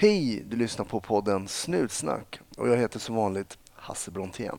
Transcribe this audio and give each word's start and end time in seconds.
Hej, 0.00 0.44
du 0.46 0.56
lyssnar 0.56 0.84
på 0.84 1.00
podden 1.00 1.48
Snutsnack 1.48 2.40
och 2.56 2.68
jag 2.68 2.76
heter 2.76 2.98
som 2.98 3.14
vanligt 3.14 3.58
Hasse 3.72 4.10
Brontén. 4.10 4.58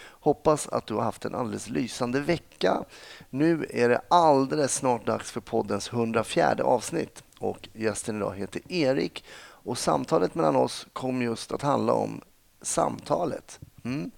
Hoppas 0.00 0.68
att 0.68 0.86
du 0.86 0.94
har 0.94 1.02
haft 1.02 1.24
en 1.24 1.34
alldeles 1.34 1.68
lysande 1.68 2.20
vecka. 2.20 2.84
Nu 3.30 3.66
är 3.70 3.88
det 3.88 4.00
alldeles 4.08 4.74
snart 4.74 5.06
dags 5.06 5.30
för 5.30 5.40
poddens 5.40 5.92
104 5.92 6.64
avsnitt 6.64 7.22
och 7.38 7.68
gästen 7.72 8.16
idag 8.16 8.36
heter 8.36 8.72
Erik 8.72 9.24
och 9.40 9.78
samtalet 9.78 10.34
mellan 10.34 10.56
oss 10.56 10.86
kommer 10.92 11.24
just 11.24 11.52
att 11.52 11.62
handla 11.62 11.92
om 11.92 12.20
samtalet. 12.62 13.60
Mm. 13.84 14.10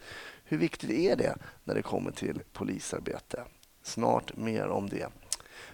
Hur 0.44 0.58
viktigt 0.58 0.90
är 0.90 1.16
det 1.16 1.36
när 1.64 1.74
det 1.74 1.82
kommer 1.82 2.10
till 2.10 2.40
polisarbete? 2.52 3.44
Snart 3.82 4.36
mer 4.36 4.68
om 4.68 4.88
det. 4.88 5.08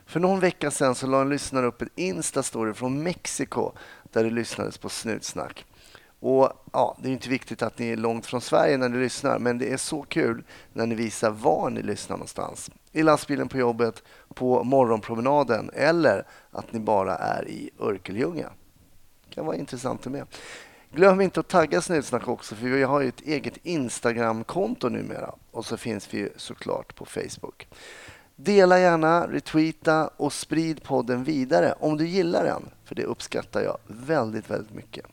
För 0.06 0.20
någon 0.20 0.40
vecka 0.40 0.70
sedan 0.70 0.94
så 0.94 1.06
la 1.06 1.20
en 1.20 1.28
lyssnare 1.28 1.66
upp 1.66 1.82
en 1.82 1.90
Insta-story 1.96 2.72
från 2.72 3.02
Mexiko 3.02 3.72
där 4.12 4.24
det 4.24 4.30
lyssnades 4.30 4.78
på 4.78 4.88
Snutsnack. 4.88 5.64
Och, 6.20 6.52
ja, 6.72 6.96
det 7.02 7.08
är 7.08 7.12
inte 7.12 7.28
viktigt 7.28 7.62
att 7.62 7.78
ni 7.78 7.88
är 7.88 7.96
långt 7.96 8.26
från 8.26 8.40
Sverige 8.40 8.76
när 8.76 8.88
ni 8.88 8.98
lyssnar, 8.98 9.38
men 9.38 9.58
det 9.58 9.72
är 9.72 9.76
så 9.76 10.02
kul 10.02 10.42
när 10.72 10.86
ni 10.86 10.94
visar 10.94 11.30
var 11.30 11.70
ni 11.70 11.82
lyssnar 11.82 12.16
någonstans. 12.16 12.70
I 12.92 13.02
lastbilen 13.02 13.48
på 13.48 13.58
jobbet, 13.58 14.02
på 14.34 14.64
morgonpromenaden 14.64 15.70
eller 15.74 16.26
att 16.50 16.72
ni 16.72 16.80
bara 16.80 17.16
är 17.16 17.48
i 17.48 17.70
Örkelljunga. 17.80 18.50
Det 19.28 19.34
kan 19.34 19.46
vara 19.46 19.56
intressant 19.56 20.06
med. 20.06 20.26
Glöm 20.92 21.20
inte 21.20 21.40
att 21.40 21.48
tagga 21.48 21.80
Snutsnack 21.80 22.28
också, 22.28 22.54
för 22.54 22.66
vi 22.66 22.82
har 22.82 23.00
ju 23.00 23.08
ett 23.08 23.20
eget 23.20 23.56
Instagram-konto 23.62 24.88
numera. 24.88 25.34
Och 25.50 25.66
så 25.66 25.76
finns 25.76 26.14
vi 26.14 26.28
såklart 26.36 26.94
på 26.94 27.04
Facebook. 27.04 27.68
Dela 28.36 28.78
gärna, 28.78 29.26
retweeta 29.26 30.10
och 30.16 30.32
sprid 30.32 30.82
podden 30.82 31.24
vidare 31.24 31.74
om 31.80 31.96
du 31.96 32.06
gillar 32.06 32.44
den, 32.44 32.70
för 32.90 32.94
det 32.94 33.04
uppskattar 33.04 33.62
jag 33.62 33.78
väldigt, 33.86 34.50
väldigt 34.50 34.74
mycket. 34.74 35.06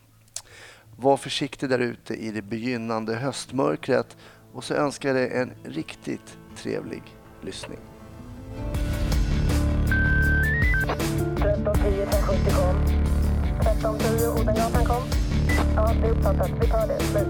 Var 0.96 1.16
försiktig 1.16 1.68
där 1.68 1.78
ute 1.78 2.14
i 2.14 2.30
det 2.30 2.42
begynnande 2.42 3.14
höstmörkret 3.14 4.16
och 4.52 4.64
så 4.64 4.74
önskar 4.74 5.08
jag 5.08 5.16
dig 5.16 5.30
en 5.32 5.52
riktigt 5.64 6.38
trevlig 6.56 7.02
lyssning. 7.42 7.78
1310 11.36 12.02
1070 12.02 12.50
kom. 12.56 12.76
1310 13.60 14.42
Odengatan 14.42 14.84
kom. 14.84 15.02
Ja, 15.76 15.92
det 16.00 16.06
är 16.08 16.10
uppfattat. 16.10 16.50
Vi 16.60 16.68
tar 16.68 16.86
det. 16.86 17.00
Slut. 17.00 17.28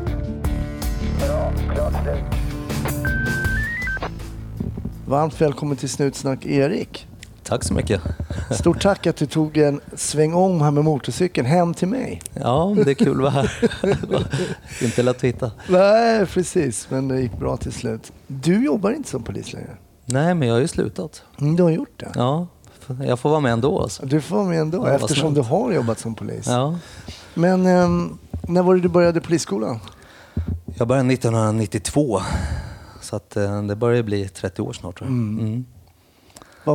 Bra. 1.18 1.52
Klart 1.74 2.02
slut. 2.02 2.24
Varmt 5.06 5.40
välkommen 5.40 5.76
till 5.76 5.88
Snutsnack 5.88 6.46
Erik. 6.46 7.08
Tack 7.48 7.64
så 7.64 7.74
mycket. 7.74 8.00
Stort 8.50 8.82
tack 8.82 9.06
att 9.06 9.16
du 9.16 9.26
tog 9.26 9.56
en 9.56 9.80
sväng 9.96 10.34
om 10.34 10.60
här 10.60 10.70
med 10.70 10.84
motorcykeln 10.84 11.46
hem 11.46 11.74
till 11.74 11.88
mig. 11.88 12.22
Ja, 12.34 12.76
det 12.84 12.90
är 12.90 12.94
kul 12.94 13.10
att 13.10 13.18
vara 13.18 13.30
här. 13.30 13.52
Inte 14.84 15.02
lätt 15.02 15.16
att 15.16 15.24
hitta. 15.24 15.50
Nej, 15.68 16.26
precis. 16.26 16.90
Men 16.90 17.08
det 17.08 17.20
gick 17.20 17.38
bra 17.38 17.56
till 17.56 17.72
slut. 17.72 18.12
Du 18.26 18.64
jobbar 18.64 18.90
inte 18.90 19.08
som 19.08 19.22
polis 19.22 19.52
längre. 19.52 19.76
Nej, 20.04 20.34
men 20.34 20.48
jag 20.48 20.54
har 20.54 20.60
ju 20.60 20.68
slutat. 20.68 21.22
Mm, 21.40 21.56
du 21.56 21.62
har 21.62 21.70
gjort 21.70 22.00
det. 22.00 22.12
Ja, 22.14 22.46
jag 23.06 23.18
får 23.18 23.30
vara 23.30 23.40
med 23.40 23.52
ändå 23.52 23.80
alltså. 23.80 24.06
Du 24.06 24.20
får 24.20 24.36
vara 24.36 24.48
med 24.48 24.60
ändå 24.60 24.88
Ja, 24.88 24.92
eftersom 24.92 25.34
du 25.34 25.40
har 25.40 25.72
jobbat 25.72 25.98
som 25.98 26.14
polis. 26.14 26.46
Ja. 26.46 26.78
Men 27.34 27.66
ehm, 27.66 28.18
när 28.48 28.62
var 28.62 28.74
det 28.74 28.80
du 28.80 28.88
började 28.88 29.20
polisskolan? 29.20 29.80
Jag 30.74 30.88
började 30.88 31.12
1992. 31.12 32.20
Så 33.00 33.16
att, 33.16 33.36
eh, 33.36 33.62
det 33.62 33.76
börjar 33.76 34.02
bli 34.02 34.28
30 34.28 34.62
år 34.62 34.72
snart 34.72 34.98
tror 34.98 35.10
jag. 35.10 35.16
Mm. 35.18 35.64
Vad 35.64 35.77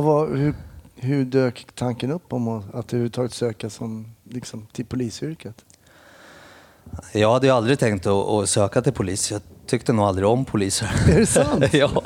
var, 0.02 0.36
hur, 0.36 0.54
hur 0.96 1.24
dök 1.24 1.66
tanken 1.74 2.10
upp 2.10 2.32
om 2.32 2.48
att, 2.48 2.74
att 2.74 2.92
överhuvudtaget 2.92 3.32
söka 3.32 3.70
som, 3.70 4.14
liksom, 4.24 4.66
till 4.72 4.86
polisyrket? 4.86 5.64
Jag 7.12 7.32
hade 7.32 7.46
ju 7.46 7.52
aldrig 7.52 7.78
tänkt 7.78 8.06
att, 8.06 8.28
att 8.28 8.48
söka 8.48 8.82
till 8.82 8.92
polis. 8.92 9.32
Jag 9.32 9.40
tyckte 9.66 9.92
nog 9.92 10.04
aldrig 10.04 10.28
om 10.28 10.44
poliser. 10.44 10.90
Är 11.08 11.18
det 11.18 11.26
sant? 11.26 11.64
ja. 11.72 11.90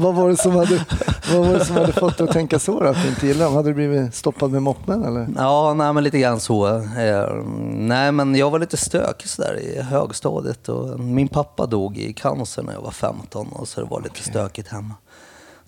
vad, 0.00 0.14
var 0.14 0.28
det 0.28 0.36
som 0.36 0.52
hade, 0.52 0.84
vad 1.32 1.46
var 1.46 1.54
det 1.54 1.64
som 1.64 1.76
hade 1.76 1.92
fått 1.92 2.18
dig 2.18 2.24
att 2.24 2.32
tänka 2.32 2.58
så 2.58 2.80
då, 2.80 2.86
att 2.86 3.02
du 3.02 3.08
inte 3.08 3.26
gillade 3.26 3.44
dem? 3.44 3.54
Hade 3.54 3.70
du 3.70 3.74
blivit 3.74 4.14
stoppad 4.14 4.50
med 4.50 4.62
moppen 4.62 5.04
eller? 5.04 5.28
ja, 5.36 5.74
nej 5.74 5.92
men 5.92 6.04
lite 6.04 6.18
grann 6.18 6.40
så. 6.40 6.76
Eh, 6.76 7.34
Nej, 7.76 8.12
men 8.12 8.34
jag 8.34 8.50
var 8.50 8.58
lite 8.58 8.76
stökig 8.76 9.28
sådär 9.28 9.60
i 9.60 9.82
högstadiet. 9.82 10.68
Och 10.68 11.00
min 11.00 11.28
pappa 11.28 11.66
dog 11.66 11.98
i 11.98 12.12
cancer 12.12 12.62
när 12.62 12.72
jag 12.72 12.80
var 12.80 12.90
15 12.90 13.48
och 13.52 13.68
så 13.68 13.80
det 13.80 13.86
var 13.86 14.00
lite 14.00 14.22
stökigt 14.22 14.68
hemma. 14.68 14.94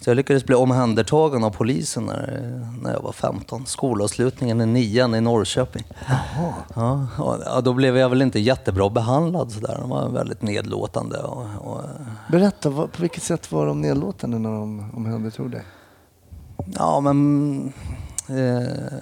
Så 0.01 0.11
jag 0.11 0.17
lyckades 0.17 0.45
bli 0.45 0.55
omhändertagen 0.55 1.45
av 1.45 1.51
polisen 1.51 2.05
när, 2.05 2.61
när 2.83 2.93
jag 2.93 3.03
var 3.03 3.13
15. 3.13 3.67
Skolavslutningen 3.67 4.61
i 4.61 4.67
nian 4.67 5.15
i 5.15 5.21
Norrköping. 5.21 5.85
Jaha. 6.75 7.07
Ja, 7.45 7.61
då 7.61 7.73
blev 7.73 7.97
jag 7.97 8.09
väl 8.09 8.23
inte 8.23 8.41
jättebra 8.41 8.91
behandlad 8.91 9.53
sådär. 9.53 9.77
De 9.81 9.91
var 9.91 10.09
väldigt 10.09 10.43
nedlåtande. 10.43 11.19
Och, 11.19 11.47
och, 11.61 11.81
Berätta, 12.31 12.71
vad, 12.71 12.93
på 12.93 13.03
vilket 13.03 13.23
sätt 13.23 13.53
var 13.53 13.67
de 13.67 13.81
nedlåtande 13.81 14.39
när 14.39 14.51
de 14.51 14.91
omhändertog 14.97 15.51
dig? 15.51 15.63
ja, 16.75 17.01
men... 17.01 17.73
Eh, 18.29 18.99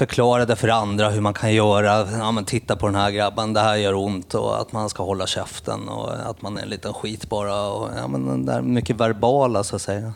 förklarade 0.00 0.56
för 0.56 0.68
andra 0.68 1.10
hur 1.10 1.20
man 1.20 1.34
kan 1.34 1.54
göra. 1.54 2.08
Ja, 2.18 2.32
men 2.32 2.44
titta 2.44 2.76
på 2.76 2.86
den 2.86 2.94
här 2.94 3.10
grabben, 3.10 3.52
det 3.52 3.60
här 3.60 3.76
gör 3.76 3.94
ont 3.94 4.34
och 4.34 4.60
att 4.60 4.72
man 4.72 4.88
ska 4.88 5.02
hålla 5.02 5.26
käften 5.26 5.88
och 5.88 6.12
att 6.30 6.42
man 6.42 6.58
är 6.58 6.62
en 6.62 6.68
liten 6.68 6.94
skit 6.94 7.28
bara. 7.28 7.66
Och, 7.66 7.88
ja, 7.96 8.08
men 8.08 8.26
den 8.26 8.46
där 8.46 8.62
mycket 8.62 8.96
verbala 8.96 9.64
så 9.64 9.76
att 9.76 9.82
säga. 9.82 10.12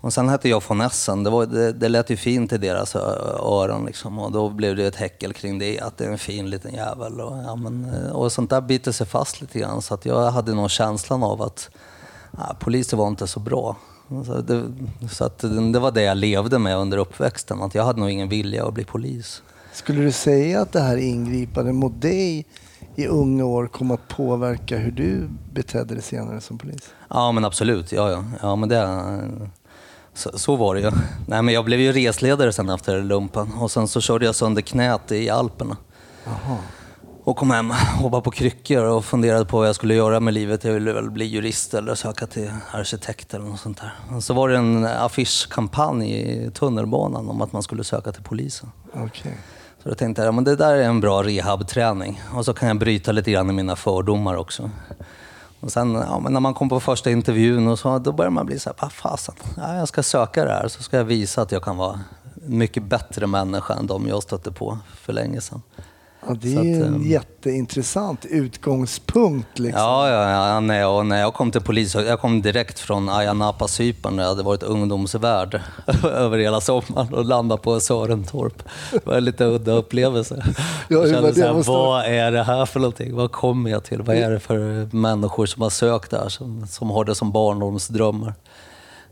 Och 0.00 0.12
sen 0.12 0.28
hette 0.28 0.48
jag 0.48 0.62
von 0.68 0.80
Essen. 0.80 1.22
Det, 1.24 1.30
var, 1.30 1.46
det, 1.46 1.72
det 1.72 1.88
lät 1.88 2.10
ju 2.10 2.16
fint 2.16 2.52
i 2.52 2.58
deras 2.58 2.96
öron 2.96 3.86
liksom. 3.86 4.18
och 4.18 4.32
då 4.32 4.48
blev 4.48 4.76
det 4.76 4.86
ett 4.86 4.96
häckel 4.96 5.32
kring 5.32 5.58
det, 5.58 5.80
att 5.80 5.98
det 5.98 6.04
är 6.04 6.10
en 6.10 6.18
fin 6.18 6.50
liten 6.50 6.74
jävel. 6.74 7.20
Och, 7.20 7.38
ja, 7.46 7.56
men, 7.56 7.94
eh, 7.94 8.10
och 8.10 8.32
sånt 8.32 8.50
där 8.50 8.60
biter 8.60 8.92
sig 8.92 9.06
fast 9.06 9.40
lite 9.40 9.58
grann. 9.58 9.82
Så 9.82 9.94
att 9.94 10.06
jag 10.06 10.30
hade 10.30 10.54
nog 10.54 10.70
känslan 10.70 11.22
av 11.22 11.42
att 11.42 11.70
ja, 12.30 12.56
poliser 12.60 12.96
var 12.96 13.08
inte 13.08 13.26
så 13.26 13.40
bra. 13.40 13.76
Så, 14.08 14.40
det, 14.40 14.72
så 15.10 15.24
att 15.24 15.38
det, 15.72 15.78
var 15.78 15.90
det 15.90 16.02
jag 16.02 16.16
levde 16.16 16.58
med 16.58 16.76
under 16.76 16.98
uppväxten, 16.98 17.62
att 17.62 17.74
jag 17.74 17.84
hade 17.84 18.00
nog 18.00 18.10
ingen 18.10 18.28
vilja 18.28 18.66
att 18.66 18.74
bli 18.74 18.84
polis. 18.84 19.42
Skulle 19.72 20.02
du 20.02 20.12
säga 20.12 20.60
att 20.60 20.72
det 20.72 20.80
här 20.80 20.96
ingripandet 20.96 21.74
mot 21.74 22.02
dig 22.02 22.46
i 22.96 23.06
unga 23.06 23.44
år 23.44 23.66
kom 23.66 23.90
att 23.90 24.08
påverka 24.08 24.76
hur 24.76 24.90
du 24.90 25.28
betedde 25.52 25.94
dig 25.94 26.02
senare 26.02 26.40
som 26.40 26.58
polis? 26.58 26.90
Ja 27.08 27.32
men 27.32 27.44
absolut, 27.44 27.92
ja, 27.92 28.10
ja. 28.10 28.24
ja 28.42 28.56
men 28.56 28.68
det, 28.68 29.08
så, 30.14 30.38
så 30.38 30.56
var 30.56 30.74
det 30.74 30.80
ju. 30.80 30.90
Nej, 31.26 31.42
men 31.42 31.54
jag 31.54 31.64
blev 31.64 31.80
ju 31.80 31.92
resledare 31.92 32.52
sen 32.52 32.70
efter 32.70 33.02
lumpen 33.02 33.52
och 33.52 33.70
sen 33.70 33.88
så 33.88 34.00
körde 34.00 34.26
jag 34.26 34.34
sönder 34.34 34.62
knät 34.62 35.12
i 35.12 35.30
Alperna. 35.30 35.76
Jaha. 36.24 36.56
Och 37.28 37.36
kom 37.36 37.50
hem, 37.50 37.70
hoppade 38.00 38.22
på 38.22 38.30
kryckor 38.30 38.84
och 38.84 39.04
funderade 39.04 39.44
på 39.44 39.58
vad 39.58 39.68
jag 39.68 39.74
skulle 39.74 39.94
göra 39.94 40.20
med 40.20 40.34
livet. 40.34 40.64
Jag 40.64 40.72
ville 40.72 40.92
väl 40.92 41.10
bli 41.10 41.24
jurist 41.24 41.74
eller 41.74 41.94
söka 41.94 42.26
till 42.26 42.50
arkitekt 42.70 43.34
eller 43.34 43.44
något 43.44 43.60
sånt 43.60 43.80
där. 43.80 44.16
Och 44.16 44.24
så 44.24 44.34
var 44.34 44.48
det 44.48 44.56
en 44.56 44.84
affischkampanj 44.84 46.12
i 46.12 46.50
tunnelbanan 46.50 47.28
om 47.28 47.42
att 47.42 47.52
man 47.52 47.62
skulle 47.62 47.84
söka 47.84 48.12
till 48.12 48.22
polisen. 48.22 48.70
Okej. 48.94 49.38
Så 49.82 49.88
jag 49.88 49.98
tänkte 49.98 50.22
jag, 50.22 50.26
ja, 50.26 50.32
men 50.32 50.44
det 50.44 50.56
där 50.56 50.74
är 50.74 50.82
en 50.82 51.00
bra 51.00 51.22
rehabträning. 51.22 52.20
Och 52.34 52.44
så 52.44 52.54
kan 52.54 52.68
jag 52.68 52.78
bryta 52.78 53.12
lite 53.12 53.30
grann 53.30 53.50
i 53.50 53.52
mina 53.52 53.76
fördomar 53.76 54.36
också. 54.36 54.70
Och 55.60 55.72
sen 55.72 55.94
ja, 55.94 56.20
men 56.20 56.32
när 56.32 56.40
man 56.40 56.54
kom 56.54 56.68
på 56.68 56.80
första 56.80 57.10
intervjun 57.10 57.68
och 57.68 57.78
så, 57.78 57.98
då 57.98 58.12
börjar 58.12 58.30
man 58.30 58.46
bli 58.46 58.58
så 58.58 58.70
här, 58.70 58.76
vad 58.80 58.92
fasen, 58.92 59.34
ja, 59.56 59.74
jag 59.74 59.88
ska 59.88 60.02
söka 60.02 60.44
det 60.44 60.52
här 60.52 60.68
så 60.68 60.82
ska 60.82 60.96
jag 60.96 61.04
visa 61.04 61.42
att 61.42 61.52
jag 61.52 61.62
kan 61.62 61.76
vara 61.76 62.00
en 62.46 62.58
mycket 62.58 62.82
bättre 62.82 63.26
människa 63.26 63.74
än 63.74 63.86
de 63.86 64.08
jag 64.08 64.22
stötte 64.22 64.52
på 64.52 64.78
för 64.94 65.12
länge 65.12 65.40
sedan. 65.40 65.62
Ja, 66.26 66.36
det 66.40 66.54
är 66.54 66.58
att, 66.58 66.64
en 66.86 66.94
ehm, 66.94 67.02
jätteintressant 67.02 68.24
utgångspunkt. 68.24 69.58
Liksom. 69.58 69.82
Ja, 69.82 70.10
ja, 70.10 70.48
ja 70.52 70.60
när, 70.60 70.80
jag, 70.80 71.06
när 71.06 71.20
jag 71.20 71.34
kom 71.34 71.50
till 71.50 71.60
polis, 71.60 71.94
jag 71.94 72.20
kom 72.20 72.42
direkt 72.42 72.78
från 72.78 73.08
Ayia 73.08 73.32
Napa, 73.32 73.68
Cypern, 73.68 74.16
där 74.16 74.22
jag 74.22 74.28
hade 74.30 74.42
varit 74.42 74.62
ungdomsvärd 74.62 75.60
över 76.04 76.38
hela 76.38 76.60
sommaren 76.60 77.14
och 77.14 77.24
landade 77.24 77.62
på 77.62 77.80
Sörentorp. 77.80 78.62
Det 78.90 79.06
var 79.06 79.14
en 79.14 79.24
lite 79.24 79.44
udda 79.44 79.72
upplevelse. 79.72 80.42
Ja, 80.46 80.54
jag 80.88 81.10
kände 81.10 81.28
det? 81.28 81.34
så 81.34 81.40
här, 81.40 81.54
Måste- 81.54 81.72
vad 81.72 82.04
är 82.04 82.32
det 82.32 82.42
här 82.42 82.66
för 82.66 82.80
någonting? 82.80 83.14
Vad 83.16 83.32
kommer 83.32 83.70
jag 83.70 83.84
till? 83.84 84.02
Vad 84.02 84.16
är 84.16 84.30
det 84.30 84.40
för 84.40 84.88
människor 84.96 85.46
som 85.46 85.62
har 85.62 85.70
sökt 85.70 86.10
där, 86.10 86.28
som, 86.28 86.66
som 86.66 86.90
har 86.90 87.04
det 87.04 87.14
som 87.14 87.32
barndomsdrömmar? 87.32 88.34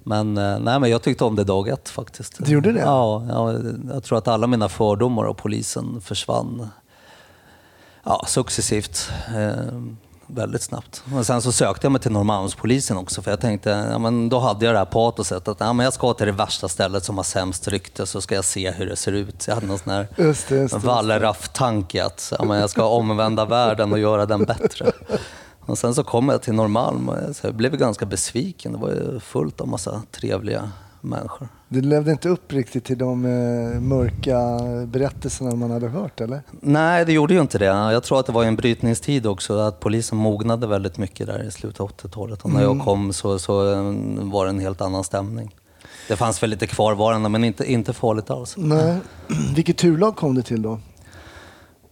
Men, 0.03 0.39
eh, 0.39 0.59
nej, 0.59 0.81
men 0.81 0.91
jag 0.91 1.03
tyckte 1.03 1.25
om 1.25 1.37
det 1.37 1.45
dag 1.45 1.69
ett 1.69 1.89
faktiskt. 1.89 2.45
Du 2.45 2.53
gjorde 2.53 2.73
det? 2.73 2.81
Ja, 2.81 3.27
ja, 3.29 3.55
jag 3.93 4.05
tror 4.05 4.19
att 4.19 4.29
alla 4.29 4.47
mina 4.47 4.69
fördomar 4.69 5.25
av 5.25 5.35
polisen 5.35 6.01
försvann 6.01 6.69
ja, 8.07 8.25
successivt. 8.27 9.11
Eh, 9.37 9.53
väldigt 10.27 10.63
snabbt. 10.63 11.03
Och 11.15 11.27
sen 11.27 11.43
så 11.43 11.53
sökte 11.53 11.87
jag 11.87 11.93
mig 11.93 12.01
till 12.01 12.13
Norrmalmspolisen 12.13 12.97
också 12.97 13.23
för 13.23 13.31
jag 13.31 13.41
tänkte, 13.41 13.71
ja, 13.71 13.99
men 13.99 14.29
då 14.29 14.39
hade 14.39 14.65
jag 14.65 14.75
det 14.75 14.79
här 14.79 14.85
patoset 14.85 15.49
att 15.49 15.61
ja, 15.61 15.73
men 15.73 15.85
jag 15.85 15.93
ska 15.93 16.15
till 16.15 16.27
det 16.27 16.33
värsta 16.33 16.69
stället 16.69 17.05
som 17.05 17.17
har 17.17 17.25
sämst 17.25 17.69
rykte 17.69 18.07
så 18.07 18.21
ska 18.21 18.35
jag 18.35 18.45
se 18.45 18.71
hur 18.71 18.87
det 18.87 18.97
ser 18.97 19.13
ut. 19.13 19.45
Jag 19.49 19.55
hade 19.55 19.67
någon 19.67 19.79
sån 19.79 19.93
här. 19.93 20.09
Wallraff-tanke 20.79 22.05
att 22.05 22.33
ja, 22.39 22.45
men 22.45 22.59
jag 22.59 22.71
ska 22.71 22.85
omvända 22.85 23.45
världen 23.45 23.93
och 23.93 23.99
göra 23.99 24.27
den 24.27 24.45
bättre. 24.45 24.93
Och 25.61 25.79
sen 25.79 25.95
så 25.95 26.05
kom 26.05 26.29
jag 26.29 26.43
till 26.43 26.55
Norrmalm 26.55 27.09
och 27.09 27.17
jag 27.43 27.55
blev 27.55 27.77
ganska 27.77 28.07
besviken. 28.07 28.73
Det 28.73 28.79
var 28.79 28.89
ju 28.89 29.21
fullt 29.21 29.61
av 29.61 29.69
massa 29.69 30.03
trevliga 30.11 30.71
människor. 31.01 31.49
Du 31.69 31.81
levde 31.81 32.11
inte 32.11 32.29
upp 32.29 32.53
riktigt 32.53 32.85
till 32.85 32.99
de 32.99 33.25
eh, 33.25 33.81
mörka 33.81 34.39
berättelserna 34.87 35.57
man 35.57 35.71
hade 35.71 35.89
hört, 35.89 36.21
eller? 36.21 36.43
Nej, 36.61 37.05
det 37.05 37.13
gjorde 37.13 37.35
ju 37.35 37.41
inte 37.41 37.59
det. 37.59 37.65
Jag 37.65 38.03
tror 38.03 38.21
att 38.21 38.27
det 38.27 38.33
var 38.33 38.45
en 38.45 38.57
brytningstid 38.57 39.27
också, 39.27 39.59
att 39.59 39.81
polisen 39.81 40.19
mognade 40.19 40.67
väldigt 40.67 40.99
mycket 40.99 41.27
där 41.27 41.49
i 41.49 41.51
slutet 41.51 41.81
av 41.81 41.91
80-talet. 41.91 42.43
Och 42.43 42.51
när 42.51 42.63
jag 42.63 42.81
kom 42.81 43.13
så, 43.13 43.39
så 43.39 43.73
eh, 43.73 43.83
var 44.23 44.45
det 44.45 44.51
en 44.51 44.61
helt 44.61 44.81
annan 44.81 45.05
stämning. 45.05 45.55
Det 46.09 46.17
fanns 46.17 46.43
väl 46.43 46.51
lite 46.51 46.67
kvarvarande, 46.67 47.29
men 47.29 47.45
inte, 47.45 47.73
inte 47.73 47.93
farligt 47.93 48.31
alls. 48.31 48.55
Nej. 48.57 48.97
Vilket 49.55 49.77
turlag 49.77 50.17
kom 50.17 50.35
du 50.35 50.43
till 50.43 50.63
då? 50.63 50.79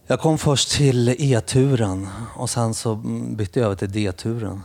Jag 0.07 0.19
kom 0.19 0.37
först 0.37 0.71
till 0.71 1.15
E-turen 1.19 2.07
och 2.35 2.49
sen 2.49 2.73
så 2.73 2.95
bytte 3.35 3.59
jag 3.59 3.65
över 3.65 3.75
till 3.75 3.91
D-turen. 3.91 4.61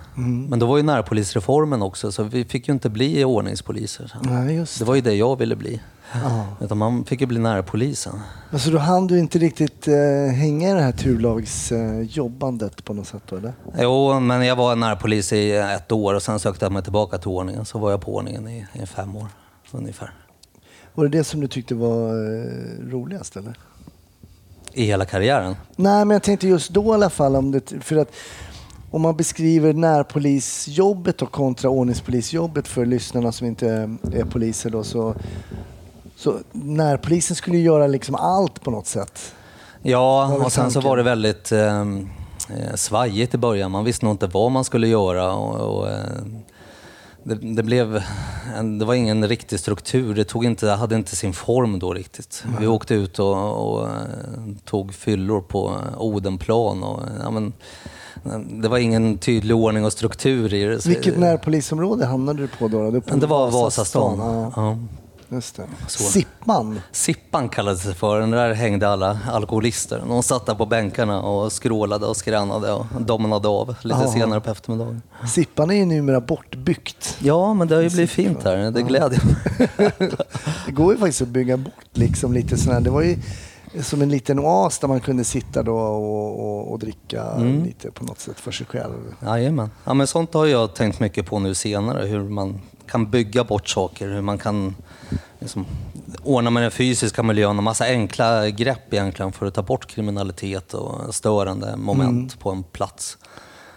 Men 0.48 0.58
då 0.58 0.66
var 0.66 0.76
ju 0.76 0.82
närpolisreformen 0.82 1.82
också, 1.82 2.12
så 2.12 2.22
vi 2.22 2.44
fick 2.44 2.68
ju 2.68 2.74
inte 2.74 2.88
bli 2.90 3.24
ordningspoliser. 3.24 4.12
Nej, 4.22 4.56
just 4.56 4.78
Det 4.78 4.84
var 4.84 4.94
ju 4.94 5.00
det 5.00 5.14
jag 5.14 5.38
ville 5.38 5.56
bli. 5.56 5.80
Ja. 6.12 6.46
Utan 6.60 6.78
man 6.78 7.04
fick 7.04 7.20
ju 7.20 7.26
bli 7.26 7.38
närpolisen. 7.38 8.20
Alltså 8.50 8.70
då 8.70 8.78
hann 8.78 9.06
du 9.06 9.18
inte 9.18 9.38
riktigt 9.38 9.88
eh, 9.88 9.94
hänga 10.34 10.70
i 10.70 10.72
det 10.72 10.80
här 10.80 10.92
turlagsjobbandet 10.92 12.80
eh, 12.80 12.84
på 12.84 12.94
något 12.94 13.06
sätt 13.06 13.22
då, 13.28 13.36
eller? 13.36 13.52
Jo, 13.78 14.20
men 14.20 14.46
jag 14.46 14.56
var 14.56 14.76
närpolis 14.76 15.32
i 15.32 15.50
ett 15.52 15.92
år 15.92 16.14
och 16.14 16.22
sen 16.22 16.38
sökte 16.38 16.64
jag 16.64 16.72
mig 16.72 16.82
tillbaka 16.82 17.18
till 17.18 17.28
ordningen. 17.28 17.64
Så 17.64 17.78
var 17.78 17.90
jag 17.90 18.00
på 18.00 18.14
ordningen 18.14 18.48
i, 18.48 18.66
i 18.72 18.86
fem 18.86 19.16
år 19.16 19.26
ungefär. 19.72 20.12
Var 20.94 21.04
det 21.04 21.18
det 21.18 21.24
som 21.24 21.40
du 21.40 21.48
tyckte 21.48 21.74
var 21.74 22.08
eh, 22.08 22.90
roligast, 22.90 23.36
eller? 23.36 23.56
I 24.72 24.84
hela 24.84 25.04
karriären. 25.04 25.56
Nej, 25.76 26.04
men 26.04 26.14
jag 26.14 26.22
tänkte 26.22 26.48
just 26.48 26.70
då 26.70 26.84
i 26.84 26.94
alla 26.94 27.10
fall 27.10 27.36
om 27.36 27.50
det, 27.50 27.72
för 27.80 27.96
att 27.96 28.12
om 28.90 29.02
man 29.02 29.16
beskriver 29.16 29.72
närpolisjobbet 29.72 31.18
då 31.18 31.26
kontra 31.26 31.70
ordningspolisjobbet 31.70 32.68
för 32.68 32.86
lyssnarna 32.86 33.32
som 33.32 33.46
inte 33.46 33.68
är 34.12 34.24
poliser 34.24 34.70
då 34.70 34.84
så, 34.84 35.14
så 36.16 36.38
närpolisen 36.52 37.36
skulle 37.36 37.56
ju 37.56 37.62
göra 37.62 37.86
liksom 37.86 38.14
allt 38.14 38.62
på 38.62 38.70
något 38.70 38.86
sätt. 38.86 39.34
Ja, 39.82 40.34
och 40.44 40.52
sen 40.52 40.70
så 40.70 40.80
var 40.80 40.96
det 40.96 41.02
väldigt 41.02 41.52
eh, 41.52 41.80
eh, 41.80 42.74
svajigt 42.74 43.34
i 43.34 43.38
början. 43.38 43.70
Man 43.70 43.84
visste 43.84 44.04
nog 44.04 44.14
inte 44.14 44.26
vad 44.26 44.52
man 44.52 44.64
skulle 44.64 44.88
göra. 44.88 45.32
Och, 45.32 45.78
och, 45.78 45.88
eh, 45.88 45.96
det, 47.22 47.34
det, 47.54 47.62
blev 47.62 48.02
en, 48.56 48.78
det 48.78 48.84
var 48.84 48.94
ingen 48.94 49.28
riktig 49.28 49.60
struktur. 49.60 50.14
Det 50.14 50.24
tog 50.24 50.44
inte, 50.44 50.68
hade 50.68 50.94
inte 50.94 51.16
sin 51.16 51.32
form 51.32 51.78
då 51.78 51.94
riktigt. 51.94 52.44
Vi 52.60 52.66
åkte 52.66 52.94
ut 52.94 53.18
och, 53.18 53.72
och 53.72 53.88
eh, 53.88 53.94
tog 54.64 54.94
fyllor 54.94 55.40
på 55.40 55.76
Odenplan. 55.98 56.82
Och, 56.82 57.00
ja, 57.22 57.30
men, 57.30 57.52
det 58.62 58.68
var 58.68 58.78
ingen 58.78 59.18
tydlig 59.18 59.56
ordning 59.56 59.84
och 59.84 59.92
struktur 59.92 60.54
i 60.54 60.64
det. 60.64 60.86
Vilket 60.86 61.18
närpolisområde 61.18 62.06
hamnade 62.06 62.42
du 62.42 62.48
på 62.48 62.68
då? 62.68 62.90
Det 62.90 63.26
var 63.26 63.50
Vasastan, 63.50 64.18
Vasastan. 64.18 64.18
Ja, 64.18 64.52
Ja. 64.56 64.78
Just 65.30 65.56
det. 65.56 65.66
Så. 65.88 66.02
Sippan. 66.02 66.80
Sippan 66.92 67.48
kallades 67.48 67.82
det 67.82 67.94
för. 67.94 68.20
Där 68.20 68.52
hängde 68.54 68.88
alla 68.88 69.18
alkoholister. 69.30 70.02
De 70.08 70.22
satt 70.22 70.46
där 70.46 70.54
på 70.54 70.66
bänkarna 70.66 71.22
och 71.22 71.52
skrålade 71.52 72.06
och 72.06 72.16
skränade 72.16 72.72
och 72.72 72.86
domnade 72.98 73.48
av 73.48 73.74
lite 73.82 74.00
Ja. 74.04 74.12
senare 74.12 74.40
på 74.40 74.50
eftermiddagen. 74.50 75.02
Sippan 75.28 75.70
är 75.70 75.74
ju 75.74 75.84
numera 75.84 76.20
bortbyggt. 76.20 77.16
Ja, 77.20 77.54
men 77.54 77.68
det 77.68 77.74
har 77.74 77.82
ju 77.82 77.90
blivit 77.90 78.10
fint 78.10 78.44
här. 78.44 78.70
Det 78.70 78.82
glädjer 78.82 79.22
mig. 79.78 79.90
Det 80.66 80.72
går 80.72 80.92
ju 80.92 80.98
faktiskt 80.98 81.22
att 81.22 81.28
bygga 81.28 81.56
bort 81.56 81.74
liksom 81.92 82.32
lite 82.32 82.56
sådär. 82.56 82.80
Det 82.80 82.90
var 82.90 83.02
ju 83.02 83.16
som 83.82 84.02
en 84.02 84.08
liten 84.08 84.38
oas 84.38 84.78
där 84.78 84.88
man 84.88 85.00
kunde 85.00 85.24
sitta 85.24 85.62
då 85.62 85.76
och, 85.78 86.40
och, 86.40 86.72
och 86.72 86.78
dricka 86.78 87.22
Mm. 87.22 87.64
lite 87.64 87.90
på 87.90 88.04
något 88.04 88.20
sätt 88.20 88.40
för 88.40 88.52
sig 88.52 88.66
själv. 88.66 88.94
Jajamän. 89.22 89.70
Ja, 89.84 89.94
men 89.94 90.06
sånt 90.06 90.34
har 90.34 90.46
jag 90.46 90.74
tänkt 90.74 91.00
mycket 91.00 91.26
på 91.26 91.38
nu 91.38 91.54
senare. 91.54 92.06
Hur 92.06 92.22
man 92.28 92.60
kan 92.90 93.10
bygga 93.10 93.44
bort 93.44 93.68
saker. 93.68 94.08
Hur 94.08 94.22
man 94.22 94.38
kan 94.38 94.74
liksom, 95.38 95.66
ordna 96.22 96.50
med 96.50 96.62
den 96.62 96.70
fysiska 96.70 97.22
miljön. 97.22 97.58
Och 97.58 97.64
massa 97.64 97.84
enkla 97.84 98.50
grepp 98.50 98.94
egentligen 98.94 99.32
för 99.32 99.46
att 99.46 99.54
ta 99.54 99.62
bort 99.62 99.86
kriminalitet 99.86 100.74
och 100.74 101.14
störande 101.14 101.76
moment 101.76 102.38
på 102.38 102.50
en 102.50 102.62
plats. 102.62 103.18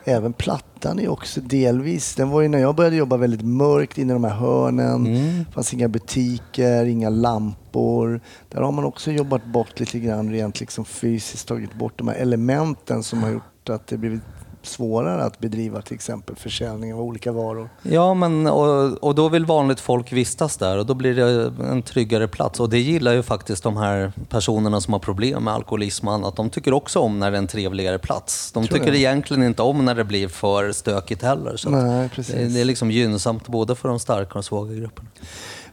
Även 0.06 0.34
plattan 0.34 1.00
är 1.00 1.08
också 1.08 1.42
delvis, 1.42 2.16
den 2.16 2.30
var 2.30 2.42
ju 2.42 2.48
när 2.48 2.60
jag 2.60 2.76
började 2.76 2.96
jobba 2.96 3.18
väldigt 3.18 3.46
mörkt 3.46 3.98
inne 3.98 4.14
i 4.14 4.14
de 4.14 4.24
här 4.24 4.36
hörnen. 4.36 5.08
Mm. 5.08 5.46
Fanns 5.54 5.74
inga 5.74 5.88
butiker, 5.88 6.86
inga 6.86 7.10
lampor. 7.10 8.22
Där 8.50 8.62
har 8.62 8.72
man 8.72 8.86
också 8.86 9.12
jobbat 9.12 9.46
bort 9.46 9.80
lite 9.80 10.00
grann 10.00 10.32
rent 10.32 10.60
liksom 10.60 10.86
fysiskt, 10.86 11.48
tagit 11.48 11.74
bort 11.74 11.94
de 11.98 12.08
här 12.08 12.16
elementen 12.16 13.04
som 13.04 13.24
har 13.24 13.30
gjort 13.30 13.70
att 13.70 13.88
det 13.88 13.98
blivit 13.98 14.22
svårare 14.66 15.24
att 15.24 15.40
bedriva 15.40 15.82
till 15.82 15.96
exempel 15.96 16.36
försäljning 16.36 16.94
av 16.94 17.02
olika 17.02 17.32
varor. 17.32 17.70
Ja, 17.82 18.14
men, 18.14 18.48
och, 18.48 19.04
och 19.04 19.16
då 19.16 19.30
vill 19.30 19.46
vanligt 19.46 19.80
folk 19.80 20.12
vistas 20.12 20.58
där 20.58 20.78
och 20.78 20.86
då 20.86 20.94
blir 20.94 21.16
det 21.16 21.54
en 21.66 21.82
tryggare 21.82 22.28
plats. 22.28 22.60
Och 22.60 22.70
det 22.70 22.80
gillar 22.80 23.14
ju 23.14 23.24
faktiskt 23.24 23.64
de 23.64 23.78
här 23.78 24.12
personerna 24.30 24.82
som 24.82 24.94
har 24.94 25.00
problem 25.00 25.44
med 25.44 25.54
alkoholism 25.54 26.08
och 26.08 26.14
annat. 26.14 26.36
De 26.36 26.50
tycker 26.50 26.74
också 26.74 27.00
om 27.00 27.20
när 27.20 27.32
det 27.32 27.38
är 27.38 27.42
en 27.42 27.48
trevligare 27.48 28.00
plats. 28.00 28.52
De 28.52 28.68
Tror 28.68 28.78
tycker 28.78 28.92
jag. 28.92 28.98
egentligen 28.98 29.44
inte 29.44 29.62
om 29.62 29.86
när 29.86 29.96
det 29.96 30.04
blir 30.04 30.28
för 30.28 30.72
stökigt 30.72 31.22
heller. 31.22 31.58
Så 31.58 31.70
Nej, 31.70 32.10
precis. 32.10 32.36
det, 32.36 32.48
det 32.48 32.62
är 32.62 32.66
liksom 32.66 32.92
gynnsamt 32.92 33.48
både 33.48 33.76
för 33.76 33.90
de 33.90 34.00
starka 34.00 34.30
och 34.30 34.34
de 34.34 34.44
svaga 34.44 34.74
grupperna. 34.74 35.10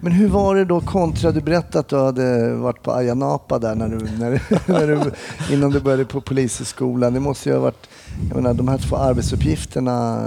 Men 0.03 0.13
hur 0.13 0.29
var 0.29 0.55
det 0.55 0.65
då 0.65 0.81
kontra, 0.81 1.33
du 1.33 1.41
berättade 1.41 1.79
att 1.79 1.89
du 1.89 1.97
hade 1.97 2.55
varit 2.55 2.83
på 2.83 2.93
Ayia 2.93 3.15
Napa 3.15 3.59
där 3.59 3.75
när 3.75 3.89
du, 3.89 3.97
när, 3.97 4.43
när 4.67 4.87
du, 4.87 5.13
innan 5.55 5.71
du 5.71 5.81
började 5.81 6.05
på 6.05 6.21
polishögskolan. 6.21 7.15
Det 7.15 7.21
måste 7.21 7.49
ju 7.49 7.55
ha 7.55 7.63
varit, 7.63 7.89
jag 8.29 8.37
menar 8.37 8.55
de 8.55 8.69
här 8.69 8.79
två 8.79 8.97
arbetsuppgifterna, 8.97 10.27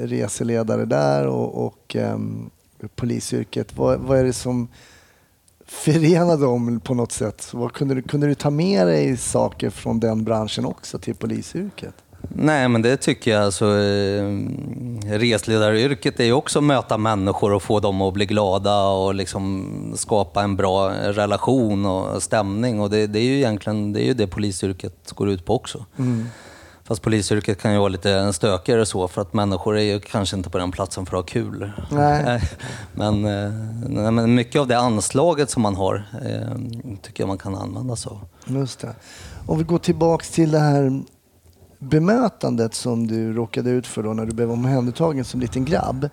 reseledare 0.00 0.84
där 0.84 1.26
och, 1.26 1.66
och 1.66 1.96
um, 1.98 2.50
polisyrket. 2.96 3.76
Vad, 3.76 3.98
vad 3.98 4.18
är 4.18 4.24
det 4.24 4.32
som 4.32 4.68
förenar 5.66 6.36
dem 6.36 6.80
på 6.80 6.94
något 6.94 7.12
sätt? 7.12 7.40
Så 7.40 7.58
vad 7.58 7.72
kunde, 7.72 7.94
du, 7.94 8.02
kunde 8.02 8.26
du 8.26 8.34
ta 8.34 8.50
med 8.50 8.86
dig 8.86 9.16
saker 9.16 9.70
från 9.70 10.00
den 10.00 10.24
branschen 10.24 10.64
också 10.64 10.98
till 10.98 11.14
polisyrket? 11.14 11.94
Nej, 12.28 12.68
men 12.68 12.82
det 12.82 12.96
tycker 12.96 13.30
jag. 13.30 13.42
Alltså, 13.44 13.64
eh, 13.64 14.24
resledaryrket 15.04 16.20
är 16.20 16.24
ju 16.24 16.32
också 16.32 16.58
att 16.58 16.64
möta 16.64 16.98
människor 16.98 17.52
och 17.52 17.62
få 17.62 17.80
dem 17.80 18.02
att 18.02 18.14
bli 18.14 18.26
glada 18.26 18.82
och 18.82 19.14
liksom 19.14 19.92
skapa 19.96 20.42
en 20.42 20.56
bra 20.56 20.90
relation 20.90 21.86
och 21.86 22.22
stämning. 22.22 22.80
Och 22.80 22.90
det, 22.90 23.06
det 23.06 23.18
är 23.18 23.24
ju 23.24 23.36
egentligen 23.36 23.92
det, 23.92 24.02
är 24.02 24.06
ju 24.06 24.14
det 24.14 24.26
polisyrket 24.26 25.12
går 25.14 25.28
ut 25.28 25.44
på 25.44 25.54
också. 25.54 25.84
Fast 26.86 27.02
polisyrket 27.02 27.62
kan 27.62 27.72
ju 27.72 27.78
vara 27.78 27.88
lite 27.88 28.32
stökigare 28.32 28.86
så 28.86 29.08
för 29.08 29.22
att 29.22 29.34
människor 29.34 29.78
är 29.78 29.82
ju 29.82 30.00
kanske 30.00 30.36
inte 30.36 30.50
på 30.50 30.58
den 30.58 30.70
platsen 30.70 31.06
för 31.06 31.16
att 31.16 31.22
ha 31.22 31.26
kul. 31.26 31.70
Nej. 31.90 32.40
men, 32.92 33.24
eh, 33.24 33.52
nej, 33.88 34.12
men 34.12 34.34
mycket 34.34 34.60
av 34.60 34.66
det 34.66 34.78
anslaget 34.78 35.50
som 35.50 35.62
man 35.62 35.74
har 35.74 36.08
eh, 36.26 36.56
tycker 37.02 37.22
jag 37.22 37.28
man 37.28 37.38
kan 37.38 37.54
använda 37.54 37.96
sig 37.96 38.10
av. 38.10 38.20
Just 38.46 38.80
det. 38.80 38.94
Om 39.46 39.58
vi 39.58 39.64
går 39.64 39.78
tillbaks 39.78 40.30
till 40.30 40.50
det 40.50 40.58
här 40.58 41.00
bemötandet 41.88 42.74
som 42.74 43.06
du 43.06 43.32
råkade 43.32 43.70
ut 43.70 43.86
för 43.86 44.02
då 44.02 44.12
när 44.12 44.26
du 44.26 44.32
blev 44.34 44.50
omhändertagen 44.50 45.24
som 45.24 45.40
liten 45.40 45.64
grabb 45.64 46.08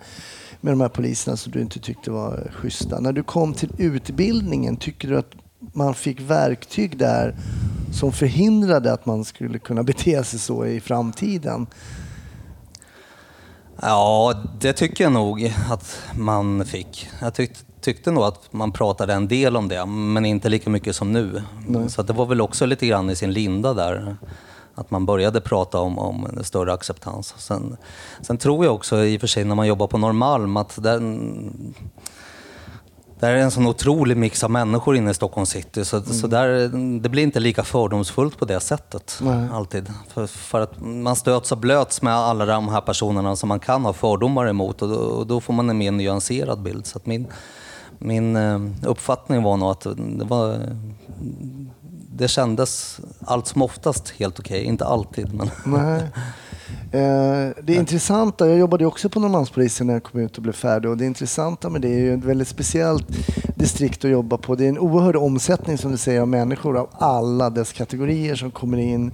med 0.60 0.72
de 0.72 0.80
här 0.80 0.88
poliserna 0.88 1.36
som 1.36 1.52
du 1.52 1.60
inte 1.60 1.78
tyckte 1.78 2.10
var 2.10 2.50
schyssta. 2.54 3.00
När 3.00 3.12
du 3.12 3.22
kom 3.22 3.54
till 3.54 3.70
utbildningen, 3.78 4.76
tycker 4.76 5.08
du 5.08 5.18
att 5.18 5.32
man 5.58 5.94
fick 5.94 6.20
verktyg 6.20 6.98
där 6.98 7.34
som 7.92 8.12
förhindrade 8.12 8.92
att 8.92 9.06
man 9.06 9.24
skulle 9.24 9.58
kunna 9.58 9.82
bete 9.92 10.24
sig 10.24 10.38
så 10.38 10.66
i 10.66 10.80
framtiden? 10.80 11.66
Ja, 13.82 14.34
det 14.60 14.72
tycker 14.72 15.04
jag 15.04 15.12
nog 15.12 15.54
att 15.70 15.98
man 16.14 16.64
fick. 16.64 17.08
Jag 17.20 17.34
tyckte, 17.34 17.60
tyckte 17.80 18.10
nog 18.10 18.24
att 18.24 18.52
man 18.52 18.72
pratade 18.72 19.12
en 19.12 19.28
del 19.28 19.56
om 19.56 19.68
det, 19.68 19.86
men 19.86 20.24
inte 20.24 20.48
lika 20.48 20.70
mycket 20.70 20.96
som 20.96 21.12
nu. 21.12 21.42
Nej. 21.66 21.90
Så 21.90 22.00
att 22.00 22.06
det 22.06 22.12
var 22.12 22.26
väl 22.26 22.40
också 22.40 22.66
lite 22.66 22.86
grann 22.86 23.10
i 23.10 23.16
sin 23.16 23.32
linda 23.32 23.74
där. 23.74 24.16
Att 24.74 24.90
man 24.90 25.06
började 25.06 25.40
prata 25.40 25.78
om, 25.78 25.98
om 25.98 26.26
en 26.26 26.44
större 26.44 26.72
acceptans. 26.72 27.34
Sen, 27.38 27.76
sen 28.20 28.38
tror 28.38 28.64
jag 28.64 28.74
också 28.74 29.04
i 29.04 29.16
och 29.16 29.20
för 29.20 29.26
sig 29.26 29.44
när 29.44 29.54
man 29.54 29.66
jobbar 29.66 29.86
på 29.86 29.98
Norrmalm 29.98 30.56
att 30.56 30.82
den, 30.82 31.74
där 33.20 33.32
är 33.32 33.36
en 33.36 33.50
sån 33.50 33.66
otrolig 33.66 34.16
mix 34.16 34.44
av 34.44 34.50
människor 34.50 34.96
inne 34.96 35.10
i 35.10 35.14
Stockholm 35.14 35.46
city. 35.46 35.84
Så, 35.84 36.02
så 36.02 36.26
där, 36.26 36.48
det 37.00 37.08
blir 37.08 37.22
inte 37.22 37.40
lika 37.40 37.64
fördomsfullt 37.64 38.38
på 38.38 38.44
det 38.44 38.60
sättet. 38.60 39.18
Nej. 39.22 39.48
Alltid. 39.52 39.92
För, 40.08 40.26
för 40.26 40.60
att 40.60 40.80
man 40.80 41.16
stöts 41.16 41.52
och 41.52 41.58
blöts 41.58 42.02
med 42.02 42.14
alla 42.14 42.46
de 42.46 42.68
här 42.68 42.80
personerna 42.80 43.36
som 43.36 43.48
man 43.48 43.60
kan 43.60 43.84
ha 43.84 43.92
fördomar 43.92 44.46
emot. 44.46 44.82
Och 44.82 44.88
då, 44.88 44.94
och 44.94 45.26
då 45.26 45.40
får 45.40 45.52
man 45.52 45.70
en 45.70 45.78
mer 45.78 45.92
nyanserad 45.92 46.62
bild. 46.62 46.86
Så 46.86 47.00
min, 47.04 47.26
min 47.98 48.36
eh, 48.36 48.60
uppfattning 48.86 49.42
var 49.42 49.56
nog 49.56 49.70
att 49.70 49.86
det 49.96 50.24
var... 50.24 50.58
Det 52.16 52.28
kändes 52.28 53.00
allt 53.20 53.46
som 53.46 53.62
oftast 53.62 54.10
helt 54.10 54.40
okej. 54.40 54.64
Inte 54.64 54.84
alltid, 54.84 55.34
men... 55.34 55.50
Nej. 55.64 56.02
Eh, 56.92 57.50
det 57.62 57.74
intressanta, 57.74 58.48
jag 58.48 58.58
jobbade 58.58 58.86
också 58.86 59.08
på 59.08 59.20
Norrmalmspolisen 59.20 59.86
när 59.86 59.94
jag 59.94 60.02
kom 60.02 60.20
ut 60.20 60.36
och 60.36 60.42
blev 60.42 60.52
färdig 60.52 60.90
och 60.90 60.96
det 60.96 61.06
intressanta 61.06 61.70
med 61.70 61.80
det 61.80 61.88
är 61.88 61.98
ju 61.98 62.14
ett 62.14 62.24
väldigt 62.24 62.48
speciellt 62.48 63.06
distrikt 63.56 64.04
att 64.04 64.10
jobba 64.10 64.36
på. 64.36 64.54
Det 64.54 64.64
är 64.64 64.68
en 64.68 64.78
oerhörd 64.78 65.16
omsättning 65.16 65.78
som 65.78 65.90
du 65.90 65.96
säger 65.96 66.20
av 66.20 66.28
människor 66.28 66.76
av 66.76 66.88
alla 66.92 67.50
dess 67.50 67.72
kategorier 67.72 68.34
som 68.34 68.50
kommer 68.50 68.78
in. 68.78 69.12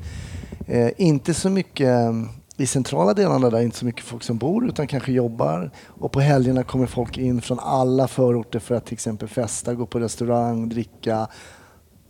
Eh, 0.67 0.91
inte 0.97 1.35
så 1.35 1.51
mycket 1.51 2.13
i 2.57 2.67
centrala 2.67 3.15
delarna 3.15 3.51
där 3.51 3.59
är 3.59 3.63
inte 3.63 3.79
så 3.79 3.85
mycket 3.85 4.05
folk 4.05 4.23
som 4.23 4.39
bor 4.39 4.69
utan 4.69 4.87
kanske 4.87 5.13
jobbar. 5.13 5.71
Och 5.87 6.13
på 6.13 6.21
helgerna 6.21 6.65
kommer 6.65 6.87
folk 6.87 7.19
in 7.19 7.41
från 7.41 7.59
alla 7.61 8.09
förorter 8.09 8.59
för 8.59 8.75
att 8.75 8.87
till 8.87 8.95
exempel 8.95 9.29
festa, 9.29 9.75
gå 9.75 9.87
på 9.87 10.01
restaurang, 10.01 10.69
dricka. 10.69 11.29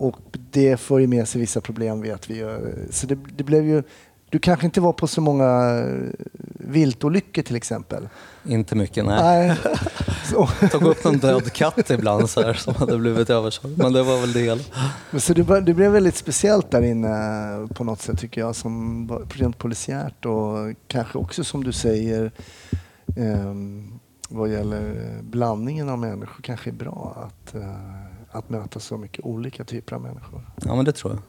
Och 0.00 0.16
det 0.50 0.76
för 0.76 0.99
ju 0.99 1.07
med 1.07 1.28
sig 1.28 1.40
vissa 1.40 1.61
problem 1.61 2.02
vet 2.02 2.30
vi. 2.30 2.59
Så 2.90 3.07
det, 3.07 3.19
det 3.37 3.45
blev 3.45 3.64
ju... 3.64 3.83
Du 4.30 4.38
kanske 4.38 4.66
inte 4.66 4.80
var 4.80 4.92
på 4.92 5.07
så 5.07 5.21
många 5.21 5.78
eh, 5.78 6.26
viltolyckor 6.54 7.42
till 7.42 7.57
exempel? 7.57 8.09
Inte 8.45 8.76
mycket, 8.76 9.04
nej. 9.04 9.49
Nej. 9.49 9.57
Tog 10.71 10.83
upp 10.83 11.04
någon 11.04 11.19
död 11.19 11.52
katt 11.52 11.90
ibland 11.90 12.30
så 12.30 12.42
här, 12.42 12.54
som 12.54 12.75
hade 12.75 12.99
blivit 12.99 13.30
överkörd. 13.30 13.71
Men 13.78 13.92
det 13.92 14.02
var 14.02 14.21
väl 14.21 14.33
det. 14.33 14.40
hela. 14.40 14.62
Så 15.19 15.35
det, 15.35 15.61
det 15.61 15.75
blev 15.75 15.92
väldigt 15.92 16.16
speciellt 16.16 16.71
där 16.71 16.83
inne 16.83 17.69
på 17.75 17.85
något 17.85 18.00
sätt 18.00 18.19
tycker 18.19 18.40
jag, 18.40 18.57
som 18.57 19.26
rent 19.35 19.59
polisiärt 19.59 20.25
och 20.26 20.57
kanske 20.87 21.19
också 21.19 21.45
som 21.45 21.64
du 21.64 21.73
säger 21.73 22.33
ehm, 23.16 24.00
vad 24.28 24.52
gäller 24.52 24.97
blandningen 25.23 25.88
av 25.88 25.99
människor 25.99 26.42
kanske 26.42 26.71
är 26.71 26.75
bra 26.75 27.16
att, 27.26 27.54
eh, 27.54 28.09
att 28.32 28.50
möta 28.50 28.80
så 28.80 28.96
mycket 28.96 29.25
olika 29.25 29.64
typer 29.64 29.96
av 29.96 30.02
människor. 30.02 30.50
Ja, 30.64 30.75
men 30.75 30.84
det 30.84 30.92
tror 30.92 31.12
jag. 31.12 31.22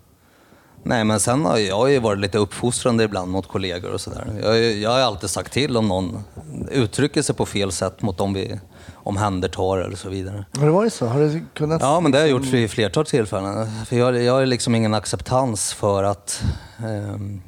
Nej, 0.83 1.03
men 1.03 1.19
sen 1.19 1.45
har 1.45 1.57
jag 1.57 1.91
ju 1.91 1.99
varit 1.99 2.19
lite 2.19 2.37
uppfostrande 2.37 3.03
ibland 3.03 3.31
mot 3.31 3.47
kollegor 3.47 3.93
och 3.93 4.01
sådär. 4.01 4.39
Jag, 4.43 4.73
jag 4.73 4.89
har 4.89 4.99
alltid 4.99 5.29
sagt 5.29 5.53
till 5.53 5.77
om 5.77 5.87
någon 5.87 6.23
uttrycker 6.71 7.21
sig 7.21 7.35
på 7.35 7.45
fel 7.45 7.71
sätt 7.71 8.01
mot 8.01 8.17
dem 8.17 8.33
vi 8.33 8.59
omhändertar 8.93 9.77
eller 9.77 9.95
så 9.95 10.09
vidare. 10.09 10.45
Har 10.57 10.65
det 10.65 10.71
varit 10.71 10.93
så? 10.93 11.05
Har 11.05 11.19
det 11.19 11.41
kunnat... 11.53 11.81
Ja, 11.81 11.99
men 11.99 12.11
det 12.11 12.17
har 12.17 12.25
jag 12.25 12.31
gjort 12.31 12.45
vid 12.45 12.71
flertal 12.71 13.05
tillfällen. 13.05 13.85
För 13.85 13.95
jag, 13.95 14.23
jag 14.23 14.33
har 14.33 14.45
liksom 14.45 14.75
ingen 14.75 14.93
acceptans 14.93 15.73
för 15.73 16.03
att 16.03 16.43
ehm, 16.79 17.41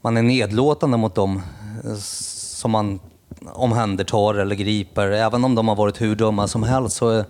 man 0.00 0.16
är 0.16 0.22
nedlåtande 0.22 0.96
mot 0.96 1.14
dem 1.14 1.42
eh, 1.84 1.94
som 1.94 2.70
man 2.70 3.00
omhändertar 3.52 4.34
eller 4.34 4.54
griper. 4.54 5.10
Även 5.10 5.44
om 5.44 5.54
de 5.54 5.68
har 5.68 5.76
varit 5.76 6.00
hur 6.00 6.16
dumma 6.16 6.48
som 6.48 6.62
helst 6.62 6.96
så, 6.96 7.24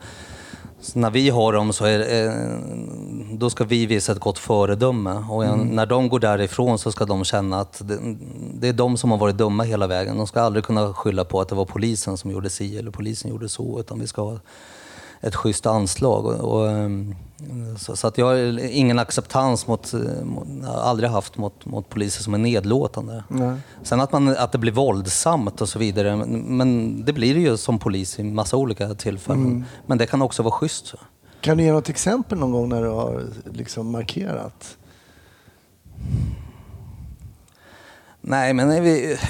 så 0.80 0.98
när 0.98 1.10
vi 1.10 1.30
har 1.30 1.52
dem 1.52 1.72
så 1.72 1.84
är, 1.84 2.26
eh, 2.26 2.58
då 3.32 3.50
ska 3.50 3.64
vi 3.64 3.86
visa 3.86 4.12
ett 4.12 4.20
gott 4.20 4.38
föredöme. 4.38 5.24
Och 5.30 5.44
Mm. 5.44 5.68
när 5.68 5.86
de 5.86 6.08
går 6.08 6.20
därifrån 6.20 6.78
så 6.78 6.92
ska 6.92 7.04
de 7.04 7.24
känna 7.24 7.60
att 7.60 7.82
det, 7.84 7.98
det 8.54 8.68
är 8.68 8.72
de 8.72 8.96
som 8.96 9.10
har 9.10 9.18
varit 9.18 9.36
dumma 9.36 9.62
hela 9.62 9.86
vägen. 9.86 10.16
De 10.16 10.26
ska 10.26 10.40
aldrig 10.40 10.64
kunna 10.64 10.94
skylla 10.94 11.24
på 11.24 11.40
att 11.40 11.48
det 11.48 11.54
var 11.54 11.64
polisen 11.64 12.16
som 12.16 12.30
gjorde 12.30 12.50
si 12.50 12.78
eller 12.78 12.90
polisen 12.90 13.30
gjorde 13.30 13.48
så. 13.48 13.80
Utan 13.80 13.98
vi 14.00 14.06
ska 14.06 14.22
ha 14.22 14.38
ett 15.20 15.34
schysst 15.34 15.66
anslag. 15.66 16.26
Och, 16.26 16.34
och, 16.34 16.70
ehm, 16.70 17.14
så, 17.78 17.96
så 17.96 18.06
att 18.06 18.18
jag 18.18 18.26
har 18.26 18.58
ingen 18.58 18.98
acceptans 18.98 19.66
mot, 19.66 19.94
mot 20.22 20.46
aldrig 20.64 21.10
haft 21.10 21.36
mot, 21.36 21.66
mot 21.66 21.88
poliser 21.88 22.22
som 22.22 22.34
är 22.34 22.38
nedlåtande. 22.38 23.24
Nej. 23.28 23.56
Sen 23.82 24.00
att, 24.00 24.12
man, 24.12 24.28
att 24.28 24.52
det 24.52 24.58
blir 24.58 24.72
våldsamt 24.72 25.60
och 25.60 25.68
så 25.68 25.78
vidare, 25.78 26.16
men, 26.16 26.56
men 26.56 27.04
det 27.04 27.12
blir 27.12 27.34
det 27.34 27.40
ju 27.40 27.56
som 27.56 27.78
polis 27.78 28.18
i 28.18 28.22
massa 28.22 28.56
olika 28.56 28.94
tillfällen. 28.94 29.64
Men 29.86 29.98
det 29.98 30.06
kan 30.06 30.22
också 30.22 30.42
vara 30.42 30.52
schysst. 30.52 30.94
Kan 31.40 31.56
du 31.56 31.64
ge 31.64 31.72
något 31.72 31.88
exempel 31.88 32.38
någon 32.38 32.52
gång 32.52 32.68
när 32.68 32.82
du 32.82 32.88
har 32.88 33.24
liksom 33.44 33.90
markerat? 33.90 34.76
Nej, 38.20 38.54
men 38.54 38.70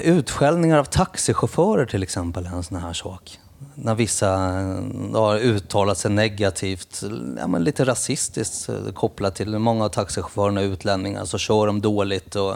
utskällningar 0.03 0.79
av 0.79 0.85
taxichaufförer 0.85 1.87
till 1.87 2.03
exempel 2.03 2.47
är 2.47 2.51
en 2.51 2.63
sån 2.63 2.79
här 2.79 2.93
sak. 2.93 3.39
När 3.83 3.95
vissa 3.95 4.61
eh, 4.61 5.21
har 5.21 5.39
uttalat 5.39 5.99
sig 5.99 6.11
negativt, 6.11 7.03
ja, 7.39 7.47
men 7.47 7.65
lite 7.65 7.85
rasistiskt 7.85 8.69
eh, 8.69 8.93
kopplat 8.93 9.35
till 9.35 9.59
många 9.59 9.85
av 9.85 9.89
taxichaufförerna 9.89 10.61
är 10.61 10.65
utlänningar, 10.65 11.25
så 11.25 11.39
kör 11.39 11.67
de 11.67 11.81
dåligt 11.81 12.37
och 12.37 12.55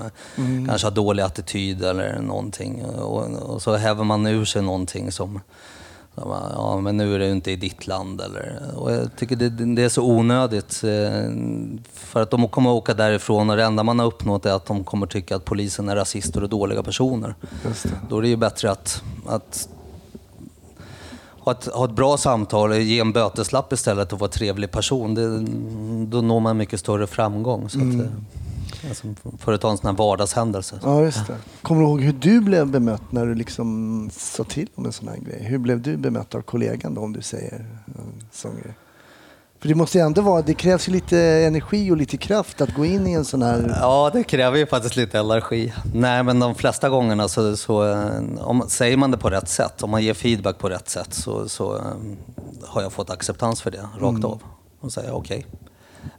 kanske 0.67 0.87
har 0.87 0.93
dålig 0.93 1.23
attityd 1.23 1.85
eller 1.85 2.21
någonting. 2.21 2.85
Och, 2.85 3.53
och 3.55 3.63
så 3.63 3.77
häver 3.77 4.05
man 4.05 4.27
ur 4.27 4.45
sig 4.45 4.63
någonting 4.63 5.13
som 5.13 5.41
Ja, 6.17 6.81
men 6.81 6.97
nu 6.97 7.15
är 7.15 7.19
det 7.19 7.27
ju 7.27 7.33
inte 7.33 7.51
i 7.51 7.57
ditt 7.57 7.87
land. 7.87 8.21
Eller, 8.21 8.61
och 8.77 8.93
jag 8.93 9.17
tycker 9.17 9.37
det, 9.37 9.49
det 9.49 9.83
är 9.83 9.89
så 9.89 10.03
onödigt. 10.03 10.85
eh, 10.85 11.31
För 11.93 12.23
att 12.23 12.31
de 12.31 12.49
kommer 12.49 12.71
åka 12.71 12.95
därifrån 12.95 13.51
och 13.51 13.57
det 13.57 13.65
enda 13.65 13.83
man 13.83 13.99
har 13.99 14.07
uppnått 14.07 14.47
är 14.47 14.53
att 14.53 14.67
de 14.67 14.85
kommer 14.85 15.07
tycka 15.07 15.37
att 15.37 15.45
polisen 15.45 15.89
är 15.89 15.97
rasister 15.97 16.43
och 16.43 16.49
dåliga 16.49 16.83
personer. 16.83 17.35
Då 18.09 18.19
är 18.19 18.23
det 18.23 18.29
ju 18.29 18.37
bättre 18.37 18.71
att, 18.71 19.03
att 19.27 19.69
ha, 21.45 21.53
ett, 21.53 21.65
ha 21.65 21.85
ett 21.85 21.91
bra 21.91 22.17
samtal, 22.17 22.77
ge 22.77 23.01
en 23.01 23.13
böteslapp 23.13 23.73
istället 23.73 24.13
och 24.13 24.19
vara 24.19 24.31
trevlig 24.31 24.71
person. 24.71 25.15
Det, 25.15 25.39
då 26.07 26.21
når 26.21 26.41
man 26.41 26.57
mycket 26.57 26.81
större 26.81 27.07
framgång. 27.07 27.69
Så 27.69 27.79
att, 27.79 27.95
eh, 27.95 28.89
alltså, 28.89 29.07
för 29.39 29.53
att 29.53 29.61
ta 29.61 29.71
en 29.71 29.77
sån 29.77 29.87
här 29.87 29.97
vardagshändelse. 29.97 30.81
Ja, 30.83 31.03
just 31.03 31.27
det. 31.27 31.37
Kommer 31.63 31.81
du 31.81 31.87
ihåg 31.87 32.01
hur 32.01 32.13
du 32.13 32.41
blev 32.41 32.67
bemött 32.67 33.13
när 33.13 33.27
du 33.27 33.35
liksom 33.35 34.11
sa 34.13 34.45
till 34.45 34.69
om 34.75 34.87
en 34.87 34.93
sån 34.93 35.09
här 35.09 35.17
grej? 35.17 35.45
Hur 35.45 35.59
blev 35.59 35.83
du 35.83 35.97
bemött 35.97 36.35
av 36.35 36.43
kollegan 36.43 36.95
då, 36.95 37.01
om 37.01 37.13
du 37.13 37.23
säger 37.23 37.67
en 37.87 38.25
sån 38.33 38.53
grej? 38.63 38.75
För 39.65 39.69
det 39.69 39.75
måste 39.75 40.01
ändå 40.01 40.23
vara, 40.23 40.43
det 40.43 40.55
krävs 40.55 40.89
ju 40.89 40.93
lite 40.93 41.19
energi 41.21 41.91
och 41.91 41.97
lite 41.97 42.17
kraft 42.17 42.61
att 42.61 42.75
gå 42.75 42.85
in 42.85 43.07
i 43.07 43.13
en 43.13 43.25
sån 43.25 43.43
här... 43.43 43.77
Ja, 43.81 44.11
det 44.13 44.25
kräver 44.25 44.59
ju 44.59 44.67
faktiskt 44.67 44.97
lite 44.97 45.19
energi. 45.19 45.73
Nej, 45.95 46.23
men 46.23 46.41
de 46.41 46.55
flesta 46.55 46.89
gångerna 46.89 47.29
så, 47.29 47.57
så 47.57 47.91
eh, 47.91 48.21
om, 48.41 48.65
säger 48.69 48.97
man 48.97 49.11
det 49.11 49.19
på 49.19 49.31
rätt 49.31 49.49
sätt, 49.49 49.83
om 49.83 49.91
man 49.91 50.03
ger 50.03 50.15
feedback 50.15 50.59
på 50.59 50.69
rätt 50.69 50.89
sätt 50.89 51.15
så, 51.15 51.49
så 51.49 51.77
eh, 51.77 51.83
har 52.63 52.83
jag 52.83 52.93
fått 52.93 53.11
acceptans 53.11 53.63
för 53.63 53.71
det 53.71 53.89
rakt 53.99 54.25
av. 54.25 54.43
Och 54.81 54.93
säger 54.93 55.15
okej, 55.15 55.47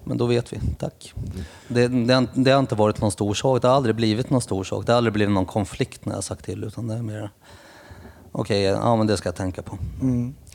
men 0.03 0.17
då 0.17 0.25
vet 0.25 0.53
vi, 0.53 0.59
tack. 0.79 1.13
Det, 1.67 1.87
det, 1.87 2.27
det 2.33 2.51
har 2.51 2.59
inte 2.59 2.75
varit 2.75 3.01
någon 3.01 3.11
stor 3.11 3.33
sak, 3.33 3.61
det 3.61 3.67
har 3.67 3.75
aldrig 3.75 3.95
blivit 3.95 4.29
någon 4.29 4.41
stor 4.41 4.63
sak. 4.63 4.85
Det 4.85 4.91
har 4.91 4.97
aldrig 4.97 5.13
blivit 5.13 5.33
någon 5.33 5.45
konflikt 5.45 6.05
när 6.05 6.13
jag 6.13 6.23
sagt 6.23 6.45
till, 6.45 6.63
utan 6.63 6.87
det 6.87 6.95
är 6.95 7.01
mer 7.01 7.31
okej, 8.31 8.61
ja 8.61 8.95
men 8.95 9.07
det 9.07 9.17
ska 9.17 9.27
jag 9.27 9.35
tänka 9.35 9.61
på. 9.61 9.77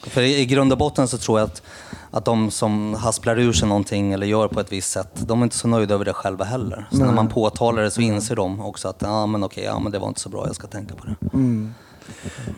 För 0.02 0.23
i, 0.23 0.40
i 0.40 0.47
grund 0.47 0.73
och 0.73 0.78
botten 0.78 1.09
så 1.09 1.19
tror 1.19 1.38
jag 1.38 1.47
att, 1.47 1.62
att 2.11 2.25
de 2.25 2.50
som 2.50 2.95
hasplar 2.95 3.38
ur 3.38 3.52
sig 3.52 3.69
någonting 3.69 4.12
eller 4.12 4.26
gör 4.26 4.49
på 4.49 4.61
ett 4.61 4.73
visst 4.73 4.90
sätt, 4.90 5.11
de 5.14 5.40
är 5.40 5.45
inte 5.45 5.57
så 5.57 5.69
nöjda 5.69 5.95
över 5.95 6.04
det 6.04 6.12
själva 6.12 6.45
heller. 6.45 6.88
Så 6.90 6.99
när 6.99 7.12
man 7.12 7.28
påtalar 7.28 7.83
det 7.83 7.90
så 7.90 8.00
inser 8.00 8.37
de 8.37 8.61
också 8.61 8.88
att 8.88 8.97
ja, 8.99 9.26
men 9.26 9.45
okej, 9.45 9.64
ja, 9.64 9.78
men 9.78 9.92
det 9.92 9.99
var 9.99 10.09
inte 10.09 10.21
så 10.21 10.28
bra, 10.28 10.47
jag 10.47 10.57
ska 10.57 10.66
tänka 10.66 10.95
på 10.95 11.07
det. 11.07 11.14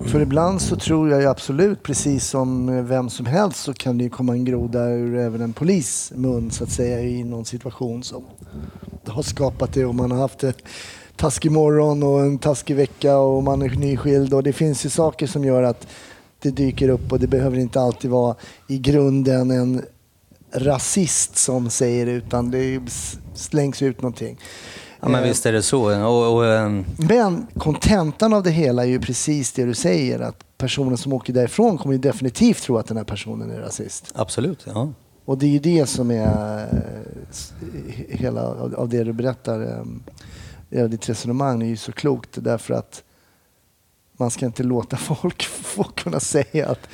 För 0.08 0.20
ibland 0.20 0.62
så 0.62 0.76
tror 0.76 1.11
jag 1.11 1.25
absolut, 1.25 1.82
precis 1.82 2.28
som 2.28 2.87
vem 2.87 3.11
som 3.11 3.26
helst, 3.26 3.62
så 3.62 3.75
kan 3.75 3.99
det 3.99 4.08
komma 4.08 4.32
en 4.32 4.44
groda 4.44 4.88
ur 4.88 5.18
även 5.18 5.40
en 5.40 5.52
polis 5.52 6.12
mun 6.14 6.50
så 6.50 6.64
att 6.64 6.70
säga 6.70 7.00
i 7.00 7.25
någon 7.25 7.44
situation 7.44 8.02
som 8.02 8.25
har 9.06 9.22
skapat 9.22 9.72
det. 9.72 9.84
Och 9.84 9.94
man 9.94 10.11
har 10.11 10.18
haft 10.18 10.44
en 10.44 10.54
taskig 11.16 11.52
morgon 11.52 12.02
och 12.02 12.20
en 12.20 12.38
taskig 12.38 12.76
vecka 12.76 13.16
och 13.16 13.42
man 13.42 13.62
är 13.62 13.68
nyskild. 13.68 14.34
Och 14.34 14.42
det 14.42 14.52
finns 14.52 14.87
ju 14.87 14.90
saker 14.90 15.26
som 15.26 15.44
gör 15.44 15.62
att 15.62 15.87
det 16.42 16.50
dyker 16.50 16.88
upp 16.88 17.12
och 17.12 17.18
det 17.20 17.26
behöver 17.26 17.58
inte 17.58 17.80
alltid 17.80 18.11
vara 18.11 18.37
i 18.68 18.78
grunden 18.78 19.50
en 19.50 19.82
rasist 20.52 21.37
som 21.37 21.70
säger 21.70 22.06
det 22.06 22.12
utan 22.12 22.50
det 22.50 22.80
slängs 23.34 23.82
ut 23.82 24.02
någonting. 24.02 24.38
Ja, 25.00 25.08
men 25.08 25.22
Eh, 25.22 25.28
visst 25.28 25.46
är 25.46 25.52
det 25.52 25.62
så. 25.62 26.06
Och, 26.06 26.37
och, 26.37 26.46
ehm, 26.46 26.84
men 26.96 27.46
kontentan 27.58 28.32
av 28.32 28.42
det 28.42 28.50
hela 28.50 28.82
är 28.82 28.88
ju 28.88 29.00
precis 29.00 29.52
det 29.52 29.64
du 29.64 29.75
säger 29.75 30.20
att 30.20 30.44
personen 30.58 30.96
som 30.96 31.12
åker 31.12 31.32
därifrån 31.32 31.78
kommer 31.78 31.92
ju 31.92 31.99
definitivt 32.00 32.62
tro 32.62 32.78
att 32.78 32.87
den 32.87 32.96
här 32.96 33.04
personen 33.04 33.50
är 33.50 33.61
rasist. 33.61 34.12
absolut, 34.14 34.66
ja. 34.75 34.92
Och 35.25 35.38
det 35.38 35.46
är 35.46 35.50
ju 35.50 35.58
det 35.58 35.87
som 35.87 36.11
är 36.11 36.66
hela 38.08 38.42
av 38.76 38.88
det 38.88 39.04
du 39.04 39.12
berättar. 39.12 39.61
eh, 39.62 39.84
ja, 40.70 40.88
Ditt 40.88 41.08
resonemang 41.08 41.62
är 41.62 41.66
ju 41.66 41.76
så 41.76 41.92
klokt 41.92 42.30
därför 42.32 42.75
att 42.75 43.02
man 44.16 44.31
ska 44.31 44.47
inte 44.47 44.62
låta 44.62 44.97
folk 44.97 45.42
få 45.62 45.85
kunna 45.85 46.21
säga 46.21 46.69
att 46.69 46.88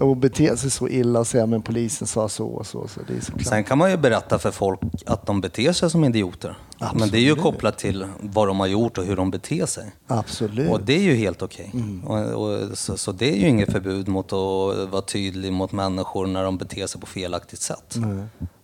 och 0.00 0.16
bete 0.16 0.56
sig 0.56 0.70
så 0.70 0.88
illa 0.88 1.20
och 1.20 1.26
säga 1.26 1.46
men 1.46 1.62
polisen 1.62 2.06
sa 2.06 2.28
så 2.28 2.46
och 2.46 2.66
så. 2.66 2.88
så 2.88 3.00
det 3.08 3.16
är 3.16 3.20
så 3.20 3.32
klart. 3.32 3.46
Sen 3.46 3.64
kan 3.64 3.78
man 3.78 3.90
ju 3.90 3.96
berätta 3.96 4.38
för 4.38 4.50
folk 4.50 4.80
att 5.06 5.26
de 5.26 5.40
beter 5.40 5.72
sig 5.72 5.90
som 5.90 6.04
idioter. 6.04 6.56
Men 6.94 7.10
det 7.10 7.18
är 7.18 7.22
ju 7.22 7.34
kopplat 7.34 7.78
till 7.78 8.06
vad 8.20 8.48
de 8.48 8.60
har 8.60 8.66
gjort 8.66 8.98
och 8.98 9.04
hur 9.04 9.16
de 9.16 9.30
beter 9.30 9.66
sig. 9.66 9.92
Absolut. 10.06 10.70
Och 10.70 10.80
det 10.80 10.92
är 10.92 11.02
ju 11.02 11.14
helt 11.14 11.42
okej. 11.42 11.72
Och, 12.04 12.18
och, 12.18 12.78
så, 12.78 12.96
så 12.96 13.12
det 13.12 13.32
är 13.32 13.36
ju 13.36 13.48
inget 13.48 13.72
förbud 13.72 14.08
mot 14.08 14.26
att 14.26 14.88
vara 14.90 15.02
tydlig 15.02 15.52
mot 15.52 15.72
människor 15.72 16.26
när 16.26 16.44
de 16.44 16.58
beter 16.58 16.86
sig 16.86 17.00
på 17.00 17.06
felaktigt 17.06 17.60
sätt. 17.60 17.96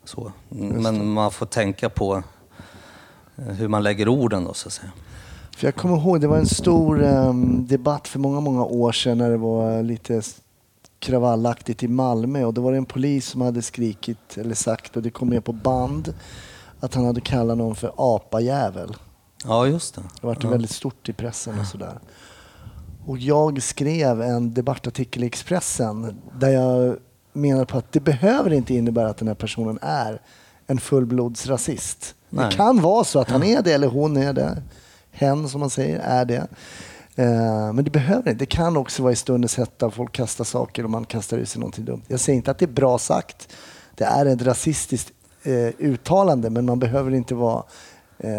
Så. 0.04 0.32
Men 0.48 1.12
man 1.12 1.30
får 1.30 1.46
tänka 1.46 1.88
på 1.88 2.22
hur 3.36 3.68
man 3.68 3.82
lägger 3.82 4.08
orden 4.08 4.44
då 4.44 4.54
så 4.54 4.68
att 4.68 4.72
säga. 4.72 4.92
För 5.56 5.66
jag 5.66 5.74
kommer 5.74 5.96
ihåg, 5.96 6.20
det 6.20 6.26
var 6.26 6.38
en 6.38 6.46
stor 6.46 7.04
em, 7.04 7.66
debatt 7.66 8.08
för 8.08 8.18
många, 8.18 8.40
många 8.40 8.64
år 8.64 8.92
sedan 8.92 9.18
när 9.18 9.30
det 9.30 9.36
var 9.36 9.82
lite 9.82 10.22
kravallaktigt 10.98 11.82
i 11.82 11.88
Malmö 11.88 12.44
och 12.44 12.54
då 12.54 12.60
var 12.60 12.72
det 12.72 12.78
en 12.78 12.84
polis 12.84 13.26
som 13.26 13.40
hade 13.40 13.62
skrikit 13.62 14.38
eller 14.38 14.54
sagt 14.54 14.96
och 14.96 15.02
det 15.02 15.10
kom 15.10 15.28
med 15.28 15.44
på 15.44 15.52
band 15.52 16.14
att 16.80 16.94
han 16.94 17.04
hade 17.04 17.20
kallat 17.20 17.58
någon 17.58 17.74
för 17.74 17.92
apajävel. 17.96 18.96
Ja, 19.44 19.66
just 19.66 19.94
det. 19.94 20.02
Det 20.20 20.26
var 20.26 20.50
väldigt 20.50 20.70
stort 20.70 21.08
i 21.08 21.12
pressen 21.12 21.60
och 21.60 21.66
sådär. 21.66 21.98
Och 23.06 23.18
jag 23.18 23.62
skrev 23.62 24.22
en 24.22 24.54
debattartikel 24.54 25.24
i 25.24 25.26
Expressen 25.26 26.16
där 26.40 26.48
jag 26.48 26.96
menar 27.32 27.64
på 27.64 27.78
att 27.78 27.92
det 27.92 28.00
behöver 28.00 28.52
inte 28.52 28.74
innebära 28.74 29.08
att 29.08 29.16
den 29.16 29.28
här 29.28 29.34
personen 29.34 29.78
är 29.82 30.20
en 30.66 30.78
fullblodsrasist. 30.78 32.14
Nej. 32.30 32.50
Det 32.50 32.56
kan 32.56 32.82
vara 32.82 33.04
så 33.04 33.18
att 33.18 33.30
han 33.30 33.42
är 33.42 33.62
det 33.62 33.72
eller 33.72 33.88
hon 33.88 34.16
är 34.16 34.32
det 34.32 34.62
hen 35.16 35.48
som 35.48 35.60
man 35.60 35.70
säger 35.70 35.98
är 35.98 36.24
det. 36.24 36.46
Eh, 37.16 37.72
men 37.72 37.84
det 37.84 37.90
behöver 37.90 38.30
inte. 38.30 38.44
Det 38.44 38.46
kan 38.46 38.76
också 38.76 39.02
vara 39.02 39.12
i 39.12 39.16
stundens 39.16 39.56
hetta. 39.56 39.90
Folk 39.90 40.12
kastar 40.12 40.44
saker 40.44 40.84
och 40.84 40.90
man 40.90 41.04
kastar 41.04 41.38
ut 41.38 41.48
sig 41.48 41.60
någonting 41.60 41.84
dumt. 41.84 42.02
Jag 42.08 42.20
säger 42.20 42.36
inte 42.36 42.50
att 42.50 42.58
det 42.58 42.64
är 42.64 42.72
bra 42.72 42.98
sagt. 42.98 43.48
Det 43.94 44.04
är 44.04 44.26
ett 44.26 44.42
rasistiskt 44.42 45.12
eh, 45.42 45.68
uttalande 45.78 46.50
men 46.50 46.66
man 46.66 46.78
behöver 46.78 47.14
inte 47.14 47.34
vara 47.34 47.62
eh, 48.18 48.30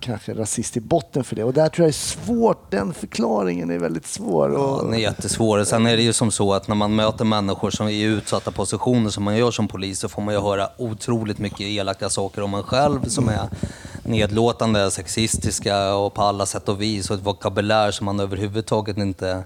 kanske 0.00 0.34
rasist 0.34 0.76
i 0.76 0.80
botten 0.80 1.24
för 1.24 1.36
det. 1.36 1.44
Och 1.44 1.52
där 1.52 1.68
tror 1.68 1.84
jag 1.84 1.88
är 1.88 1.92
svårt. 1.92 2.70
Den 2.70 2.94
förklaringen 2.94 3.70
är 3.70 3.78
väldigt 3.78 4.06
svår. 4.06 4.52
Ja, 4.52 4.80
den 4.82 4.94
är 4.94 4.98
jättesvår. 4.98 5.64
Sen 5.64 5.86
är 5.86 5.96
det 5.96 6.02
ju 6.02 6.12
som 6.12 6.30
så 6.30 6.54
att 6.54 6.68
när 6.68 6.74
man 6.74 6.94
möter 6.94 7.24
människor 7.24 7.70
som 7.70 7.86
är 7.86 7.90
i 7.90 8.02
utsatta 8.02 8.50
positioner 8.50 9.10
som 9.10 9.24
man 9.24 9.36
gör 9.36 9.50
som 9.50 9.68
polis 9.68 9.98
så 9.98 10.08
får 10.08 10.22
man 10.22 10.34
ju 10.34 10.40
höra 10.40 10.68
otroligt 10.78 11.38
mycket 11.38 11.60
elaka 11.60 12.08
saker 12.08 12.42
om 12.42 12.54
en 12.54 12.62
själv 12.62 13.04
som 13.04 13.28
är 13.28 13.48
nedlåtande, 14.02 14.90
sexistiska 14.90 15.94
och 15.94 16.14
på 16.14 16.22
alla 16.22 16.46
sätt 16.46 16.68
och 16.68 16.82
vis 16.82 17.10
och 17.10 17.16
ett 17.16 17.26
vokabulär 17.26 17.90
som 17.90 18.04
man 18.04 18.20
överhuvudtaget 18.20 18.96
inte 18.96 19.44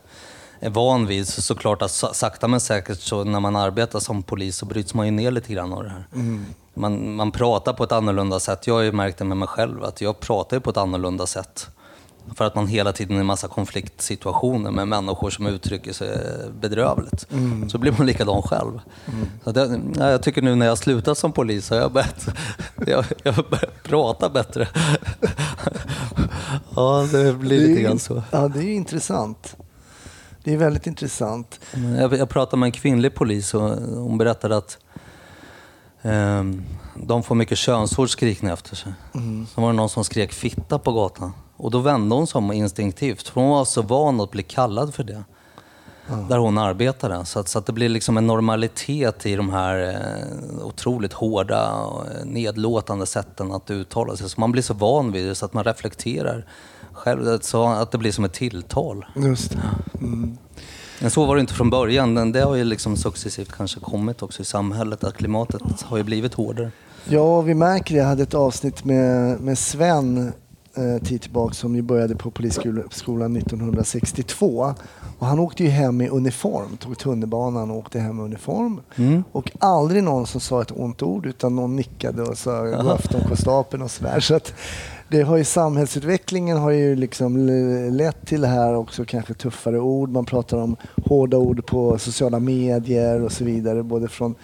är 0.60 0.70
van 0.70 1.06
vid. 1.06 1.28
Så 1.28 1.42
såklart 1.42 1.82
att 1.82 1.90
sa- 1.90 2.14
sakta 2.14 2.48
men 2.48 2.60
säkert 2.60 3.00
så 3.00 3.24
när 3.24 3.40
man 3.40 3.56
arbetar 3.56 4.00
som 4.00 4.22
polis 4.22 4.56
så 4.56 4.66
bryts 4.66 4.94
man 4.94 5.06
ju 5.06 5.12
ner 5.12 5.30
lite 5.30 5.52
grann 5.52 5.72
av 5.72 5.82
det 5.84 5.90
här. 5.90 6.04
Man, 6.74 7.14
man 7.16 7.30
pratar 7.32 7.72
på 7.72 7.84
ett 7.84 7.92
annorlunda 7.92 8.40
sätt. 8.40 8.66
Jag 8.66 8.74
har 8.74 8.82
ju 8.82 8.92
märkt 8.92 9.18
det 9.18 9.24
med 9.24 9.36
mig 9.36 9.48
själv 9.48 9.84
att 9.84 10.00
jag 10.00 10.20
pratar 10.20 10.58
på 10.60 10.70
ett 10.70 10.76
annorlunda 10.76 11.26
sätt. 11.26 11.66
För 12.36 12.44
att 12.44 12.54
man 12.54 12.66
hela 12.66 12.92
tiden 12.92 13.16
är 13.16 13.20
i 13.20 13.24
massa 13.24 13.48
konfliktsituationer 13.48 14.70
med 14.70 14.88
människor 14.88 15.30
som 15.30 15.46
uttrycker 15.46 15.92
sig 15.92 16.18
bedrövligt. 16.60 17.26
Så 17.70 17.78
blir 17.78 17.92
man 17.98 18.06
likadan 18.06 18.42
själv. 18.42 18.80
Så 19.44 19.52
det, 19.52 19.80
ja, 19.98 20.10
jag 20.10 20.22
tycker 20.22 20.42
nu 20.42 20.54
när 20.54 20.66
jag 20.66 20.78
slutat 20.78 21.18
som 21.18 21.32
polis 21.32 21.70
har 21.70 21.76
jag 21.76 21.92
börjat, 21.92 22.26
jag, 22.86 23.04
jag 23.22 23.34
börjat 23.34 23.82
prata 23.82 24.28
bättre. 24.28 24.68
ja, 26.76 27.08
det 27.12 27.32
blir 27.32 27.58
det 27.58 27.64
är 27.64 27.68
lite 27.68 27.82
grann 27.82 27.98
så. 27.98 28.22
Ja, 28.30 28.48
det 28.48 28.58
är 28.58 28.62
ju 28.62 28.74
intressant. 28.74 29.56
Det 30.48 30.54
är 30.54 30.58
väldigt 30.58 30.86
intressant. 30.86 31.60
Jag, 31.98 32.28
pratade 32.28 32.60
med 32.60 32.66
en 32.66 32.72
kvinnlig 32.72 33.14
polis 33.14 33.54
och 33.54 33.70
hon 33.80 34.18
berättade 34.18 34.56
att 34.56 34.78
ehm, 36.02 36.62
de 36.94 37.22
får 37.22 37.34
mycket 37.34 37.58
könsord 37.58 38.10
skrikna 38.10 38.52
efter 38.52 38.76
sig. 38.76 38.92
Så 39.54 39.60
var 39.60 39.70
det 39.70 39.76
någon 39.76 39.88
som 39.88 40.04
skrek 40.04 40.32
fitta 40.32 40.78
på 40.78 40.92
gatan. 40.92 41.32
Och 41.56 41.70
då 41.70 41.78
vände 41.78 42.14
hon 42.14 42.26
sig 42.26 42.38
om 42.38 42.52
instinktivt, 42.52 43.28
för 43.28 43.40
hon 43.40 43.50
var 43.50 43.64
så 43.64 43.82
van 43.82 44.20
att 44.20 44.30
bli 44.30 44.42
kallad 44.42 44.94
för 44.94 45.04
det. 45.04 45.24
Där 46.28 46.38
hon 46.38 46.58
arbetade. 46.58 47.24
Så 47.24 47.40
att, 47.40 47.48
så 47.48 47.58
att 47.58 47.66
det 47.66 47.72
blir 47.72 47.88
liksom 47.88 48.16
en 48.16 48.26
normalitet 48.26 49.26
i 49.26 49.36
de 49.36 49.50
här 49.50 49.88
eh, 49.88 50.66
otroligt 50.66 51.12
hårda 51.12 51.72
och 51.72 52.04
nedlåtande 52.24 53.06
sätten 53.06 53.52
att 53.52 53.70
uttala 53.70 54.16
sig. 54.16 54.30
Så 54.30 54.40
man 54.40 54.52
blir 54.52 54.62
så 54.62 54.74
van 54.74 55.12
vid 55.12 55.26
det 55.26 55.34
så 55.34 55.44
att 55.44 55.52
man 55.52 55.64
reflekterar 55.64 56.46
själv. 56.98 57.38
Så 57.40 57.66
att 57.66 57.90
det 57.90 57.98
blir 57.98 58.12
som 58.12 58.24
ett 58.24 58.32
tilltal. 58.32 59.06
Just. 59.16 59.56
Mm. 60.00 60.38
Men 61.00 61.10
så 61.10 61.26
var 61.26 61.34
det 61.34 61.40
inte 61.40 61.54
från 61.54 61.70
början. 61.70 62.12
Men 62.12 62.32
Det 62.32 62.40
har 62.40 62.54
ju 62.54 62.64
liksom 62.64 62.96
successivt 62.96 63.52
kanske 63.52 63.80
kommit 63.80 64.22
också 64.22 64.42
i 64.42 64.44
samhället. 64.44 65.04
Att 65.04 65.16
klimatet 65.16 65.82
har 65.82 65.96
ju 65.96 66.02
blivit 66.02 66.34
hårdare. 66.34 66.70
Ja, 67.04 67.40
vi 67.40 67.54
märker 67.54 67.94
det. 67.94 68.00
Jag 68.00 68.06
hade 68.06 68.22
ett 68.22 68.34
avsnitt 68.34 68.84
med, 68.84 69.40
med 69.40 69.58
Sven 69.58 70.32
eh, 70.74 71.04
tid 71.04 71.22
tillbaka 71.22 71.54
som 71.54 71.76
ju 71.76 71.82
började 71.82 72.16
på 72.16 72.30
Polisskolan 72.30 73.36
1962. 73.36 74.74
Och 75.18 75.26
han 75.26 75.38
åkte 75.38 75.64
ju 75.64 75.70
hem 75.70 76.00
i 76.00 76.08
uniform, 76.08 76.76
tog 76.76 76.98
tunnelbanan 76.98 77.70
och 77.70 77.76
åkte 77.76 77.98
hem 78.00 78.18
i 78.20 78.22
uniform. 78.22 78.80
Mm. 78.96 79.24
Och 79.32 79.50
aldrig 79.58 80.02
någon 80.02 80.26
som 80.26 80.40
sa 80.40 80.62
ett 80.62 80.72
ont 80.76 81.02
ord 81.02 81.26
utan 81.26 81.56
någon 81.56 81.76
nickade 81.76 82.22
och 82.22 82.38
sa 82.38 82.62
god 82.62 82.88
afton 82.88 83.20
konstapeln 83.28 83.82
och 83.82 83.90
sådär. 83.90 84.20
Så 84.20 84.34
att 84.34 84.54
det 85.10 85.22
har 85.22 85.36
ju, 85.36 85.44
samhällsutvecklingen 85.44 86.56
har 86.58 86.70
ju 86.70 86.96
liksom 86.96 87.46
lett 87.92 88.26
till 88.26 88.40
det 88.40 88.46
här 88.48 88.74
också, 88.74 89.04
kanske 89.04 89.34
tuffare 89.34 89.78
ord. 89.80 90.10
Man 90.10 90.24
pratar 90.24 90.56
om 90.56 90.76
hårda 91.04 91.36
ord 91.36 91.66
på 91.66 91.98
sociala 91.98 92.38
medier 92.40 93.20
och 93.22 93.32
så 93.32 93.44
vidare. 93.44 93.82
Både 93.82 94.08
från 94.08 94.34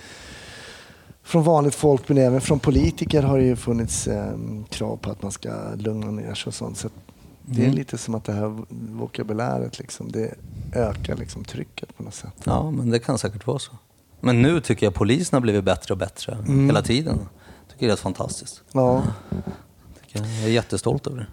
från 1.23 1.43
vanligt 1.43 1.75
folk 1.75 2.09
men 2.09 2.19
även 2.19 2.41
från 2.41 2.59
politiker 2.59 3.23
har 3.23 3.39
det 3.39 3.45
ju 3.45 3.57
funnits 3.57 4.07
eh, 4.07 4.33
krav 4.69 4.97
på 4.97 5.11
att 5.11 5.23
man 5.23 5.33
ska 5.33 5.51
lugna 5.77 6.11
ner 6.11 6.35
sig 6.35 6.51
och 6.51 6.55
sånt. 6.55 6.77
Så 6.79 6.89
det 7.47 7.61
är 7.61 7.65
Mm. 7.65 7.77
lite 7.77 7.99
som 7.99 8.15
att 8.15 8.25
det 8.25 8.33
här 8.33 8.57
vokabuläret 8.99 9.79
liksom, 9.79 10.13
det 10.13 10.35
ökar 10.73 11.17
liksom 11.17 11.45
trycket 11.45 11.97
på 11.97 12.03
något 12.03 12.15
sätt. 12.15 12.33
Ja, 12.45 12.71
men 12.71 12.91
det 12.91 12.99
kan 12.99 13.19
säkert 13.19 13.47
vara 13.47 13.59
så. 13.59 13.73
Men 14.21 14.43
nu 14.43 14.61
tycker 14.61 14.87
jag 14.87 14.95
polisen 14.95 15.37
har 15.37 15.41
blivit 15.41 15.65
bättre 15.65 15.95
och 15.95 15.99
bättre 15.99 16.37
hela 16.67 16.83
tiden. 16.83 17.19
Jag 17.67 17.73
tycker 17.73 17.87
det 17.87 17.93
är 17.93 17.97
fantastiskt. 17.97 18.63
Ja. 18.73 19.03
Tycker 20.15 20.29
jag 20.41 20.49
är 20.49 20.53
jättestolt 20.53 21.07
över 21.07 21.19
det. 21.19 21.27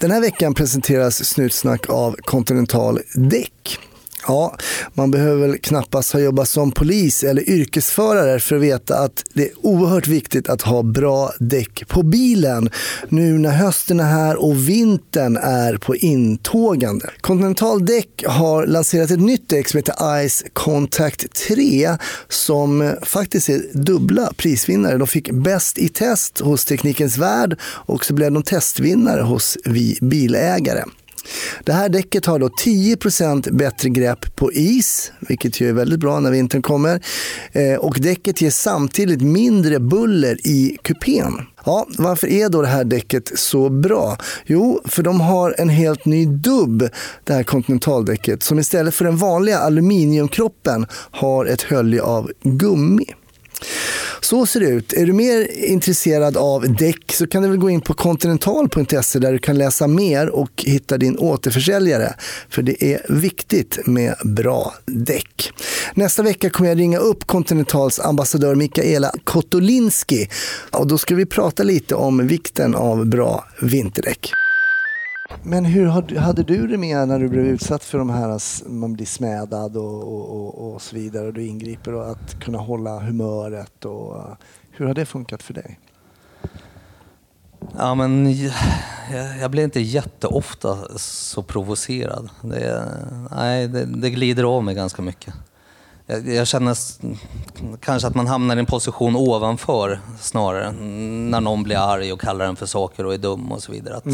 Den 0.00 0.10
här 0.10 0.20
veckan 0.20 0.54
presenteras 0.54 1.24
Snutsnack 1.24 1.90
av 1.90 2.16
Continental 2.24 3.00
Däck. 3.14 3.78
Ja, 4.28 4.56
man 4.94 5.10
behöver 5.10 5.46
väl 5.46 5.58
knappast 5.58 6.12
ha 6.12 6.20
jobbat 6.20 6.48
som 6.48 6.72
polis 6.72 7.24
eller 7.24 7.50
yrkesförare 7.50 8.40
för 8.40 8.56
att 8.56 8.62
veta 8.62 8.98
att 8.98 9.24
det 9.34 9.42
är 9.42 9.50
oerhört 9.62 10.08
viktigt 10.08 10.48
att 10.48 10.62
ha 10.62 10.82
bra 10.82 11.32
däck 11.38 11.88
på 11.88 12.02
bilen 12.02 12.70
nu 13.08 13.38
när 13.38 13.50
hösten 13.50 14.00
är 14.00 14.04
här 14.04 14.36
och 14.36 14.68
vintern 14.68 15.36
är 15.36 15.76
på 15.76 15.96
intågande. 15.96 17.10
Continental 17.20 17.86
Däck 17.86 18.24
har 18.26 18.66
lanserat 18.66 19.10
ett 19.10 19.20
nytt 19.20 19.48
däck 19.48 19.68
som 19.68 19.78
heter 19.78 20.28
Ice 20.28 20.44
Contact 20.52 21.34
3 21.48 21.96
som 22.28 22.94
faktiskt 23.02 23.48
är 23.48 23.62
dubbla 23.72 24.32
prisvinnare. 24.36 24.98
De 24.98 25.06
fick 25.06 25.30
bäst 25.30 25.78
i 25.78 25.88
test 25.88 26.40
hos 26.40 26.64
Teknikens 26.64 27.18
Värld 27.18 27.58
och 27.62 28.04
så 28.04 28.14
blev 28.14 28.32
de 28.32 28.42
testvinnare 28.42 29.22
hos 29.22 29.58
Vi 29.64 29.98
Bilägare. 30.00 30.84
Det 31.64 31.72
här 31.72 31.88
däcket 31.88 32.26
har 32.26 32.38
då 32.38 32.48
10% 32.48 33.52
bättre 33.52 33.88
grepp 33.88 34.36
på 34.36 34.52
is, 34.52 35.12
vilket 35.20 35.60
ju 35.60 35.68
är 35.68 35.72
väldigt 35.72 36.00
bra 36.00 36.20
när 36.20 36.30
vintern 36.30 36.62
kommer. 36.62 37.00
Eh, 37.52 37.74
och 37.74 37.96
däcket 38.00 38.40
ger 38.40 38.50
samtidigt 38.50 39.22
mindre 39.22 39.80
buller 39.80 40.46
i 40.46 40.78
kupén. 40.82 41.46
Ja, 41.64 41.86
varför 41.98 42.26
är 42.26 42.48
då 42.48 42.62
det 42.62 42.68
här 42.68 42.84
däcket 42.84 43.38
så 43.38 43.68
bra? 43.68 44.16
Jo, 44.44 44.80
för 44.84 45.02
de 45.02 45.20
har 45.20 45.54
en 45.58 45.68
helt 45.68 46.04
ny 46.04 46.26
dubb, 46.26 46.88
det 47.24 47.32
här 47.32 47.42
kontinentaldäcket, 47.42 48.42
som 48.42 48.58
istället 48.58 48.94
för 48.94 49.04
den 49.04 49.16
vanliga 49.16 49.58
aluminiumkroppen 49.58 50.86
har 51.10 51.46
ett 51.46 51.62
hölje 51.62 52.02
av 52.02 52.30
gummi. 52.42 53.06
Så 54.20 54.46
ser 54.46 54.60
det 54.60 54.66
ut. 54.66 54.92
Är 54.92 55.06
du 55.06 55.12
mer 55.12 55.64
intresserad 55.64 56.36
av 56.36 56.74
däck 56.74 57.12
så 57.12 57.26
kan 57.26 57.42
du 57.42 57.48
väl 57.48 57.58
gå 57.58 57.70
in 57.70 57.80
på 57.80 57.94
continental.se 57.94 59.18
där 59.18 59.32
du 59.32 59.38
kan 59.38 59.58
läsa 59.58 59.86
mer 59.86 60.28
och 60.28 60.50
hitta 60.56 60.98
din 60.98 61.18
återförsäljare. 61.18 62.14
För 62.48 62.62
det 62.62 62.84
är 62.84 63.06
viktigt 63.08 63.86
med 63.86 64.14
bra 64.24 64.74
däck. 64.86 65.52
Nästa 65.94 66.22
vecka 66.22 66.50
kommer 66.50 66.70
jag 66.70 66.78
ringa 66.78 66.98
upp 66.98 67.26
Continentals 67.26 68.00
ambassadör 68.00 68.54
Mikaela 68.54 69.12
Kotolinski. 69.24 70.28
Och 70.70 70.86
då 70.86 70.98
ska 70.98 71.14
vi 71.14 71.26
prata 71.26 71.62
lite 71.62 71.94
om 71.94 72.26
vikten 72.26 72.74
av 72.74 73.06
bra 73.06 73.44
vinterdäck. 73.60 74.32
Men 75.42 75.64
hur 75.64 75.86
hade- 75.86 76.42
du 76.42 76.66
det 76.66 76.78
med 76.78 77.08
när 77.08 77.18
du 77.18 77.28
blev 77.28 77.46
utsatt 77.46 77.84
för 77.84 77.98
de 77.98 78.10
här, 78.10 78.40
man 78.68 78.92
blir 78.92 79.06
smädad 79.06 79.76
och, 79.76 80.02
och, 80.02 80.74
och, 80.74 80.82
så 80.82 80.96
vidare 80.96 81.26
och 81.26 81.32
du 81.34 81.46
ingriper 81.46 81.94
och 81.94 82.10
att 82.10 82.40
kunna 82.40 82.58
hålla 82.58 83.00
humöret 83.00 83.84
och 83.84 84.22
hur 84.70 84.86
har 84.86 84.94
det 84.94 85.06
funkat 85.06 85.42
för 85.42 85.54
dig? 85.54 85.80
Ja, 87.76 87.94
men 87.94 88.32
jag, 88.42 88.52
jag 89.40 89.50
blir 89.50 89.64
inte 89.64 89.80
jätteofta 89.80 90.78
så 90.98 91.42
provocerad. 91.42 92.28
Det, 92.42 92.84
nej, 93.30 93.68
det, 93.68 93.84
det 93.84 94.10
glider 94.10 94.44
av 94.44 94.64
mig 94.64 94.74
ganska 94.74 95.02
mycket. 95.02 95.34
Jag, 96.06 96.46
känner 96.46 96.76
kanske 97.80 98.08
att 98.08 98.14
man 98.14 98.26
hamnar 98.26 98.56
i 98.56 98.58
en 98.58 98.66
position 98.66 99.16
ovanför 99.16 100.00
snarare. 100.20 100.72
När 100.72 101.40
någon 101.40 101.62
blir 101.62 101.76
arg 101.76 102.12
och 102.12 102.20
kallar 102.20 102.44
en 102.44 102.56
för 102.56 102.66
saker 102.66 103.06
och 103.06 103.14
är 103.14 103.18
dum 103.18 103.52
och 103.52 103.62
så 103.62 103.72
vidare. 103.72 103.96
Att 103.96 104.04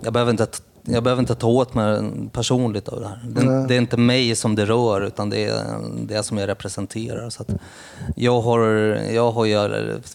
jag, 0.00 0.12
behöver 0.12 0.30
inte, 0.30 0.46
jag 0.82 1.02
behöver 1.02 1.20
inte 1.20 1.34
ta 1.34 1.46
åt 1.46 1.74
mig 1.74 2.02
personligt 2.32 2.88
av 2.88 3.00
det 3.00 3.08
här. 3.08 3.20
Det, 3.24 3.66
det 3.68 3.74
är 3.74 3.78
inte 3.78 3.96
mig 3.96 4.36
som 4.36 4.54
det 4.54 4.66
rör 4.66 5.00
utan 5.00 5.30
det 5.30 5.44
är 5.44 5.64
det 6.06 6.22
som 6.22 6.38
jag 6.38 6.48
representerar. 6.48 7.30
Så 7.30 7.44
jag, 8.16 8.40
har, 8.40 8.60
jag 9.12 9.32
har 9.32 9.44
ju 9.44 9.56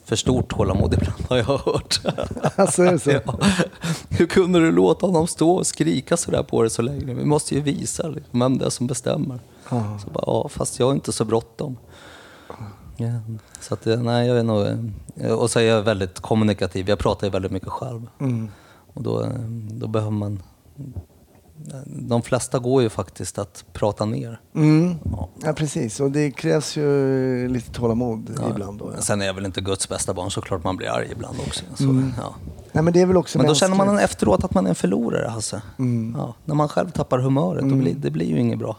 för 0.06 0.15
stort 0.15 0.49
tålamod 0.49 0.93
ibland 0.93 1.23
har 1.30 1.38
jag 1.38 1.43
hört. 1.43 1.99
Alltså, 2.56 2.84
är 2.84 2.91
det 2.91 2.99
så? 2.99 3.12
Ja. 3.25 3.39
Hur 4.10 4.25
kunde 4.25 4.60
du 4.60 4.71
låta 4.71 5.06
honom 5.06 5.27
stå 5.27 5.51
och 5.51 5.67
skrika 5.67 6.17
sådär 6.17 6.43
på 6.43 6.63
det 6.63 6.69
så 6.69 6.82
länge? 6.82 7.13
Vi 7.13 7.25
måste 7.25 7.56
ju 7.56 7.62
visa 7.62 8.08
liksom, 8.08 8.39
vem 8.39 8.58
det 8.58 8.65
är 8.65 8.69
som 8.69 8.88
bestämmer. 8.88 9.39
Ja. 9.71 9.99
Så 10.06 10.10
bara, 10.10 10.23
ja, 10.27 10.49
fast 10.49 10.80
jag 10.80 10.86
har 10.86 10.93
inte 10.93 11.12
så 11.12 11.25
bråttom. 11.25 11.77
Ja. 12.97 13.08
Så 13.60 13.73
att, 13.73 13.88
eh, 13.88 13.99
nej, 14.01 14.27
jag 14.27 14.38
är 14.38 14.43
nog... 14.43 14.65
eh, 15.15 15.32
Och 15.32 15.49
så 15.51 15.60
är 15.60 15.63
jag 15.63 15.84
väldigt 15.84 16.19
kommunikativ. 16.19 16.89
Jag 16.89 16.99
pratar 16.99 17.27
ju 17.27 17.32
väldigt 17.32 17.51
mycket 17.51 17.69
själv. 17.69 18.08
Mm. 18.19 18.49
Och 18.93 19.03
då, 19.03 19.23
eh, 19.23 19.30
då 19.71 19.88
behöver 19.88 20.12
man... 20.12 20.43
De 21.86 22.21
flesta 22.21 22.60
går 22.60 22.82
ju 22.82 22.89
faktiskt 22.89 23.38
att 23.38 23.65
prata 23.73 24.06
ner. 24.06 24.39
Mm. 24.56 24.95
Ja, 25.43 25.53
precis. 25.53 25.99
Och 25.99 26.12
det 26.12 26.32
krävs 26.32 26.77
ju 26.77 27.47
lite 27.47 27.71
tålamod 27.71 28.30
Ja. 28.41 28.49
ibland. 28.49 28.80
Då, 28.80 28.91
ja. 28.95 29.01
Sen 29.01 29.21
är 29.21 29.25
jag 29.25 29.34
väl 29.34 29.45
inte 29.45 29.62
Guds 29.62 29.89
bästa 29.89 30.13
barn, 30.13 30.32
såklart 30.32 30.63
man 30.63 30.77
blir 30.77 30.88
arg 30.89 31.10
ibland 31.12 31.38
också. 31.47 31.65
Så, 31.75 31.84
Mm. 31.84 32.13
ja. 32.17 32.36
Nej, 32.71 32.84
men 32.84 32.93
det 32.93 33.01
är 33.01 33.06
väl 33.06 33.17
också 33.17 33.38
Men 33.38 33.47
då 33.47 33.56
känner 33.56 33.75
man 33.75 33.99
efteråt 33.99 34.43
att 34.43 34.53
man 34.53 34.65
är 34.65 34.69
en 34.69 34.75
förlorare, 34.75 35.27
Hasse. 35.27 35.62
Mm. 35.80 36.15
Ja, 36.19 36.34
när 36.45 36.56
man 36.56 36.69
själv 36.69 36.91
tappar 36.91 37.19
humöret, 37.19 37.69
då 37.69 37.75
blir, 37.75 37.93
det 37.95 38.12
blir 38.12 38.25
ju 38.25 38.39
inget 38.39 38.60
bra. 38.60 38.77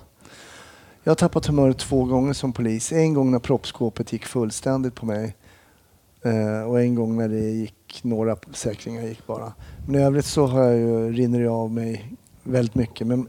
Jag 1.04 1.10
har 1.10 1.14
tappat 1.16 1.46
humöret 1.46 1.78
två 1.78 2.04
gånger 2.04 2.32
som 2.32 2.52
polis. 2.52 2.92
En 2.92 3.14
gång 3.14 3.30
när 3.30 3.38
proppskåpet 3.38 4.12
gick 4.12 4.26
fullständigt 4.26 4.94
på 4.94 5.06
mig. 5.06 5.36
Eh, 6.22 6.62
och 6.70 6.80
en 6.80 6.94
gång 6.94 7.16
när 7.16 7.28
det 7.28 7.40
gick 7.50 8.00
några 8.02 8.36
säkringar 8.52 9.02
gick 9.02 9.26
bara. 9.26 9.52
Men 9.86 10.00
i 10.00 10.04
övrigt 10.04 10.24
så 10.26 10.46
har 10.46 10.62
jag 10.62 10.76
ju, 10.76 11.12
rinner 11.12 11.40
det 11.40 11.48
av 11.48 11.70
mig 11.70 12.12
väldigt 12.42 12.74
mycket. 12.74 13.06
Men 13.06 13.28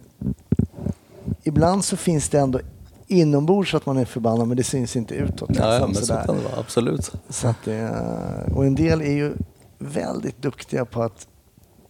ibland 1.43 1.83
så 1.85 1.97
finns 1.97 2.29
det 2.29 2.39
ändå 2.39 2.59
inombords 3.07 3.73
att 3.75 3.85
man 3.85 3.97
är 3.97 4.05
förbannad 4.05 4.47
men 4.47 4.57
det 4.57 4.63
syns 4.63 4.95
inte 4.95 5.15
utåt. 5.15 5.49
Ja, 5.53 5.73
ja 5.73 5.87
liksom, 5.87 5.91
men 5.93 6.23
så 6.25 6.27
kan 6.27 6.37
det 6.37 6.43
vara. 6.43 6.59
Absolut. 6.59 7.11
Så 7.29 7.47
att 7.47 7.57
det, 7.65 7.73
är- 7.73 8.53
och 8.55 8.65
en 8.65 8.75
del 8.75 9.01
är 9.01 9.11
ju 9.13 9.33
väldigt 9.77 10.41
duktiga 10.41 10.85
på 10.85 11.03
att 11.03 11.27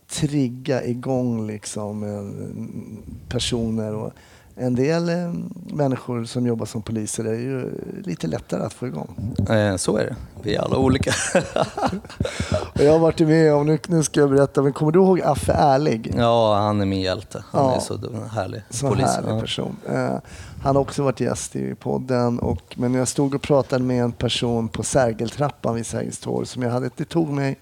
trigga 0.10 0.84
igång 0.86 1.48
liksom 1.48 2.04
eh, 2.04 3.30
personer. 3.30 3.96
Och 3.96 4.14
en 4.60 4.76
del 4.76 5.10
eh, 5.10 5.34
människor 5.74 6.26
som 6.26 6.48
jobbar 6.48 6.66
som 6.66 6.82
poliser 6.82 7.24
är 7.26 7.34
ju 7.40 7.72
lite 8.04 8.28
lättare 8.28 8.64
att 8.64 8.74
få 8.74 8.88
igång. 8.88 9.36
Eh, 9.50 9.76
så 9.76 9.98
är 9.98 10.04
det. 10.06 10.16
Vi 10.44 10.56
är 10.56 10.62
alla 10.62 10.78
olika. 10.78 11.12
Och 12.76 12.82
jag 12.84 12.92
har 12.92 13.00
varit 13.00 13.20
med 13.20 13.54
om, 13.54 13.66
nu, 13.68 13.80
nu 13.88 14.04
ska 14.04 14.20
jag 14.20 14.30
berätta, 14.30 14.62
men 14.62 14.74
kommer 14.74 14.92
du 14.92 15.00
ihåg 15.00 15.22
Affe 15.22 15.54
Ärlig? 15.54 16.14
ja, 16.18 16.56
han 16.56 16.82
är 16.82 16.86
min 16.86 17.02
hjälte. 17.02 17.44
Han 17.52 17.66
Ja. 17.66 17.76
är 17.76 17.80
så 17.80 18.00
härlig 18.32 18.62
Så 18.70 18.88
polis. 18.90 19.06
härlig 19.06 19.32
Ja. 19.32 19.40
person. 19.42 19.76
Eh, 19.90 20.16
han 20.64 20.76
har 20.76 20.82
också 20.82 21.04
varit 21.04 21.20
gäst 21.20 21.56
i 21.56 21.76
podden. 21.76 22.40
Och, 22.40 22.62
men 22.76 22.94
jag 22.94 23.08
stod 23.08 23.36
och 23.36 23.42
pratade 23.42 23.84
med 23.84 24.04
en 24.04 24.12
person 24.12 24.68
på 24.68 24.84
Sergeltrappan 24.84 25.76
vid 25.76 25.86
Sergels 25.86 26.20
torg 26.20 26.48
som 26.48 26.62
jag 26.64 26.72
hade, 26.72 26.90
det 26.96 27.06
tog 27.06 27.30
mig 27.30 27.58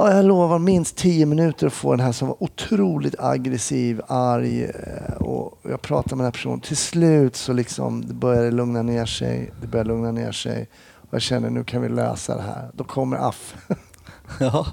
Ja, 0.00 0.14
jag 0.16 0.24
lovar 0.24 0.58
minst 0.58 0.96
tio 0.96 1.26
minuter 1.26 1.66
att 1.66 1.72
få 1.72 1.90
den 1.90 2.00
här 2.00 2.12
som 2.12 2.28
var 2.28 2.42
otroligt 2.42 3.14
aggressiv, 3.18 4.00
arg. 4.08 4.64
eh, 4.64 5.14
Och 5.20 5.58
jag 5.62 5.82
pratade 5.82 6.16
med 6.16 6.18
den 6.18 6.26
här 6.26 6.32
personen. 6.32 6.60
Till 6.60 6.76
slut 6.76 7.36
så 7.36 7.52
liksom 7.52 8.04
det 8.08 8.14
började 8.14 8.50
lugna 8.50 8.82
ner 8.82 9.06
sig. 9.06 9.52
Det 9.60 9.66
började 9.66 9.88
lugna 9.88 10.12
ner 10.12 10.32
sig. 10.32 10.68
Och 10.94 11.14
jag 11.14 11.22
känner 11.22 11.50
nu 11.50 11.64
kan 11.64 11.82
vi 11.82 11.88
lösa 11.88 12.36
det 12.36 12.42
här. 12.42 12.70
Då 12.74 12.84
kommer 12.84 13.16
Aff 13.28 13.56
Ja. 14.40 14.66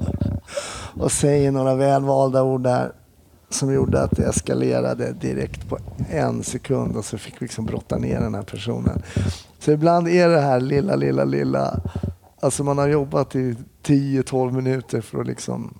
och 0.99 1.11
säger 1.11 1.51
några 1.51 1.75
välvalda 1.75 2.43
ord 2.43 2.61
där 2.63 2.91
som 3.49 3.73
gjorde 3.73 4.01
att 4.01 4.11
det 4.11 4.23
eskalerade 4.23 5.11
direkt 5.13 5.69
på 5.69 5.77
en 6.09 6.43
sekund 6.43 6.95
och 6.97 7.05
så 7.05 7.17
fick 7.17 7.33
vi 7.41 7.45
liksom 7.45 7.65
brotta 7.65 7.97
ner 7.97 8.19
den 8.19 8.35
här 8.35 8.41
personen. 8.43 9.01
Så 9.59 9.71
ibland 9.71 10.07
är 10.07 10.29
det 10.29 10.41
här 10.41 10.59
lilla, 10.59 10.95
lilla, 10.95 11.23
lilla, 11.23 11.79
alltså 12.39 12.63
man 12.63 12.77
har 12.77 12.87
jobbat 12.87 13.35
i 13.35 13.55
10-12 13.85 14.51
minuter 14.51 15.01
för 15.01 15.21
att 15.21 15.27
liksom 15.27 15.73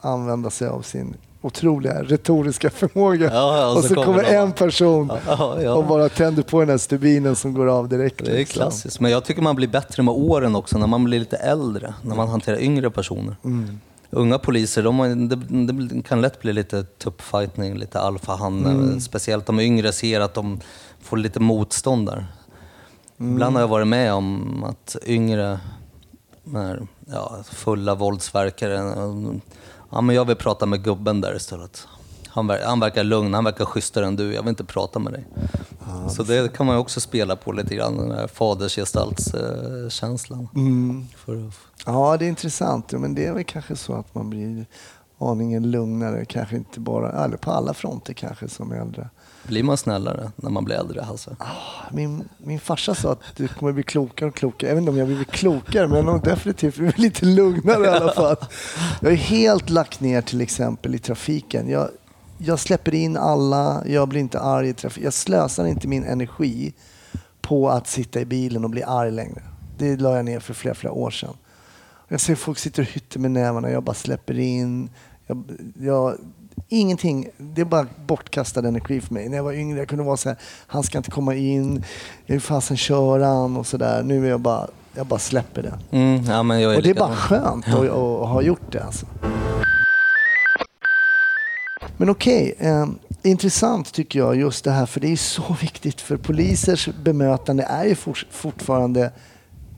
använda 0.00 0.50
sig 0.50 0.68
av 0.68 0.82
sin 0.82 1.16
otroliga 1.42 2.02
retoriska 2.02 2.70
förmåga. 2.70 3.26
Ja, 3.26 3.58
ja, 3.58 3.76
och 3.78 3.84
så, 3.84 3.94
kommer 3.94 4.22
de- 4.22 4.34
en 4.34 4.52
person 4.52 5.12
Ja, 5.26 5.62
ja. 5.62 5.74
och 5.74 5.86
bara 5.86 6.08
tänder 6.08 6.42
på 6.42 6.60
den 6.60 6.68
här 6.68 6.78
stubinen 6.78 7.36
som 7.36 7.54
går 7.54 7.66
av 7.66 7.88
direkt. 7.88 8.24
Det 8.24 8.30
är 8.30 8.36
liksom. 8.36 8.62
klassiskt. 8.62 9.00
Men 9.00 9.10
jag 9.10 9.24
tycker 9.24 9.42
man 9.42 9.56
blir 9.56 9.68
bättre 9.68 10.02
med 10.02 10.14
åren 10.14 10.56
också, 10.56 10.78
när 10.78 10.86
man 10.86 11.04
blir 11.04 11.18
lite 11.18 11.36
äldre. 11.36 11.94
När 12.02 12.16
man 12.16 12.28
hanterar 12.28 12.60
yngre 12.60 12.90
personer. 12.90 13.36
Mm. 13.44 13.80
Unga 14.12 14.38
poliser, 14.38 14.82
de 14.82 15.28
det, 15.28 15.36
det 15.36 16.02
kan 16.02 16.20
lätt 16.20 16.40
bli 16.40 16.52
lite 16.52 16.82
tuppfightning, 16.82 17.78
lite 17.78 18.00
alfahanne. 18.00 18.70
Mm. 18.70 19.00
Speciellt 19.00 19.46
de 19.46 19.60
yngre 19.60 19.92
ser 19.92 20.20
att 20.20 20.34
de 20.34 20.60
får 21.02 21.16
lite 21.16 21.40
motstånd 21.40 22.06
där. 22.06 22.26
Mm. 23.20 23.32
Ibland 23.32 23.56
har 23.56 23.60
jag 23.60 23.68
varit 23.68 23.86
med 23.86 24.12
om 24.12 24.64
att 24.64 24.96
yngre, 25.06 25.60
när, 26.44 26.86
ja, 27.06 27.36
fulla 27.50 27.94
våldsverkare, 27.94 28.94
ja 29.90 30.00
men 30.00 30.16
jag 30.16 30.24
vill 30.24 30.36
prata 30.36 30.66
med 30.66 30.84
gubben 30.84 31.20
där 31.20 31.36
istället. 31.36 31.86
Han, 32.28 32.50
ver- 32.50 32.64
han 32.66 32.80
verkar 32.80 33.04
lugn, 33.04 33.34
han 33.34 33.44
verkar 33.44 33.64
schysstare 33.64 34.06
än 34.06 34.16
du, 34.16 34.34
jag 34.34 34.42
vill 34.42 34.48
inte 34.48 34.64
prata 34.64 34.98
med 34.98 35.12
dig. 35.12 35.26
Så 36.08 36.22
det 36.22 36.52
kan 36.52 36.66
man 36.66 36.74
ju 36.74 36.80
också 36.80 37.00
spela 37.00 37.36
på 37.36 37.52
lite 37.52 37.74
grann, 37.74 37.96
den 37.96 38.10
här 38.10 38.26
fadersgestaltskänslan. 38.26 40.48
Mm. 40.54 41.06
För 41.16 41.50
Ja, 41.86 42.16
det 42.16 42.24
är 42.24 42.28
intressant. 42.28 42.92
Men 42.92 43.14
det 43.14 43.26
är 43.26 43.32
väl 43.34 43.44
kanske 43.44 43.76
så 43.76 43.92
att 43.94 44.14
man 44.14 44.30
blir 44.30 44.66
aningen 45.18 45.70
lugnare, 45.70 46.24
kanske 46.24 46.56
inte 46.56 46.80
bara, 46.80 47.24
eller 47.24 47.36
på 47.36 47.50
alla 47.50 47.74
fronter 47.74 48.12
kanske 48.12 48.48
som 48.48 48.72
äldre. 48.72 49.10
Blir 49.50 49.62
man 49.62 49.76
snällare 49.76 50.30
när 50.36 50.50
man 50.50 50.64
blir 50.64 50.76
äldre, 50.76 51.02
Hasse? 51.02 51.36
Min, 51.92 52.28
min 52.38 52.60
farsa 52.60 52.94
sa 52.94 53.12
att 53.12 53.20
du 53.36 53.48
kommer 53.48 53.72
bli 53.72 53.82
klokare 53.82 54.28
och 54.28 54.34
klokare. 54.34 54.70
Jag 54.70 54.74
vet 54.74 54.82
inte 54.82 54.90
om 54.90 54.98
jag 54.98 55.06
blir 55.06 55.24
klokare, 55.24 55.88
men 55.88 55.96
jag 55.96 56.04
har 56.04 56.12
nog 56.12 56.24
definitivt 56.24 56.76
blivit 56.76 56.98
lite 56.98 57.26
lugnare 57.26 57.84
i 57.84 57.88
alla 57.88 58.12
fall. 58.14 58.36
Jag 59.00 59.10
har 59.10 59.16
helt 59.16 59.70
lagt 59.70 60.00
ner 60.00 60.22
till 60.22 60.40
exempel 60.40 60.94
i 60.94 60.98
trafiken. 60.98 61.68
Jag, 61.68 61.88
jag 62.38 62.58
släpper 62.58 62.94
in 62.94 63.16
alla, 63.16 63.82
jag 63.86 64.08
blir 64.08 64.20
inte 64.20 64.40
arg 64.40 64.68
i 64.68 64.74
trafik. 64.74 65.04
Jag 65.04 65.12
slösar 65.14 65.66
inte 65.66 65.88
min 65.88 66.04
energi 66.04 66.72
på 67.40 67.70
att 67.70 67.86
sitta 67.86 68.20
i 68.20 68.24
bilen 68.24 68.64
och 68.64 68.70
bli 68.70 68.82
arg 68.82 69.10
längre. 69.10 69.42
Det 69.78 69.96
la 69.96 70.16
jag 70.16 70.24
ner 70.24 70.40
för 70.40 70.54
flera, 70.54 70.74
flera 70.74 70.92
år 70.92 71.10
sedan. 71.10 71.34
Jag 72.08 72.20
ser 72.20 72.34
folk 72.34 72.58
sitter 72.58 72.82
och 72.82 72.88
hytter 72.88 73.18
med 73.18 73.30
nävarna, 73.30 73.70
jag 73.70 73.82
bara 73.82 73.94
släpper 73.94 74.38
in. 74.38 74.90
Jag, 75.26 75.44
jag, 75.80 76.16
ingenting, 76.68 77.28
det 77.38 77.60
är 77.60 77.64
bara 77.64 77.86
bortkastad 78.06 78.68
energi 78.68 79.00
för 79.00 79.14
mig. 79.14 79.28
När 79.28 79.36
jag 79.36 79.44
var 79.44 79.52
yngre 79.52 79.78
jag 79.78 79.88
kunde 79.88 80.04
vara 80.04 80.16
så 80.16 80.28
här, 80.28 80.38
han 80.66 80.82
ska 80.82 80.98
inte 80.98 81.10
komma 81.10 81.34
in, 81.34 81.84
hur 82.26 82.40
fasen 82.40 82.76
kör 82.76 83.20
han 83.20 83.56
och 83.56 83.66
sådär. 83.66 84.02
Nu 84.02 84.26
är 84.26 84.30
jag 84.30 84.40
bara, 84.40 84.68
jag 84.94 85.06
bara 85.06 85.18
släpper 85.18 85.62
det. 85.62 85.78
Mm, 85.90 86.24
ja, 86.24 86.42
men 86.42 86.60
jag 86.60 86.72
är 86.72 86.76
Och 86.76 86.82
det 86.82 86.90
är 86.90 86.94
bara 86.94 87.16
skönt 87.16 87.68
att, 87.68 87.74
att 87.74 88.28
ha 88.28 88.42
gjort 88.42 88.72
det 88.72 88.84
alltså. 88.84 89.06
Men 91.96 92.10
okej, 92.10 92.54
eh, 92.58 92.86
intressant 93.22 93.92
tycker 93.92 94.18
jag 94.18 94.36
just 94.36 94.64
det 94.64 94.70
här 94.70 94.86
för 94.86 95.00
det 95.00 95.12
är 95.12 95.16
så 95.16 95.42
viktigt 95.60 96.00
för 96.00 96.16
polisers 96.16 96.88
bemötande 97.02 97.62
är 97.62 97.84
ju 97.84 97.94
fort, 97.94 98.26
fortfarande 98.30 99.12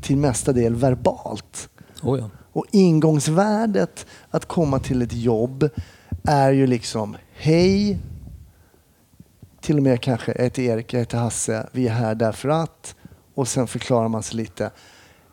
till 0.03 0.17
mesta 0.17 0.53
del 0.53 0.75
verbalt. 0.75 1.69
Oh, 2.03 2.19
ja. 2.19 2.31
Och 2.53 2.67
ingångsvärdet 2.71 4.07
att 4.31 4.47
komma 4.47 4.79
till 4.79 5.03
ett 5.03 5.13
jobb 5.13 5.69
är 6.25 6.51
ju 6.53 6.67
liksom 6.67 7.17
hej, 7.35 7.99
till 9.61 9.77
och 9.77 9.83
med 9.83 10.01
kanske 10.01 10.33
jag 10.37 10.45
heter 10.45 10.63
Erik, 10.63 10.93
jag 10.95 11.01
heter 11.01 11.19
Hasse, 11.19 11.67
vi 11.73 11.89
är 11.89 11.93
här 11.93 12.15
därför 12.15 12.49
att 12.49 12.95
och 13.35 13.49
sen 13.49 13.67
förklarar 13.67 14.09
man 14.09 14.23
sig 14.23 14.37
lite. 14.37 14.71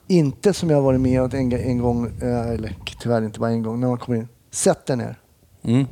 Inte 0.07 0.53
som 0.53 0.69
jag 0.69 0.81
varit 0.81 1.01
med 1.01 1.33
en, 1.33 1.53
en 1.53 1.77
gång, 1.77 2.05
eh, 2.21 2.49
eller 2.49 2.75
tyvärr 2.99 3.21
inte 3.21 3.39
bara 3.39 3.49
en 3.49 3.63
gång, 3.63 3.79
när 3.79 3.87
man 3.87 3.97
kommer 3.97 4.17
in. 4.17 4.27
Sätt 4.51 4.85
dig 4.85 4.97
ner. 4.97 5.19
Mm. 5.63 5.85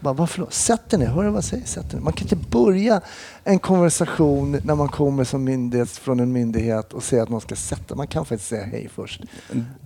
Bara, 0.00 0.14
varför 0.14 0.40
då? 0.40 0.46
Sätt 0.50 0.90
dig 0.90 0.98
ner. 0.98 1.06
Hör 1.06 1.22
du 1.22 1.28
vad 1.28 1.36
jag 1.36 1.44
säger? 1.44 1.64
Sätt 1.66 1.90
dig 1.90 1.98
ner. 1.98 2.04
Man 2.04 2.12
kan 2.12 2.24
inte 2.24 2.48
börja 2.50 3.00
en 3.44 3.58
konversation 3.58 4.56
när 4.64 4.74
man 4.74 4.88
kommer 4.88 5.24
som 5.24 5.44
myndighet, 5.44 5.90
från 5.90 6.20
en 6.20 6.32
myndighet 6.32 6.92
och 6.92 7.02
säga 7.02 7.22
att 7.22 7.28
man 7.28 7.40
ska 7.40 7.56
sätta 7.56 7.94
Man 7.94 8.06
kan 8.06 8.24
faktiskt 8.24 8.48
säga 8.48 8.64
hej 8.64 8.88
först. 8.94 9.22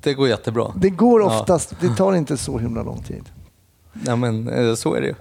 Det 0.03 0.15
går 0.15 0.29
jättebra. 0.29 0.73
Det 0.77 0.91
går 0.91 1.21
Ja. 1.21 1.41
oftast, 1.41 1.75
det 1.81 1.97
tar 1.97 2.15
inte 2.15 2.37
så 2.37 2.59
himla 2.59 2.83
lång 2.83 3.03
tid. 3.03 3.25
Ja, 4.07 4.17
men 4.17 4.49
eh, 4.49 4.75
så 4.75 4.95
är 4.95 5.01
det 5.01 5.07
ju. 5.07 5.15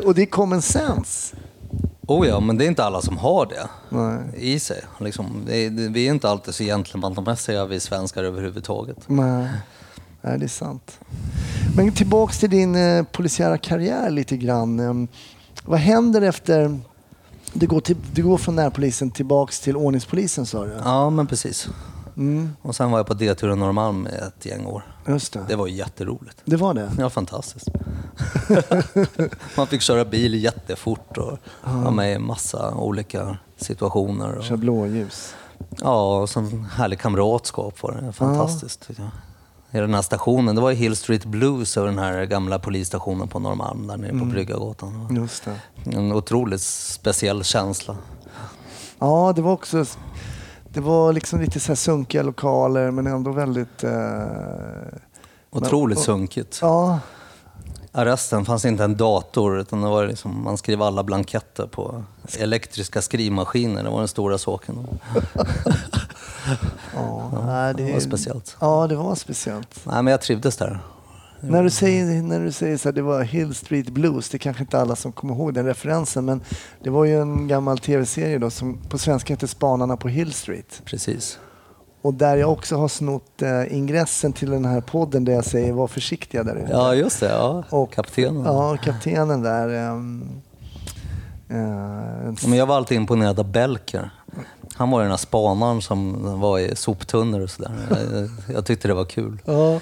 och 0.06 0.14
det 0.14 0.22
är 0.22 0.26
common 0.26 0.62
sense. 0.62 1.36
Oh 2.06 2.28
ja, 2.28 2.40
men 2.40 2.58
det 2.58 2.64
är 2.64 2.68
inte 2.68 2.84
alla 2.84 3.02
som 3.02 3.18
har 3.18 3.46
det 3.46 3.68
Nej. 3.88 4.18
i 4.36 4.60
sig. 4.60 4.80
Liksom, 5.00 5.42
det, 5.46 5.68
det, 5.68 5.88
vi 5.88 6.06
är 6.06 6.10
inte 6.10 6.28
alltid 6.30 6.54
så 6.54 6.64
gentlemannamässiga 6.64 7.66
vi 7.66 7.80
svenskar 7.80 8.24
överhuvudtaget. 8.24 8.98
Nej. 9.06 9.48
Nej, 10.22 10.38
det 10.38 10.44
är 10.44 10.48
sant. 10.48 10.98
Men 11.76 11.92
tillbaks 11.92 12.38
till 12.38 12.50
din 12.50 12.74
eh, 12.74 13.04
polisiära 13.04 13.58
karriär 13.58 14.10
lite 14.10 14.36
grann. 14.36 14.80
Ehm, 14.80 15.08
vad 15.64 15.78
händer 15.78 16.22
efter 16.22 16.80
du 17.52 17.66
går, 17.66 17.80
till, 17.80 17.96
du 18.12 18.22
går 18.22 18.38
från 18.38 18.56
närpolisen 18.56 19.10
tillbaks 19.10 19.60
till 19.60 19.76
ordningspolisen 19.76 20.46
sa 20.46 20.64
du? 20.64 20.72
Ja, 20.84 21.10
men 21.10 21.26
precis. 21.26 21.68
Mm, 22.16 22.56
Och 22.62 22.76
sen 22.76 22.90
var 22.90 22.98
jag 22.98 23.06
på 23.06 23.14
D-turen 23.14 23.58
Norrmalm 23.58 24.06
ett 24.06 24.46
gäng 24.46 24.66
år. 24.66 24.82
just 25.08 25.32
det. 25.32 25.44
Det 25.48 25.56
var 25.56 25.66
jätteroligt. 25.66 26.42
Det 26.44 26.56
var 26.56 26.74
det? 26.74 26.92
Ja, 26.98 27.10
fantastiskt. 27.10 27.68
Man 29.56 29.66
fick 29.66 29.80
köra 29.82 30.04
bil 30.04 30.34
jättefort 30.44 31.18
och 31.18 31.38
vara 31.64 31.90
med 31.90 32.14
i 32.14 32.18
massa 32.18 32.74
olika 32.74 33.36
situationer. 33.56 34.34
Och, 34.38 34.44
Kör 34.44 34.56
blåljus. 34.56 35.34
ja, 35.80 36.20
och 36.20 36.30
sån 36.30 36.64
härlig 36.64 36.98
kamratskap 37.00 37.82
var 37.82 37.92
det. 37.92 38.12
Fantastiskt 38.12 38.88
jag. 38.96 39.08
I 39.70 39.80
den 39.80 39.94
här 39.94 40.02
stationen, 40.02 40.54
det 40.54 40.60
var 40.60 40.72
Hill 40.72 40.96
Street 40.96 41.24
Blues 41.24 41.76
över 41.76 41.88
den 41.88 41.98
här 41.98 42.24
gamla 42.24 42.58
polisstationen 42.58 43.28
på 43.28 43.38
Norrmalm 43.38 43.86
där 43.86 43.96
nere 43.96 44.18
på 44.18 44.24
Bryggargatan. 44.24 44.92
Det 45.08 45.14
var 45.14 45.20
Just 45.20 45.44
det. 45.44 45.96
En 45.96 46.12
otroligt 46.12 46.62
speciell 46.62 47.44
känsla. 47.44 47.96
Ja, 48.98 49.32
det 49.36 49.42
var 49.42 49.52
också... 49.52 49.84
Det 50.74 50.80
var 50.80 51.12
liksom 51.12 51.40
lite 51.40 51.60
så 51.60 51.68
här 51.68 51.76
sunkiga 51.76 52.22
lokaler 52.22 52.90
men 52.90 53.06
ändå 53.06 53.32
väldigt... 53.32 53.84
Eh, 53.84 54.22
Otroligt 55.50 55.98
och- 55.98 56.04
sunkigt. 56.04 56.58
ja, 56.62 56.98
Arresten 57.92 58.44
fanns 58.44 58.64
inte 58.64 58.84
en 58.84 58.96
dator 58.96 59.58
utan 59.60 59.80
det 59.82 59.88
var 59.88 60.06
liksom, 60.06 60.44
man 60.44 60.56
skrev 60.58 60.82
alla 60.82 61.02
blanketter 61.02 61.66
på 61.66 62.02
elektriska 62.38 63.02
skrivmaskiner. 63.02 63.82
Det 63.82 63.90
var 63.90 63.98
den 63.98 64.08
stora 64.08 64.38
saken. 64.38 64.86
Ja, 66.94 67.30
nej, 67.46 67.74
Det 67.74 67.92
var 67.92 68.00
speciellt. 68.00 68.56
Ja, 68.60 68.86
det 68.86 68.96
var 68.96 69.14
speciellt. 69.14 69.80
Nej, 69.84 70.02
men 70.02 70.10
jag 70.10 70.20
trivdes 70.20 70.56
där. 70.56 70.78
När 71.50 71.62
du 71.62 71.70
säger, 71.70 72.22
när 72.22 72.40
du 72.40 72.52
säger 72.52 72.76
så 72.76 72.88
här, 72.88 72.92
det 72.94 73.02
var 73.02 73.22
Hill 73.22 73.54
Street 73.54 73.88
Blues, 73.88 74.28
det 74.28 74.36
är 74.36 74.38
kanske 74.38 74.62
inte 74.62 74.80
alla 74.80 74.96
som 74.96 75.12
kommer 75.12 75.34
ihåg 75.34 75.54
den 75.54 75.66
referensen, 75.66 76.24
men 76.24 76.40
det 76.82 76.90
var 76.90 77.04
ju 77.04 77.20
en 77.20 77.48
gammal 77.48 77.78
tv-serie 77.78 78.38
då 78.38 78.50
som 78.50 78.78
på 78.88 78.98
svenska 78.98 79.32
heter 79.32 79.46
Spanarna 79.46 79.96
på 79.96 80.08
Hill 80.08 80.32
Street. 80.32 80.82
Precis. 80.84 81.38
Och 82.02 82.14
där 82.14 82.36
jag 82.36 82.52
också 82.52 82.76
har 82.76 82.88
snott 82.88 83.42
eh, 83.42 83.76
ingressen 83.76 84.32
till 84.32 84.50
den 84.50 84.64
här 84.64 84.80
podden 84.80 85.24
där 85.24 85.32
jag 85.32 85.44
säger 85.44 85.72
var 85.72 85.86
försiktiga 85.88 86.42
där 86.42 86.54
ute. 86.56 86.72
Ja, 86.72 86.94
just 86.94 87.20
det. 87.20 87.28
Ja. 87.30 87.64
Och- 87.70 87.92
Kaptenen. 87.92 88.44
Ja, 88.44 88.76
kaptenen 88.76 89.42
där. 89.42 89.68
ehm, 89.68 90.28
eh, 91.48 91.56
en 92.26 92.36
Men 92.46 92.58
jag 92.58 92.66
var 92.66 92.76
alltid 92.76 92.96
imponerad 92.96 93.40
av 93.40 93.50
Belker. 93.52 94.10
Han 94.76 94.90
var 94.90 94.98
ju 95.00 95.02
den 95.04 95.10
här 95.10 95.16
spanaren 95.16 95.82
som 95.82 96.22
var 96.40 96.58
i 96.58 96.76
soptunnor 96.76 97.40
och 97.40 97.50
sådär. 97.50 97.72
Jag, 97.90 98.28
jag 98.56 98.66
tyckte 98.66 98.88
det 98.88 98.94
var 98.94 99.04
kul. 99.04 99.38
Ja, 99.44 99.80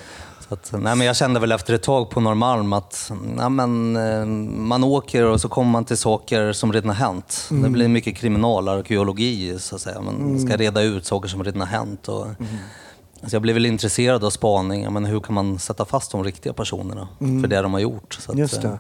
Så 0.53 0.77
att, 0.77 0.83
nej, 0.83 0.97
men 0.97 1.07
jag 1.07 1.17
kände 1.17 1.41
väl 1.41 1.53
efter 1.53 1.75
ett 1.75 1.83
tag 1.83 2.11
på 2.11 2.21
Norrmalm 2.21 2.73
att 2.73 3.13
nej, 3.37 3.51
men, 3.51 3.97
eh, 3.97 4.27
man 4.57 4.85
åker 4.85 5.25
och 5.25 5.41
så 5.41 5.49
kommer 5.49 5.71
man 5.71 5.85
till 5.85 5.97
saker 5.97 6.53
som 6.53 6.73
redan 6.73 6.89
har 6.89 6.97
hänt. 6.97 7.49
Det 7.51 7.69
blir 7.69 7.89
mycket 7.89 8.17
kriminalarkeologi 8.17 9.59
så 9.59 9.75
att 9.75 9.81
säga. 9.81 10.01
Man 10.01 10.41
ska 10.41 10.57
reda 10.57 10.83
ut 10.83 11.07
saker 11.07 11.29
som 11.29 11.45
redan 11.45 11.61
har 11.61 11.69
hänt. 11.69 12.09
Och, 12.09 12.27
alltså 12.27 13.37
jag 13.37 13.43
blev 13.43 13.55
väl 13.55 13.67
intresserad 13.67 14.25
av 14.25 14.31
spaning. 14.31 14.83
Jag 14.83 14.93
menar, 14.93 15.11
hur 15.11 15.21
kan 15.21 15.35
man 15.35 15.59
sätta 15.59 15.85
fast 15.85 16.13
de 16.13 16.25
riktiga 16.25 16.53
personerna 16.53 17.09
för 17.19 17.49
det 17.49 17.63
de 17.63 17.73
har 17.73 17.81
gjort? 17.81 18.15
Så 18.21 18.33
att, 18.33 18.63
det. 18.63 18.79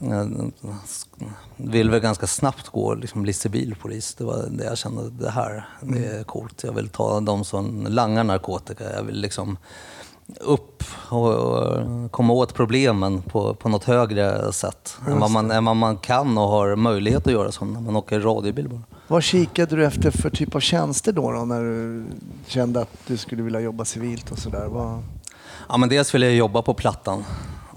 eh, 0.00 0.20
eh, 0.20 0.26
vill 1.56 1.90
väl 1.90 2.00
ganska 2.00 2.26
snabbt 2.26 2.68
gå 2.68 2.94
liksom 2.94 3.22
bli 3.22 3.32
civilpolis. 3.32 4.14
Det 4.14 4.24
var 4.24 4.46
det 4.50 4.64
jag 4.64 4.78
kände, 4.78 5.10
det 5.10 5.30
här 5.30 5.68
det 5.80 6.06
är 6.06 6.24
coolt. 6.24 6.64
Jag 6.64 6.72
vill 6.72 6.88
ta 6.88 7.20
de 7.20 7.44
som 7.44 7.86
langar 7.88 8.24
narkotika. 8.24 8.92
Jag 8.96 9.02
vill 9.02 9.20
liksom 9.20 9.56
upp 10.40 10.82
och, 11.08 11.32
och 11.32 12.12
komma 12.12 12.32
åt 12.32 12.54
problemen 12.54 13.22
på, 13.22 13.54
på 13.54 13.68
något 13.68 13.84
högre 13.84 14.52
sätt 14.52 14.96
än 15.08 15.20
vad, 15.20 15.30
man, 15.30 15.50
än 15.50 15.64
vad 15.64 15.76
man 15.76 15.96
kan 15.96 16.38
och 16.38 16.48
har 16.48 16.76
möjlighet 16.76 17.26
att 17.26 17.32
göra 17.32 17.52
som 17.52 17.72
när 17.72 17.80
man 17.80 17.96
åker 17.96 18.20
radiobil 18.20 18.68
bara. 18.68 18.82
Vad 19.08 19.22
kikade 19.22 19.76
du 19.76 19.84
efter 19.84 20.10
för 20.10 20.30
typ 20.30 20.54
av 20.54 20.60
tjänster 20.60 21.12
då, 21.12 21.32
då 21.32 21.44
när 21.44 21.60
du 21.60 22.04
kände 22.46 22.80
att 22.80 22.98
du 23.06 23.16
skulle 23.16 23.42
vilja 23.42 23.60
jobba 23.60 23.84
civilt 23.84 24.30
och 24.30 24.38
sådär? 24.38 24.66
Vad... 24.66 25.02
Ja, 25.68 25.76
men 25.76 25.88
dels 25.88 26.14
ville 26.14 26.26
jag 26.26 26.34
jobba 26.34 26.62
på 26.62 26.74
Plattan. 26.74 27.24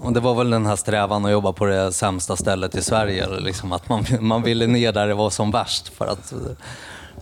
Och 0.00 0.12
det 0.12 0.20
var 0.20 0.34
väl 0.34 0.50
den 0.50 0.66
här 0.66 0.76
strävan 0.76 1.24
att 1.24 1.30
jobba 1.30 1.52
på 1.52 1.66
det 1.66 1.92
sämsta 1.92 2.36
stället 2.36 2.74
i 2.74 2.82
Sverige. 2.82 3.40
Liksom 3.40 3.72
att 3.72 3.88
man, 3.88 4.04
man 4.20 4.42
ville 4.42 4.66
ner 4.66 4.92
där 4.92 5.06
det 5.06 5.14
var 5.14 5.30
som 5.30 5.50
värst. 5.50 5.88
För 5.88 6.06
att, 6.06 6.32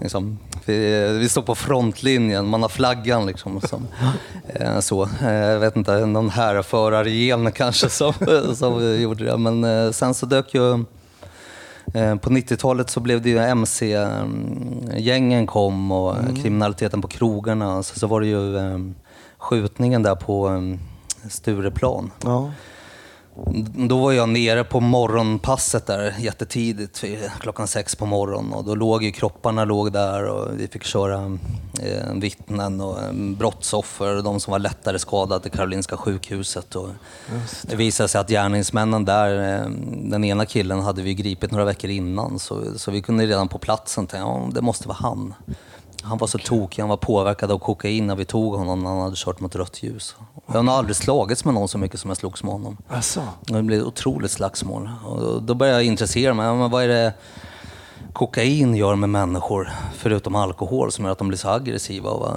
liksom, 0.00 0.38
vi, 0.64 1.08
vi 1.20 1.28
står 1.28 1.42
på 1.42 1.54
frontlinjen, 1.54 2.48
man 2.48 2.62
har 2.62 2.68
flaggan. 2.68 3.26
Liksom, 3.26 3.60
som, 3.60 3.86
eh, 4.48 4.80
så. 4.80 5.02
Eh, 5.22 5.32
Jag 5.34 5.58
vet 5.60 5.76
inte, 5.76 6.06
någon 6.06 6.30
härförargen 6.30 7.52
kanske 7.52 7.88
som, 7.88 8.12
som 8.56 9.00
gjorde 9.00 9.24
det. 9.24 9.36
Men 9.36 9.64
eh, 9.64 9.90
sen 9.90 10.14
så 10.14 10.26
dök 10.26 10.54
ju 10.54 10.84
Eh, 11.94 12.16
På 12.16 12.30
90-talet 12.30 12.90
så 12.90 13.00
blev 13.00 13.22
det 13.22 13.30
ju 13.30 13.38
MC-gängen 13.38 15.46
kom 15.46 15.92
och 15.92 16.18
Mm. 16.18 16.36
kriminaliteten 16.36 17.02
på 17.02 17.08
krogarna. 17.08 17.82
Så, 17.82 17.98
så 17.98 18.06
var 18.06 18.20
det 18.20 18.26
ju 18.26 18.54
skjutningen 19.38 20.02
där 20.02 20.14
på 20.14 20.48
eh, 20.48 20.60
Stureplan. 21.30 22.10
Ja. 22.24 22.50
Då 23.88 23.98
var 23.98 24.12
jag 24.12 24.28
nere 24.28 24.64
på 24.64 24.80
morgonpasset 24.80 25.86
där 25.86 26.14
jättetidigt, 26.18 27.04
klockan 27.40 27.68
sex 27.68 27.96
på 27.96 28.06
morgonen. 28.06 28.52
Och 28.52 28.64
då 28.64 28.74
låg 28.74 29.02
ju 29.02 29.12
kropparna 29.12 29.64
låg 29.64 29.92
där 29.92 30.24
och 30.24 30.60
vi 30.60 30.68
fick 30.68 30.84
köra 30.84 31.38
eh, 31.82 32.12
vittnen 32.14 32.80
och 32.80 33.02
eh, 33.02 33.12
brottsoffer 33.12 34.16
och 34.16 34.22
de 34.22 34.40
som 34.40 34.50
var 34.50 34.58
lättare 34.58 34.98
skadade 34.98 35.42
till 35.42 35.50
Karolinska 35.50 35.96
sjukhuset. 35.96 36.76
Och 36.76 36.88
det 37.62 37.76
visade 37.76 38.08
sig 38.08 38.20
att 38.20 38.28
gärningsmännen 38.28 39.04
där, 39.04 39.60
eh, 39.60 39.70
den 40.10 40.24
ena 40.24 40.46
killen 40.46 40.80
hade 40.80 41.02
vi 41.02 41.14
gripit 41.14 41.50
några 41.50 41.64
veckor 41.64 41.90
innan 41.90 42.38
så, 42.38 42.78
så 42.78 42.90
vi 42.90 43.02
kunde 43.02 43.26
redan 43.26 43.48
på 43.48 43.58
platsen 43.58 44.06
tänka 44.06 44.26
ja, 44.26 44.48
det 44.54 44.62
måste 44.62 44.88
vara 44.88 44.98
han. 45.00 45.34
Han 46.08 46.18
var 46.18 46.26
så 46.26 46.38
tokig, 46.38 46.82
han 46.82 46.88
var 46.88 46.96
påverkad 46.96 47.50
av 47.50 47.58
kokain 47.58 48.06
när 48.06 48.16
vi 48.16 48.24
tog 48.24 48.54
honom 48.54 48.82
när 48.82 48.90
han 48.90 49.00
hade 49.00 49.16
kört 49.16 49.40
mot 49.40 49.56
rött 49.56 49.82
ljus. 49.82 50.16
Jag 50.46 50.62
har 50.62 50.78
aldrig 50.78 50.96
slagits 50.96 51.44
med 51.44 51.54
någon 51.54 51.68
så 51.68 51.78
mycket 51.78 52.00
som 52.00 52.10
jag 52.10 52.16
slogs 52.16 52.42
med 52.42 52.52
honom. 52.52 52.76
Alltså. 52.88 53.22
Det 53.40 53.62
blev 53.62 53.80
ett 53.80 53.86
otroligt 53.86 54.30
slagsmål. 54.30 54.90
Och 55.06 55.42
då 55.42 55.54
började 55.54 55.78
jag 55.78 55.86
intressera 55.86 56.34
mig. 56.34 56.54
Men 56.56 56.70
vad 56.70 56.84
är 56.84 56.88
det 56.88 57.14
kokain 58.12 58.74
gör 58.76 58.94
med 58.94 59.08
människor, 59.08 59.70
förutom 59.94 60.34
alkohol, 60.34 60.92
som 60.92 61.04
gör 61.04 61.12
att 61.12 61.18
de 61.18 61.28
blir 61.28 61.38
så 61.38 61.48
aggressiva? 61.48 62.10
Och 62.10 62.20
va- 62.20 62.36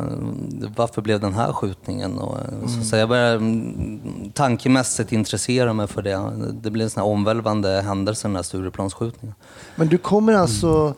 varför 0.75 1.01
blev 1.01 1.19
den 1.19 1.33
här 1.33 1.53
skjutningen? 1.53 2.19
Och, 2.19 2.37
så, 2.69 2.85
så 2.85 2.95
jag 2.95 3.09
började 3.09 3.35
mm, 3.35 4.31
tankemässigt 4.33 5.11
intressera 5.11 5.73
mig 5.73 5.87
för 5.87 6.01
det. 6.01 6.31
Det 6.61 6.71
blev 6.71 6.83
en 6.83 6.89
sån 6.89 7.03
här 7.03 7.09
omvälvande 7.09 7.81
händelse, 7.81 8.27
den 8.27 8.35
här 8.35 8.43
Stureplansskjutningen. 8.43 9.35
Men 9.75 9.87
du 9.87 9.97
kommer 9.97 10.33
alltså 10.33 10.93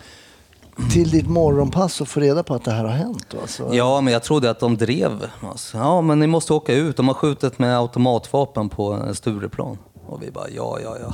till 0.92 1.10
ditt 1.10 1.28
morgonpass 1.30 2.02
och 2.02 2.08
får 2.08 2.22
reda 2.22 2.44
på 2.44 2.54
att 2.54 2.64
det 2.64 2.72
här 2.72 2.84
har 2.84 2.92
hänt? 2.92 3.36
Alltså. 3.42 3.70
Ja, 3.74 4.02
men 4.02 4.14
jag 4.14 4.24
trodde 4.24 4.50
att 4.50 4.60
de 4.60 4.78
drev. 4.78 5.12
Alltså, 5.50 5.78
ja, 5.78 6.02
men 6.02 6.20
ni 6.20 6.28
måste 6.28 6.54
åka 6.54 6.74
ut. 6.74 6.98
De 6.98 7.08
har 7.08 7.16
skjutit 7.16 7.60
med 7.60 7.78
automatvapen 7.78 8.70
på 8.70 9.14
Stureplan. 9.14 9.78
Och 10.08 10.24
vi 10.24 10.32
bara, 10.32 10.50
ja, 10.50 10.80
ja, 10.84 10.98
ja. 11.02 11.14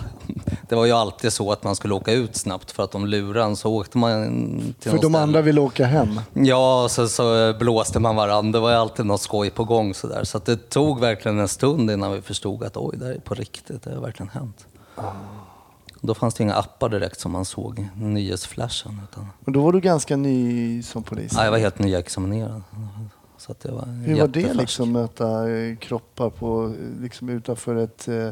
Det 0.69 0.75
var 0.75 0.85
ju 0.85 0.91
alltid 0.91 1.33
så 1.33 1.51
att 1.51 1.63
man 1.63 1.75
skulle 1.75 1.93
åka 1.93 2.11
ut 2.13 2.35
snabbt 2.35 2.71
för 2.71 2.83
att 2.83 2.91
de 2.91 3.05
lurade. 3.05 3.55
Så 3.55 3.73
åkte 3.73 3.97
man 3.97 4.23
till 4.79 4.91
För 4.91 4.97
de 4.97 5.03
ställe. 5.03 5.19
andra 5.19 5.41
vill 5.41 5.59
åka 5.59 5.85
hem? 5.85 6.19
Ja, 6.33 6.87
så, 6.89 7.07
så 7.07 7.53
blåste 7.59 7.99
man 7.99 8.15
varandra. 8.15 8.51
Det 8.51 8.59
var 8.59 8.69
ju 8.69 8.75
alltid 8.75 9.05
något 9.05 9.21
skoj 9.21 9.49
på 9.49 9.63
gång 9.63 9.93
sådär. 9.93 10.23
Så 10.23 10.37
att 10.37 10.45
det 10.45 10.69
tog 10.69 10.99
verkligen 10.99 11.39
en 11.39 11.47
stund 11.47 11.91
innan 11.91 12.13
vi 12.13 12.21
förstod 12.21 12.63
att 12.63 12.77
oj, 12.77 12.97
det 12.97 13.05
här 13.05 13.13
är 13.13 13.19
på 13.19 13.33
riktigt. 13.33 13.83
Det 13.83 13.93
har 13.93 14.01
verkligen 14.01 14.29
hänt. 14.29 14.65
Då 16.01 16.13
fanns 16.13 16.33
det 16.33 16.43
inga 16.43 16.53
appar 16.55 16.89
direkt 16.89 17.19
som 17.19 17.31
man 17.31 17.45
såg 17.45 17.87
nyhetsflashen. 17.95 19.01
Utan, 19.11 19.27
Och 19.45 19.51
då 19.51 19.61
var 19.61 19.71
du 19.71 19.79
ganska 19.79 20.15
ny 20.15 20.83
som 20.83 21.03
polis? 21.03 21.31
ja, 21.35 21.43
jag 21.43 21.51
var 21.51 21.57
helt 21.57 21.79
nyexaminerad. 21.79 22.61
Så 23.37 23.51
att 23.51 23.59
det 23.59 23.71
var 23.71 23.85
Hur 23.85 24.19
var 24.19 24.27
det 24.27 24.53
liksom 24.53 24.91
möta 24.91 25.49
eh, 25.49 25.77
kroppar 25.77 26.29
på, 26.29 26.75
liksom 27.01 27.29
utanför 27.29 27.75
ett 27.75 28.07
eh, 28.07 28.29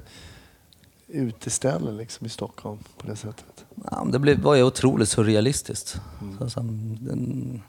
uteställe 1.08 1.92
liksom, 1.92 2.26
i 2.26 2.30
Stockholm 2.30 2.80
på 2.98 3.08
det 3.08 3.16
sättet? 3.16 3.66
Ja, 3.92 4.04
men 4.04 4.12
det 4.12 4.20
blev, 4.20 4.42
var 4.42 4.56
ju 4.56 4.64
otroligt 4.64 5.10
surrealistiskt. 5.10 6.02
Så, 6.40 6.50
så, 6.50 6.60
den, 6.60 7.62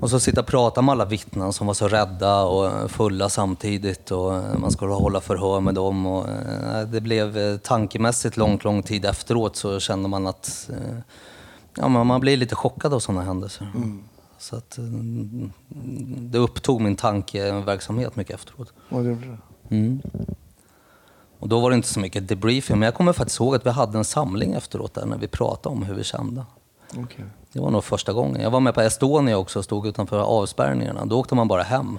och 0.00 0.10
så 0.10 0.20
sitta 0.20 0.40
och 0.40 0.46
prata 0.46 0.82
med 0.82 0.92
alla 0.92 1.04
vittnen 1.04 1.52
som 1.52 1.66
var 1.66 1.74
så 1.74 1.88
rädda 1.88 2.42
och 2.42 2.90
fulla 2.90 3.28
samtidigt 3.28 4.10
och 4.10 4.32
man 4.58 4.70
skulle 4.70 4.92
hålla 4.92 5.20
förhör 5.20 5.60
med 5.60 5.74
dem. 5.74 6.06
Och, 6.06 6.28
eh, 6.28 6.88
det 6.88 7.00
blev 7.00 7.38
eh, 7.38 7.56
tankemässigt 7.56 8.36
långt, 8.36 8.64
lång 8.64 8.82
tid 8.82 9.04
efteråt 9.04 9.56
så 9.56 9.80
kände 9.80 10.08
man 10.08 10.26
att 10.26 10.70
eh, 10.72 10.98
ja, 11.76 11.88
man 11.88 12.20
blir 12.20 12.36
lite 12.36 12.54
chockad 12.54 12.94
av 12.94 13.00
sådana 13.00 13.22
händelser. 13.22 13.72
Så 14.38 14.56
att, 14.56 14.78
det 16.18 16.38
upptog 16.38 16.80
min 16.80 16.96
tankeverksamhet 16.96 18.16
mycket 18.16 18.34
efteråt. 18.34 18.72
Och 18.88 19.02
det 19.02 19.08
gjorde 19.08 19.26
det. 19.26 19.76
Mm. 19.76 20.02
Och 21.38 21.48
då 21.48 21.60
var 21.60 21.70
det 21.70 21.76
inte 21.76 21.88
så 21.88 22.00
mycket 22.00 22.28
debriefing, 22.28 22.78
men 22.78 22.86
jag 22.86 22.94
kommer 22.94 23.12
faktiskt 23.12 23.40
ihåg 23.40 23.54
att 23.54 23.66
vi 23.66 23.70
hade 23.70 23.98
en 23.98 24.04
samling 24.04 24.52
efteråt 24.52 24.94
där 24.94 25.06
när 25.06 25.18
vi 25.18 25.28
pratade 25.28 25.74
om 25.76 25.82
hur 25.82 25.94
vi 25.94 26.04
kände. 26.04 26.44
Okej. 26.96 27.24
Det 27.56 27.62
var 27.62 27.70
nog 27.70 27.84
första 27.84 28.12
gången. 28.12 28.42
Jag 28.42 28.50
var 28.50 28.60
med 28.60 28.74
på 28.74 28.80
Estonia 28.80 29.38
också 29.38 29.58
och 29.58 29.64
stod 29.64 29.86
utanför 29.86 30.18
avspärrningarna. 30.18 31.04
Då 31.04 31.18
åkte 31.18 31.34
man 31.34 31.48
bara 31.48 31.62
hem 31.62 31.98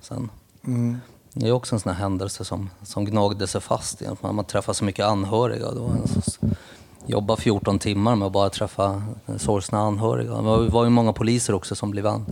sen. 0.00 0.30
Mm. 0.66 0.96
Det 1.32 1.48
är 1.48 1.52
också 1.52 1.74
en 1.76 1.80
sån 1.80 1.92
här 1.92 2.00
händelse 2.00 2.44
som, 2.44 2.70
som 2.82 3.04
gnagde 3.04 3.46
sig 3.46 3.60
fast 3.60 4.02
man, 4.20 4.34
man 4.34 4.44
träffar 4.44 4.72
så 4.72 4.84
mycket 4.84 5.06
anhöriga. 5.06 5.70
Då 5.70 5.90
jobba 7.06 7.36
14 7.36 7.78
timmar 7.78 8.16
med 8.16 8.26
att 8.26 8.32
bara 8.32 8.50
träffa 8.50 9.02
sorgsna 9.36 9.78
anhöriga. 9.80 10.34
Det 10.34 10.42
var, 10.42 10.58
var 10.68 10.84
ju 10.84 10.90
många 10.90 11.12
poliser 11.12 11.54
också 11.54 11.74
som 11.74 11.90
blev 11.90 12.06
an. 12.06 12.26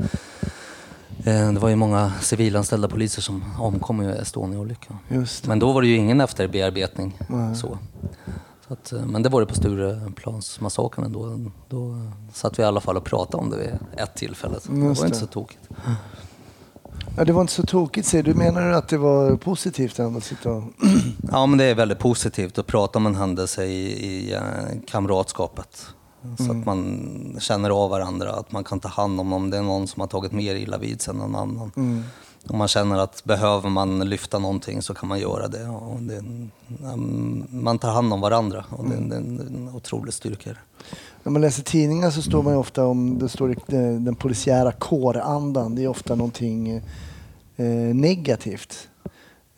Eh, 1.24 1.52
Det 1.52 1.60
var 1.60 1.68
ju 1.68 1.76
många 1.76 2.12
civilanställda 2.20 2.88
poliser 2.88 3.22
som 3.22 3.44
omkom 3.58 4.02
i 4.02 4.06
Estonia-olyckan. 4.06 4.98
Det. 5.08 5.46
Men 5.46 5.58
då 5.58 5.72
var 5.72 5.82
det 5.82 5.88
ju 5.88 5.96
ingen 5.96 6.20
efterbearbetning. 6.20 7.18
Nej. 7.28 7.56
Så. 7.56 7.78
Att, 8.68 8.92
eh, 8.92 9.06
men 9.06 9.22
det 9.22 9.28
var 9.28 9.40
det 9.40 9.46
på 9.46 9.54
Stureplansmassakern 9.54 11.04
ändå. 11.04 11.50
Då 11.68 12.10
satt 12.32 12.58
vi 12.58 12.62
i 12.62 12.66
alla 12.66 12.80
fall 12.80 12.96
och 12.96 13.04
pratade 13.04 13.36
om 13.36 13.50
det 13.50 13.56
vid 13.56 13.78
ett 13.96 14.14
tillfälle. 14.14 14.58
Det 14.68 14.80
var 14.80 15.06
inte 15.06 15.18
så 15.18 15.26
tokigt. 15.26 15.68
Ja, 17.16 17.24
det 17.24 17.32
var 17.32 17.40
inte 17.40 17.52
så 17.52 17.62
tokigt 17.62 18.08
säger 18.08 18.24
du. 18.24 18.34
Menar 18.34 18.68
du 18.68 18.74
att 18.74 18.88
det 18.88 18.98
var 18.98 19.36
positivt 19.36 19.98
ändå 19.98 20.18
att 20.18 20.24
sitta. 20.24 20.48
Ja, 21.32 21.46
men 21.46 21.58
det 21.58 21.64
är 21.64 21.74
väldigt 21.74 21.98
positivt 21.98 22.58
att 22.58 22.66
prata 22.66 22.98
om 22.98 23.06
en 23.06 23.14
händelse 23.14 23.64
i, 23.64 24.06
i 24.06 24.34
eh, 24.34 24.40
kamratskapet. 24.86 25.86
Så 26.36 26.50
att 26.50 26.66
man 26.66 27.36
känner 27.40 27.70
av 27.70 27.90
varandra, 27.90 28.32
att 28.32 28.52
man 28.52 28.64
kan 28.64 28.80
ta 28.80 28.88
hand 28.88 29.20
om 29.20 29.32
om 29.32 29.50
det 29.50 29.56
är 29.56 29.62
någon 29.62 29.86
som 29.88 30.00
har 30.00 30.06
tagit 30.06 30.32
mer 30.32 30.54
illa 30.54 30.78
vid 30.78 31.02
sig 31.02 31.10
än 31.12 31.18
någon 31.18 31.34
annan. 31.34 31.70
Om 32.48 32.58
man 32.58 32.68
känner 32.68 32.98
att 32.98 33.24
behöver 33.24 33.68
man 33.68 34.00
lyfta 34.00 34.38
någonting 34.38 34.82
så 34.82 34.94
kan 34.94 35.08
man 35.08 35.18
göra 35.20 35.48
det. 35.48 35.68
Och 35.68 36.00
det 36.02 36.22
man 37.50 37.78
tar 37.78 37.90
hand 37.92 38.12
om 38.12 38.20
varandra 38.20 38.64
och 38.70 38.84
det, 38.88 38.96
det 38.96 39.14
är 39.14 39.18
en 39.18 39.70
otrolig 39.74 40.14
styrka. 40.14 40.50
När 41.22 41.32
man 41.32 41.42
läser 41.42 41.62
tidningar 41.62 42.10
så 42.10 42.22
står 42.22 42.42
man 42.42 42.52
ju 42.52 42.58
ofta 42.58 42.86
om 42.86 43.18
det 43.18 43.28
står 43.28 43.48
det- 43.66 43.98
den 43.98 44.14
polisiära 44.14 44.72
kårandan. 44.72 45.74
Det 45.74 45.84
är 45.84 45.88
ofta 45.88 46.14
någonting 46.14 46.68
eh, 47.56 47.66
negativt. 47.94 48.88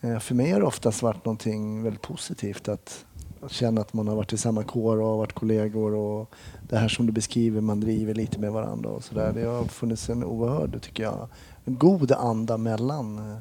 Eh, 0.01 0.19
för 0.19 0.35
mig 0.35 0.51
har 0.51 0.59
det 0.59 0.65
oftast 0.65 1.01
varit 1.01 1.25
någonting 1.25 1.83
väldigt 1.83 2.01
positivt. 2.01 2.69
Att, 2.69 3.05
att 3.41 3.51
känna 3.51 3.81
att 3.81 3.93
man 3.93 4.07
har 4.07 4.15
varit 4.15 4.33
i 4.33 4.37
samma 4.37 4.63
kår 4.63 5.01
och 5.01 5.17
varit 5.17 5.33
kollegor. 5.33 5.93
Och 5.93 6.29
det 6.69 6.77
här 6.77 6.87
som 6.87 7.05
du 7.05 7.11
beskriver, 7.11 7.61
man 7.61 7.79
driver 7.79 8.13
lite 8.13 8.39
med 8.39 8.51
varandra 8.51 8.89
och 8.89 9.03
sådär. 9.03 9.31
Det 9.35 9.43
har 9.45 9.63
funnits 9.63 10.09
en 10.09 10.23
oerhörd, 10.23 10.81
tycker 10.81 11.03
jag, 11.03 11.27
god 11.69 12.11
anda 12.11 12.57
mellan 12.57 13.31
eh, 13.31 13.37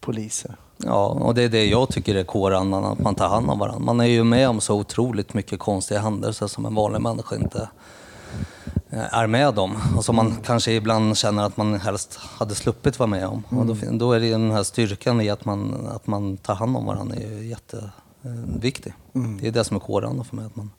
poliser. 0.00 0.56
Ja, 0.76 1.06
och 1.06 1.34
det 1.34 1.42
är 1.42 1.48
det 1.48 1.64
jag 1.66 1.88
tycker 1.88 2.14
är 2.14 2.24
kårandan, 2.24 2.84
att 2.84 2.98
man 2.98 3.14
tar 3.14 3.28
hand 3.28 3.50
om 3.50 3.58
varandra. 3.58 3.80
Man 3.80 4.00
är 4.00 4.04
ju 4.04 4.24
med 4.24 4.48
om 4.48 4.60
så 4.60 4.74
otroligt 4.74 5.34
mycket 5.34 5.58
konstiga 5.58 6.00
händelser 6.00 6.46
som 6.46 6.66
en 6.66 6.74
vanlig 6.74 7.00
människa 7.00 7.36
inte 7.36 7.68
eh, 8.90 9.14
är 9.14 9.26
med 9.26 9.58
om. 9.58 9.76
Och 9.96 10.04
som 10.04 10.16
man 10.16 10.36
kanske 10.44 10.72
ibland 10.72 11.16
känner 11.16 11.42
att 11.44 11.56
man 11.56 11.80
helst 11.80 12.16
hade 12.16 12.54
sluppit 12.54 12.98
vara 12.98 13.06
med 13.06 13.26
om. 13.26 13.42
Och 13.58 13.66
då, 13.66 13.74
fin- 13.74 13.98
då 13.98 14.12
är 14.12 14.20
det 14.20 14.30
den 14.30 14.50
här 14.50 14.62
styrkan 14.62 15.20
i 15.20 15.30
att 15.30 15.44
man, 15.44 15.86
att 15.94 16.06
man 16.06 16.36
tar 16.36 16.54
hand 16.54 16.76
om 16.76 16.86
varandra 16.86 17.16
är 17.16 17.32
ju 17.38 17.46
jätteviktig. 17.46 18.94
Det 19.40 19.48
är 19.48 19.52
det 19.52 19.64
som 19.64 19.76
är 19.76 19.80
kårandan 19.80 20.24
för 20.24 20.36
mig. 20.36 20.46
Att 20.46 20.56
man. 20.56 20.70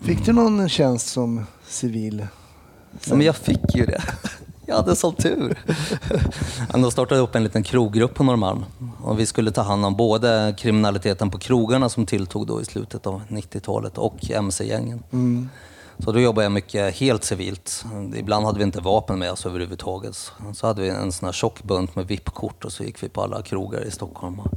Fick 0.00 0.24
du 0.26 0.32
någon 0.32 0.68
tjänst 0.68 1.08
som 1.08 1.46
civil? 1.68 2.26
Ja, 3.04 3.14
men 3.16 3.26
jag 3.26 3.36
fick 3.36 3.74
ju 3.74 3.86
det. 3.86 4.02
Jag 4.66 4.76
hade 4.76 4.96
sån 4.96 5.14
tur. 5.14 5.58
Då 6.82 6.90
startade 6.90 7.20
upp 7.20 7.34
en 7.34 7.44
liten 7.44 7.62
kroggrupp 7.62 8.14
på 8.14 8.24
Norrmalm. 8.24 8.64
Och 9.02 9.20
vi 9.20 9.26
skulle 9.26 9.50
ta 9.50 9.62
hand 9.62 9.86
om 9.86 9.96
både 9.96 10.54
kriminaliteten 10.58 11.30
på 11.30 11.38
krogarna 11.38 11.88
som 11.88 12.06
tilltog 12.06 12.46
då 12.46 12.60
i 12.60 12.64
slutet 12.64 13.06
av 13.06 13.22
90-talet 13.28 13.98
och 13.98 14.30
mc-gängen. 14.30 15.02
Så 15.98 16.12
då 16.12 16.20
jobbade 16.20 16.44
jag 16.44 16.52
mycket 16.52 16.94
helt 16.94 17.24
civilt. 17.24 17.84
Ibland 18.16 18.46
hade 18.46 18.58
vi 18.58 18.64
inte 18.64 18.80
vapen 18.80 19.18
med 19.18 19.32
oss 19.32 19.46
överhuvudtaget. 19.46 20.32
Så 20.54 20.66
hade 20.66 20.82
vi 20.82 20.88
en 20.88 21.12
sån 21.12 21.26
här 21.26 21.32
tjock 21.32 21.62
bunt 21.62 21.96
med 21.96 22.06
VIP-kort 22.06 22.64
och 22.64 22.72
så 22.72 22.84
gick 22.84 23.02
vi 23.02 23.08
på 23.08 23.22
alla 23.22 23.42
krogar 23.42 23.84
i 23.84 23.90
Stockholm 23.90 24.40
och 24.40 24.48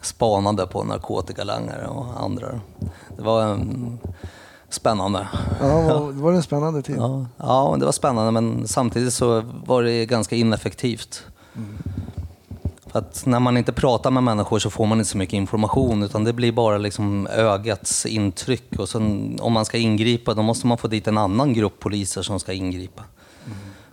spanade 0.00 0.66
på 0.66 0.84
narkotikalangare 0.84 1.86
och 1.86 2.22
andra. 2.22 2.60
Det 3.16 3.22
var 3.22 3.44
mm, 3.44 3.98
spännande. 4.74 5.28
Ja, 5.60 5.80
var, 5.82 6.12
var 6.12 6.30
det 6.30 6.36
en 6.36 6.42
spännande 6.42 6.82
tid? 6.82 6.96
Ja, 6.98 7.26
ja, 7.38 7.76
det 7.78 7.84
var 7.84 7.92
spännande 7.92 8.30
men 8.30 8.68
samtidigt 8.68 9.14
så 9.14 9.42
var 9.66 9.82
det 9.82 10.06
ganska 10.06 10.36
ineffektivt. 10.36 11.24
För 12.86 12.98
att 12.98 13.26
när 13.26 13.40
man 13.40 13.56
inte 13.56 13.72
pratar 13.72 14.10
med 14.10 14.22
människor 14.22 14.58
så 14.58 14.70
får 14.70 14.86
man 14.86 14.98
inte 14.98 15.10
så 15.10 15.18
mycket 15.18 15.32
information 15.34 16.02
utan 16.02 16.24
det 16.24 16.32
blir 16.32 16.52
bara 16.52 16.78
liksom 16.78 17.26
ögats 17.26 18.06
intryck 18.06 18.78
och 18.78 18.88
sen 18.88 19.38
om 19.40 19.52
man 19.52 19.64
ska 19.64 19.78
ingripa 19.78 20.34
då 20.34 20.42
måste 20.42 20.66
man 20.66 20.78
få 20.78 20.88
dit 20.88 21.06
en 21.06 21.18
annan 21.18 21.52
grupp 21.52 21.80
poliser 21.80 22.22
som 22.22 22.40
ska 22.40 22.52
ingripa. 22.52 23.02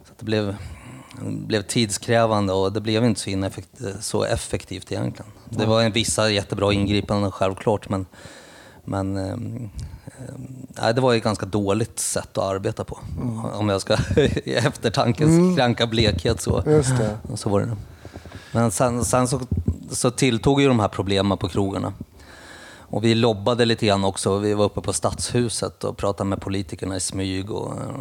Så 0.06 0.12
att 0.12 0.20
det 0.20 0.26
blev, 0.26 0.56
det 1.22 1.48
blev 1.48 1.62
tidskrävande 1.62 2.54
och 2.54 2.74
det 2.74 2.82
blev 2.82 3.06
inte 3.06 3.20
så, 3.20 3.30
ineffekt- 3.30 4.02
så 4.02 4.24
effektivt 4.24 4.92
egentligen. 4.92 5.32
Det 5.50 5.66
var 5.66 5.82
en 5.82 5.92
vissa 5.92 6.30
jättebra 6.30 6.74
ingripanden 6.74 7.32
självklart 7.32 7.90
men, 7.90 8.06
men 8.84 9.18
ehm, 9.18 9.70
Nej, 10.82 10.94
det 10.94 11.02
var 11.02 11.16
ett 11.16 11.24
ganska 11.24 11.46
dåligt 11.46 12.00
sätt 12.00 12.38
att 12.38 12.44
arbeta 12.44 12.84
på. 12.84 13.00
Om 13.54 13.70
jag 13.70 13.82
ska 13.82 13.98
i 14.44 14.54
eftertankens 14.54 15.58
kranka 15.58 15.88
blekhet 15.88 16.42
så, 16.42 16.64
så 17.36 17.50
var 17.50 17.60
det. 17.60 17.76
Men 18.52 18.72
sen, 18.72 19.06
sen 19.06 19.28
så, 19.28 19.42
så 19.92 20.12
tilltog 20.12 20.62
ju 20.62 20.68
de 20.68 20.80
här 20.80 20.88
problemen 20.88 21.38
på 21.38 21.48
krogarna. 21.48 21.94
Och 22.92 23.04
vi 23.04 23.16
lobbade 23.16 23.66
lite 23.66 23.86
grann 23.86 24.04
också. 24.04 24.38
Vi 24.38 24.54
var 24.54 24.66
uppe 24.66 24.82
på 24.82 24.94
Stadshuset 24.94 25.84
och 25.84 25.98
pratade 25.98 26.30
med 26.30 26.42
politikerna 26.42 26.96
i 26.96 27.00
smyg. 27.00 27.52
Och, 27.52 27.72
eh, 27.72 27.96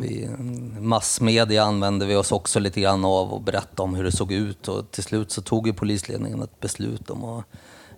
vi, 0.00 0.28
massmedia 0.80 1.64
använde 1.64 2.06
vi 2.06 2.16
oss 2.16 2.32
också 2.32 2.60
lite 2.60 2.80
grann 2.80 3.04
av 3.04 3.32
och 3.32 3.42
berätta 3.42 3.82
om 3.82 3.94
hur 3.94 4.04
det 4.04 4.12
såg 4.12 4.32
ut. 4.32 4.68
Och 4.68 4.90
till 4.90 5.02
slut 5.02 5.30
så 5.32 5.42
tog 5.42 5.66
ju 5.66 5.72
polisledningen 5.72 6.42
ett 6.42 6.60
beslut 6.60 7.10
om 7.10 7.24
att 7.24 7.44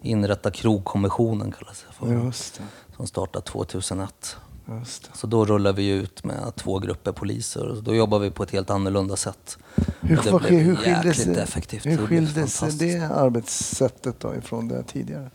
inrätta 0.03 0.51
krogkommissionen, 0.51 1.53
kallas 1.53 1.85
det 1.89 1.95
för 1.95 2.25
Just 2.25 2.55
det. 2.59 2.65
Som 2.97 3.07
startade 3.07 3.45
2001. 3.45 4.37
Just 4.79 5.03
det. 5.13 5.19
Så 5.19 5.27
då 5.27 5.45
rullade 5.45 5.77
vi 5.77 5.89
ut 5.89 6.25
med 6.25 6.53
två 6.57 6.79
grupper 6.79 7.13
poliser 7.13 7.69
och 7.69 7.83
då 7.83 7.95
jobbar 7.95 8.19
vi 8.19 8.31
på 8.31 8.43
ett 8.43 8.51
helt 8.51 8.71
annorlunda 8.71 9.17
sätt. 9.17 9.59
Hur, 10.01 10.19
Och 10.19 10.43
det 10.43 10.49
blev 10.49 10.61
hur 10.61 10.77
skildes, 10.77 11.19
jäkligt 11.19 11.37
effektivt. 11.39 11.87
hur 11.87 11.99
Det 11.99 12.07
skildes 12.07 12.59
fantastiskt. 12.59 12.81
det 12.81 13.07
arbetssättet 13.09 14.21
då 14.21 14.35
ifrån 14.35 14.69
det 14.69 14.83
tidigare? 14.83 15.31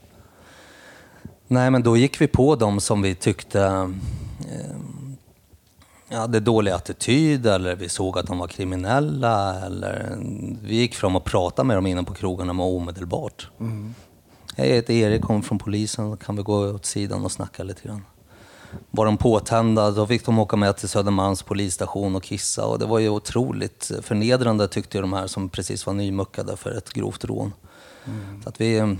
Nej, 1.47 1.71
men 1.71 1.83
då 1.83 1.97
gick 1.97 2.21
vi 2.21 2.27
på 2.27 2.55
dem 2.55 2.79
som 2.79 3.01
vi 3.01 3.15
tyckte 3.15 3.61
eh, 6.09 6.17
hade 6.17 6.39
dålig 6.39 6.71
attityd 6.71 7.45
eller 7.47 7.75
vi 7.75 7.89
såg 7.89 8.17
att 8.19 8.27
de 8.27 8.37
var 8.37 8.47
kriminella. 8.47 9.65
Eller, 9.65 10.17
vi 10.63 10.75
gick 10.75 10.95
fram 10.95 11.15
och 11.15 11.23
pratade 11.23 11.67
med 11.67 11.77
dem 11.77 11.85
inne 11.87 12.03
på 12.03 12.13
krogarna 12.13 12.53
med 12.53 12.65
omedelbart. 12.65 13.49
Jag 14.59 14.65
heter 14.65 14.93
Erik, 14.93 15.21
kommer 15.21 15.41
från 15.41 15.59
polisen. 15.59 16.17
Kan 16.17 16.35
vi 16.35 16.43
gå 16.43 16.73
åt 16.73 16.85
sidan 16.85 17.25
och 17.25 17.31
snacka 17.31 17.63
lite 17.63 17.81
grann? 17.87 18.05
Var 18.91 19.05
de 19.05 19.17
påtända, 19.17 19.91
då 19.91 20.07
fick 20.07 20.25
de 20.25 20.39
åka 20.39 20.55
med 20.55 20.77
till 20.77 20.89
Södermalms 20.89 21.43
polisstation 21.43 22.15
och 22.15 22.23
kissa. 22.23 22.65
Och 22.65 22.79
det 22.79 22.85
var 22.85 22.99
ju 22.99 23.09
otroligt 23.09 23.91
förnedrande 24.01 24.67
tyckte 24.67 24.97
ju 24.97 25.01
de 25.01 25.13
här 25.13 25.27
som 25.27 25.49
precis 25.49 25.85
var 25.85 25.93
nymuckade 25.93 26.57
för 26.57 26.77
ett 26.77 26.93
grovt 26.93 27.25
rån. 27.25 27.53
Så 28.43 28.49
att 28.49 28.61
vi, 28.61 28.97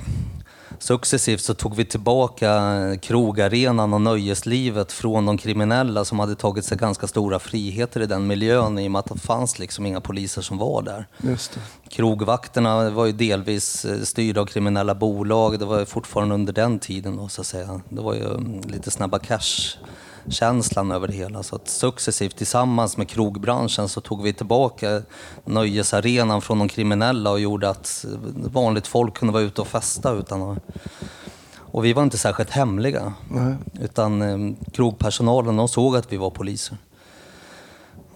successivt 0.84 1.42
så 1.42 1.54
tog 1.54 1.76
vi 1.76 1.86
tillbaka 1.86 2.62
krogarenan 3.02 3.94
och 3.94 4.02
nöjeslivet 4.02 4.92
från 4.92 5.26
de 5.26 5.38
kriminella 5.38 6.06
som 6.06 6.20
hade 6.20 6.36
tagit 6.36 6.66
sig 6.66 6.78
ganska 6.78 7.08
stora 7.08 7.40
friheter 7.40 8.02
i 8.02 8.06
den 8.06 8.28
miljön 8.28 8.80
i 8.80 8.88
och 8.88 8.92
med 8.92 9.00
att 9.00 9.06
det 9.06 9.20
fanns 9.20 9.60
liksom 9.60 9.86
inga 9.86 10.02
poliser 10.02 10.42
som 10.42 10.58
var 10.58 10.82
där. 10.82 11.08
Krogvakterna 11.90 12.90
var 12.90 13.06
ju 13.06 13.12
delvis 13.12 13.86
eh, 13.86 14.02
styrda 14.02 14.42
av 14.42 14.46
kriminella 14.46 14.96
bolag. 14.96 15.60
Det 15.60 15.66
var 15.66 15.86
fortfarande 15.86 16.36
under 16.36 16.54
den 16.54 16.80
tiden 16.80 17.18
då, 17.18 17.28
så 17.28 17.42
att 17.42 17.48
säga. 17.48 17.82
Det 17.90 18.02
var 18.02 18.14
ju 18.14 18.26
mm, 18.26 18.62
lite 18.62 18.92
snabba 18.92 19.20
cash-känslan 20.30 20.92
över 20.92 21.08
det 21.08 21.14
hela. 21.14 21.44
Så 21.44 21.56
att 21.56 21.68
successivt 21.68 22.38
tillsammans 22.38 22.98
med 22.98 23.10
krogbranschen 23.10 23.90
så 23.90 24.02
tog 24.02 24.24
vi 24.24 24.34
tillbaka 24.34 25.02
nöjesarenan 25.46 26.42
från 26.42 26.60
de 26.60 26.68
kriminella 26.68 27.32
och 27.32 27.40
gjorde 27.40 27.70
att 27.70 28.06
vanligt 28.52 28.88
folk 28.88 29.18
kunde 29.18 29.34
vara 29.34 29.44
ute 29.44 29.62
och 29.62 29.68
festa 29.68 30.12
utan 30.12 30.42
att... 30.42 30.58
Och 31.72 31.86
vi 31.86 31.94
var 31.94 32.04
inte 32.04 32.18
särskilt 32.18 32.50
hemliga. 32.50 33.14
Nej. 33.30 33.56
Utan 33.82 34.22
eh, 34.22 34.56
krogpersonalen, 34.74 35.58
de 35.58 35.68
såg 35.68 35.96
att 35.96 36.14
vi 36.14 36.18
var 36.18 36.30
poliser. 36.30 36.78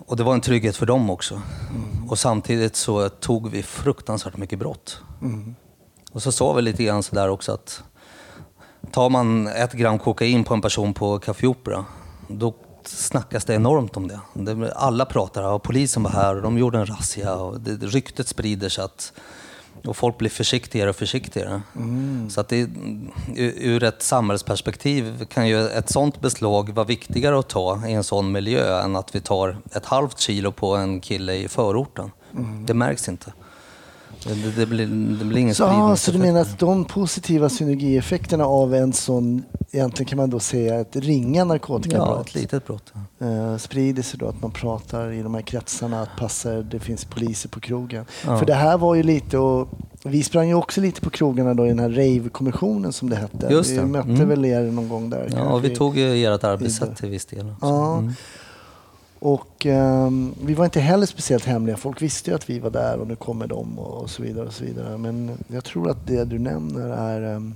Och 0.07 0.17
det 0.17 0.23
var 0.23 0.33
en 0.33 0.41
trygghet 0.41 0.75
för 0.75 0.85
dem 0.85 1.09
också. 1.09 1.41
Och 2.09 2.19
samtidigt 2.19 2.75
så 2.75 3.09
tog 3.09 3.49
vi 3.49 3.63
fruktansvärt 3.63 4.37
mycket 4.37 4.59
brott. 4.59 5.01
Och 6.11 6.23
så 6.23 6.31
sa 6.31 6.53
vi 6.53 6.61
lite 6.61 6.83
grann 6.83 7.03
sådär 7.03 7.29
också 7.29 7.51
att 7.51 7.83
tar 8.91 9.09
man 9.09 9.47
ett 9.47 9.73
gram 9.73 9.99
kokain 9.99 10.43
på 10.43 10.53
en 10.53 10.61
person 10.61 10.93
på 10.93 11.19
Café 11.19 11.47
Opera, 11.47 11.85
då 12.27 12.53
snackas 12.85 13.45
det 13.45 13.53
enormt 13.53 13.97
om 13.97 14.07
det. 14.07 14.19
alla 14.75 15.05
pratar, 15.05 15.43
och 15.43 15.63
polisen 15.63 16.03
var 16.03 16.11
här 16.11 16.35
och 16.35 16.41
de 16.41 16.57
gjorde 16.57 16.77
en 16.79 16.85
razzia 16.85 17.35
och 17.35 17.59
det, 17.61 17.85
ryktet 17.85 18.27
sprider 18.27 18.69
sig 18.69 18.83
att 18.83 19.13
och 19.85 19.97
folk 19.97 20.17
blir 20.17 20.29
försiktigare 20.29 20.89
och 20.89 20.95
försiktigare. 20.95 21.61
Så 22.29 22.41
att 22.41 22.49
det, 22.49 22.69
ur- 23.35 23.83
ett 23.83 24.01
samhällsperspektiv 24.03 25.25
kan 25.25 25.47
ju 25.47 25.67
ett 25.67 25.89
sånt 25.89 26.21
beslag 26.21 26.69
vara 26.69 26.85
viktigare 26.85 27.39
att 27.39 27.49
ta 27.49 27.87
i 27.87 27.93
en 27.93 28.03
sån 28.03 28.31
miljö 28.31 28.81
än 28.81 28.95
att 28.95 29.15
vi 29.15 29.21
tar 29.21 29.57
ett 29.71 29.85
halvt 29.85 30.19
kilo 30.19 30.51
på 30.51 30.75
en 30.75 31.01
kille 31.01 31.33
i 31.35 31.47
förorten. 31.47 32.11
Det 32.65 32.73
märks 32.73 33.09
inte. 33.09 33.33
Det, 34.25 34.51
det, 34.55 34.65
blir, 34.65 34.85
det 35.19 35.25
blir 35.25 35.37
ingen 35.41 35.55
Så, 35.55 35.65
ah, 35.65 35.95
så 35.95 36.11
du 36.11 36.17
menar 36.17 36.41
att 36.41 36.59
de 36.59 36.85
positiva 36.85 37.49
synergieffekterna 37.49 38.45
av 38.45 38.75
en 38.75 38.93
sån, 38.93 39.43
egentligen 39.71 40.09
kan 40.09 40.17
man 40.17 40.29
då 40.29 40.39
säga 40.39 40.79
ett 40.79 40.95
ringa 40.95 41.37
Ja, 41.39 41.45
narkotikabrott, 41.45 42.27
ett 42.27 42.35
litet 42.35 42.65
brott. 42.67 42.93
ja. 43.17 43.27
eh, 43.27 43.57
sprider 43.57 44.03
sig 44.03 44.19
då 44.19 44.27
att 44.27 44.41
man 44.41 44.51
pratar 44.51 45.11
i 45.11 45.21
de 45.21 45.33
här 45.33 45.41
kretsarna 45.41 46.01
att 46.01 46.09
passar, 46.19 46.61
det 46.71 46.79
finns 46.79 47.05
poliser 47.05 47.49
på 47.49 47.59
krogen. 47.59 48.05
Ja. 48.25 48.37
För 48.39 48.45
det 48.45 48.53
här 48.53 48.77
var 48.77 48.95
ju 48.95 49.03
lite 49.03 49.37
och 49.37 49.67
vi 50.03 50.23
sprang 50.23 50.47
ju 50.47 50.53
också 50.53 50.81
lite 50.81 51.01
på 51.01 51.09
krogarna 51.09 51.53
då 51.53 51.65
i 51.65 51.69
den 51.69 51.79
här 51.79 51.89
rave-kommissionen 51.89 52.93
som 52.93 53.09
det 53.09 53.15
hette. 53.15 53.47
Just 53.51 53.69
vi 53.71 53.75
det. 53.75 53.85
mötte 53.85 54.09
Mm. 54.09 54.29
väl 54.29 54.45
er 54.45 54.61
någon 54.71 54.89
gång 54.89 55.09
där. 55.09 55.29
Ja, 55.35 55.53
och 55.53 55.63
vi 55.63 55.75
tog 55.75 55.97
ju 55.97 56.25
ert 56.25 56.43
arbetssätt 56.43 56.97
till 56.97 57.09
viss 57.09 57.25
del. 57.25 57.39
också. 57.49 57.65
Ja. 57.65 57.97
Mm. 57.97 58.13
Och 59.25 59.65
ehm, 59.65 60.33
vi 60.45 60.53
var 60.53 60.65
inte 60.65 60.79
heller 60.79 61.05
speciellt 61.05 61.45
hemliga. 61.45 61.77
Folk 61.77 62.01
visste 62.01 62.29
ju 62.31 62.35
att 62.35 62.49
vi 62.49 62.59
var 62.59 62.69
där 62.69 62.97
och 62.97 63.07
nu 63.07 63.15
kommer 63.15 63.47
de 63.47 63.79
och, 63.79 64.09
så 64.09 64.23
vidare. 64.23 64.45
och 64.47 64.53
så 64.53 64.63
vidare. 64.63 64.97
Men 64.97 65.37
jag 65.47 65.63
tror 65.63 65.89
att 65.89 66.07
det 66.07 66.23
du 66.25 66.39
nämner 66.39 66.89
är... 66.89 67.35
Um, 67.35 67.55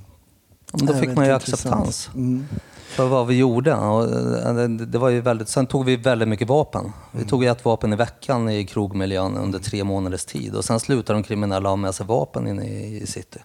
Då 0.72 0.94
fick 0.94 1.16
man 1.16 1.26
ju 1.26 1.32
acceptans 1.32 2.10
Mm. 2.16 2.46
för 2.88 3.08
vad 3.08 3.28
vi 3.28 3.38
gjorde. 3.38 3.74
Och 3.76 4.04
eh, 4.04 4.70
det- 4.70 4.98
var 4.98 5.10
ju 5.10 5.22
väldigt, 5.22 5.50
sen 5.50 5.68
tog 5.68 5.86
vi 5.86 5.96
väldigt 5.96 6.28
mycket 6.28 6.48
vapen. 6.48 6.92
Vi 7.12 7.26
tog 7.26 7.44
ju 7.44 7.50
ett 7.50 7.66
vapen 7.66 7.94
i 7.94 7.96
veckan 7.96 8.50
i 8.50 8.66
krogmiljön 8.66 9.38
under 9.38 9.60
tre 9.60 9.84
månaders 9.84 10.26
tid. 10.26 10.56
Och 10.56 10.66
sen 10.66 10.80
slutade 10.80 11.20
de 11.20 11.24
kriminella 11.24 11.70
ha 11.70 11.76
med 11.76 11.96
sig 11.96 12.06
vapen 12.06 12.48
inne 12.48 12.66
i 12.66 13.02
i 13.04 13.08
city. 13.08 13.40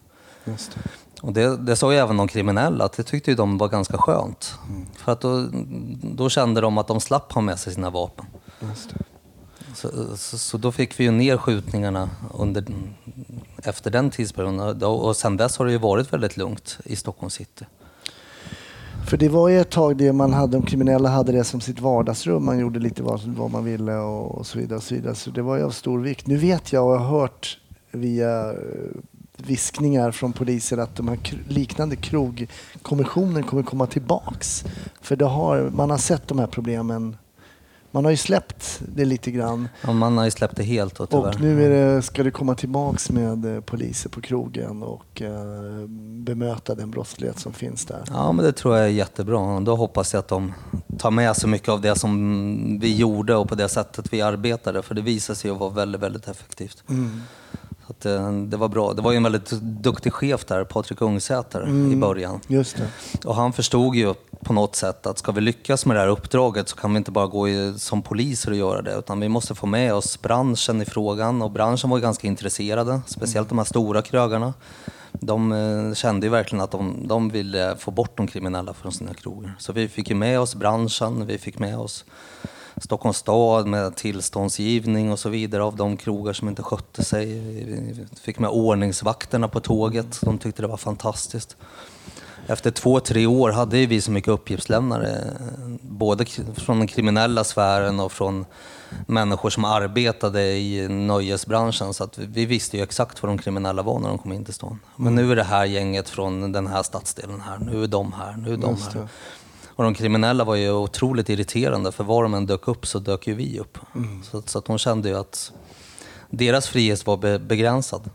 Just 0.44 0.72
det. 0.74 0.80
Och 1.22 1.32
det, 1.32 1.56
det 1.56 1.76
sa 1.76 1.92
ju 1.92 1.98
även 1.98 2.16
de 2.16 2.28
kriminella, 2.28 2.84
att 2.84 2.92
det 2.92 3.02
tyckte 3.02 3.30
ju 3.30 3.36
de 3.36 3.58
var 3.58 3.68
ganska 3.68 3.98
skönt. 3.98 4.54
För 4.96 5.12
att 5.12 5.20
då, 5.20 5.48
då 6.02 6.28
kände 6.28 6.60
de 6.60 6.78
att 6.78 6.86
de 6.86 7.00
slapp 7.00 7.32
ha 7.32 7.40
med 7.40 7.58
sig 7.58 7.74
sina 7.74 7.90
vapen. 7.90 8.26
Så, 9.74 9.88
så, 10.16 10.38
så 10.38 10.58
då 10.58 10.72
fick 10.72 11.00
vi 11.00 11.04
ju 11.04 11.10
ner 11.10 11.36
skjutningarna 11.36 12.10
under, 12.34 12.64
efter 13.62 13.90
den 13.90 14.10
tidsperioden. 14.10 14.82
Och 14.82 15.16
sen 15.16 15.36
dess 15.36 15.56
har 15.58 15.66
det 15.66 15.72
ju 15.72 15.78
varit 15.78 16.12
väldigt 16.12 16.36
lugnt 16.36 16.78
i 16.84 16.96
Stockholm 16.96 17.30
city. 17.30 17.66
För 19.08 19.16
det 19.16 19.28
var 19.28 19.48
ju 19.48 19.60
ett 19.60 19.70
tag 19.70 19.96
det 19.96 20.12
man 20.12 20.32
hade, 20.32 20.52
de 20.52 20.66
kriminella 20.66 21.08
hade 21.08 21.32
det 21.32 21.44
som 21.44 21.60
sitt 21.60 21.80
vardagsrum. 21.80 22.44
Man 22.44 22.58
gjorde 22.58 22.78
lite 22.78 23.02
vad, 23.02 23.20
vad 23.20 23.50
man 23.50 23.64
ville 23.64 23.94
och, 23.94 24.34
och 24.38 24.46
så 24.46 24.58
vidare. 24.58 24.76
Och 24.76 24.82
så, 24.82 24.94
vidare. 24.94 25.14
så 25.14 25.30
det 25.30 25.42
var 25.42 25.56
ju 25.56 25.62
av 25.62 25.70
stor 25.70 26.00
vikt. 26.00 26.26
Nu 26.26 26.36
vet 26.36 26.72
jag 26.72 26.86
och 26.86 26.98
har 27.00 27.20
hört 27.20 27.58
via 27.90 28.54
viskningar 29.36 30.10
från 30.10 30.32
poliser 30.32 30.78
att 30.78 30.96
de 30.96 31.08
här 31.08 31.18
liknande 31.48 31.96
krogkommissionen 31.96 33.42
kommer 33.42 33.62
komma 33.62 33.86
tillbaks. 33.86 34.64
För 35.00 35.16
det 35.16 35.24
har, 35.24 35.70
man 35.74 35.90
har 35.90 35.98
sett 35.98 36.28
de 36.28 36.38
här 36.38 36.46
problemen. 36.46 37.16
Man 37.94 38.04
har 38.04 38.10
ju 38.10 38.16
släppt 38.16 38.80
det 38.94 39.04
lite 39.04 39.30
grann. 39.30 39.68
Ja, 39.82 39.92
man 39.92 40.18
har 40.18 40.24
ju 40.24 40.30
släppt 40.30 40.56
det 40.56 40.62
helt 40.62 40.94
då, 40.94 41.06
tyvärr. 41.06 41.28
Och 41.28 41.40
nu 41.40 41.68
det, 41.68 42.02
ska 42.02 42.22
det 42.22 42.30
komma 42.30 42.54
tillbaks 42.54 43.10
med 43.10 43.56
eh, 43.56 43.60
poliser 43.60 44.08
på 44.10 44.20
krogen 44.20 44.82
och 44.82 45.22
eh, 45.22 45.86
bemöta 46.24 46.74
den 46.74 46.90
brottslighet 46.90 47.38
som 47.38 47.52
finns 47.52 47.84
där. 47.86 48.04
Ja, 48.08 48.32
men 48.32 48.44
det 48.44 48.52
tror 48.52 48.76
jag 48.76 48.86
är 48.86 48.90
jättebra. 48.90 49.60
Då 49.60 49.76
hoppas 49.76 50.12
jag 50.12 50.20
att 50.20 50.28
de 50.28 50.52
tar 50.98 51.10
med 51.10 51.36
sig 51.36 51.50
mycket 51.50 51.68
av 51.68 51.80
det 51.80 51.98
som 51.98 52.78
vi 52.80 52.96
gjorde 52.96 53.36
och 53.36 53.48
på 53.48 53.54
det 53.54 53.68
sättet 53.68 54.12
vi 54.12 54.22
arbetade. 54.22 54.82
För 54.82 54.94
det 54.94 55.02
visade 55.02 55.36
sig 55.38 55.50
att 55.50 55.58
vara 55.58 55.70
väldigt, 55.70 56.02
väldigt 56.02 56.28
effektivt. 56.28 56.84
Mm. 56.88 57.20
Att, 57.98 58.06
eh, 58.06 58.32
det 58.32 58.56
var 58.56 58.68
bra. 58.68 58.92
Det 58.92 59.02
var 59.02 59.10
ju 59.12 59.16
en 59.16 59.22
väldigt 59.22 59.50
duktig 59.60 60.12
chef 60.12 60.44
där, 60.44 60.64
Patrik 60.64 61.00
Ungsäter, 61.00 61.60
Mm. 61.62 61.92
i 61.92 61.96
början. 61.96 62.40
Just 62.48 62.76
det. 62.76 62.88
Och 63.28 63.34
han 63.34 63.52
förstod 63.52 63.94
ju 63.94 64.14
på 64.44 64.52
något 64.52 64.76
sätt 64.76 65.06
att 65.06 65.18
ska 65.18 65.32
vi 65.32 65.40
lyckas 65.40 65.86
med 65.86 65.96
det 65.96 66.00
här 66.00 66.08
uppdraget 66.08 66.68
så 66.68 66.76
kan 66.76 66.92
vi 66.92 66.98
inte 66.98 67.10
bara 67.10 67.26
gå 67.26 67.48
i, 67.48 67.74
som 67.78 68.02
poliser 68.02 68.50
och 68.50 68.56
göra 68.56 68.82
det, 68.82 68.94
utan 68.98 69.20
vi 69.20 69.28
måste 69.28 69.54
få 69.54 69.66
med 69.66 69.94
oss 69.94 70.22
branschen 70.22 70.82
i 70.82 70.84
frågan. 70.84 71.42
Och 71.42 71.50
branschen 71.50 71.90
var 71.90 71.98
ganska 71.98 72.26
intresserade, 72.26 73.00
speciellt 73.06 73.48
de 73.48 73.58
här 73.58 73.64
stora 73.64 74.02
krögarna. 74.02 74.54
De 75.12 75.52
eh, 75.52 75.94
kände 75.94 76.26
ju 76.26 76.30
verkligen 76.30 76.64
att 76.64 76.70
de, 76.70 77.08
de 77.08 77.28
ville 77.28 77.76
få 77.78 77.90
bort 77.90 78.16
de 78.16 78.26
kriminella 78.26 78.74
från 78.74 78.92
sina 78.92 79.14
krogar. 79.14 79.54
Så 79.58 79.72
vi 79.72 79.88
fick 79.88 80.08
ju 80.10 80.14
med 80.16 80.40
oss 80.40 80.54
branschen, 80.54 81.26
vi 81.26 81.38
fick 81.38 81.58
med 81.58 81.78
oss 81.78 82.04
Stockholms 82.82 83.16
stad 83.16 83.66
med 83.66 83.96
tillståndsgivning 83.96 85.12
och 85.12 85.18
så 85.18 85.28
vidare 85.28 85.62
av 85.62 85.76
de 85.76 85.96
krogar 85.96 86.32
som 86.32 86.48
inte 86.48 86.62
skötte 86.62 87.04
sig. 87.04 87.26
Vi 87.26 88.06
fick 88.20 88.38
med 88.38 88.50
ordningsvakterna 88.50 89.48
på 89.48 89.60
tåget, 89.60 90.18
de 90.22 90.38
tyckte 90.38 90.62
det 90.62 90.68
var 90.68 90.76
fantastiskt. 90.76 91.56
Efter 92.46 92.70
två, 92.70 93.00
tre 93.00 93.26
år 93.26 93.50
hade 93.50 93.86
vi 93.86 94.00
så 94.00 94.10
mycket 94.10 94.28
uppgiftslämnare, 94.28 95.24
både 95.82 96.24
från 96.54 96.78
den 96.78 96.86
kriminella 96.88 97.44
sfären 97.44 98.00
och 98.00 98.12
från 98.12 98.46
människor 99.06 99.50
som 99.50 99.64
arbetade 99.64 100.42
i 100.42 100.88
nöjesbranschen. 100.88 101.94
Så 101.94 102.04
att 102.04 102.18
vi- 102.18 102.26
vi 102.26 102.46
visste 102.46 102.76
ju 102.76 102.82
exakt 102.82 103.22
vad 103.22 103.30
de 103.30 103.38
kriminella 103.38 103.82
var 103.82 103.98
när 103.98 104.08
de 104.08 104.18
kom 104.18 104.32
in 104.32 104.44
till 104.44 104.54
stan. 104.54 104.78
Men 104.96 105.14
nu 105.14 105.32
är 105.32 105.36
det 105.36 105.44
här 105.44 105.64
gänget 105.64 106.08
från 106.08 106.52
den 106.52 106.66
här 106.66 106.82
stadsdelen 106.82 107.40
här, 107.40 107.58
nu 107.58 107.82
är 107.84 107.88
de 107.88 108.12
här, 108.12 108.36
nu 108.36 108.52
är 108.52 108.56
de 108.56 108.76
här. 108.94 109.08
Och 109.74 109.84
de 109.84 109.94
kriminella 109.94 110.44
var 110.44 110.54
ju 110.54 110.70
otroligt 110.72 111.28
irriterande 111.28 111.92
för 111.92 112.04
var 112.04 112.22
de 112.22 112.34
än 112.34 112.46
dök 112.46 112.68
upp 112.68 112.86
så 112.86 112.98
dök 112.98 113.26
ju 113.26 113.34
vi 113.34 113.58
upp. 113.58 113.78
Så, 114.30 114.42
så 114.46 114.58
att 114.58 114.64
de 114.64 114.78
kände 114.78 115.08
ju 115.08 115.16
att 115.18 115.52
deras 116.30 116.68
frihet 116.68 117.06
var 117.06 117.16
be, 117.16 117.38
begränsad. 117.38 118.10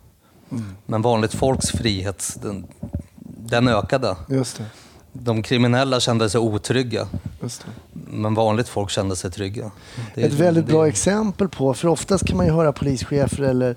Men 0.86 1.02
vanligt 1.02 1.34
folks 1.34 1.70
frihet, 1.72 2.38
den, 2.42 2.68
den 3.24 3.68
ökade. 3.68 4.16
Just 4.30 4.58
det. 4.58 4.66
De 5.14 5.44
kriminella 5.44 6.00
kände 6.00 6.30
sig 6.30 6.40
otrygga, 6.42 7.08
men 7.94 8.34
vanligt 8.34 8.68
folk 8.68 8.90
kände 8.90 9.16
sig 9.16 9.32
trygga. 9.32 9.72
Det- 10.16 10.22
Ett 10.22 10.34
väldigt 10.34 10.66
det- 10.68 10.72
bra 10.74 10.88
exempel 10.88 11.50
på, 11.50 11.74
för 11.74 11.88
oftast 11.88 12.26
kan 12.28 12.38
man 12.38 12.46
ju 12.46 12.52
höra 12.52 12.72
polischefer 12.72 13.44
eller 13.44 13.76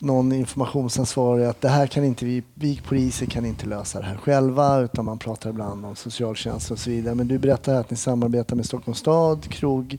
någon 0.00 0.32
informationsansvarig 0.32 1.44
att 1.44 1.60
det 1.60 1.68
här 1.68 1.86
kan 1.86 2.04
inte 2.04 2.24
vi, 2.24 2.42
vi 2.54 2.80
poliser 2.80 3.26
kan 3.26 3.46
inte 3.46 3.66
lösa 3.66 4.00
det 4.00 4.06
här 4.06 4.16
själva 4.16 4.78
utan 4.78 5.04
man 5.04 5.18
pratar 5.18 5.50
ibland 5.50 5.86
om 5.86 5.96
socialtjänst 5.96 6.70
och 6.70 6.78
så 6.78 6.90
vidare. 6.90 7.14
Men 7.14 7.28
du 7.28 7.38
berättar 7.38 7.74
att 7.74 7.90
ni 7.90 7.96
samarbetar 7.96 8.56
med 8.56 8.66
Stockholms 8.66 8.98
stad, 8.98 9.48
krog, 9.48 9.98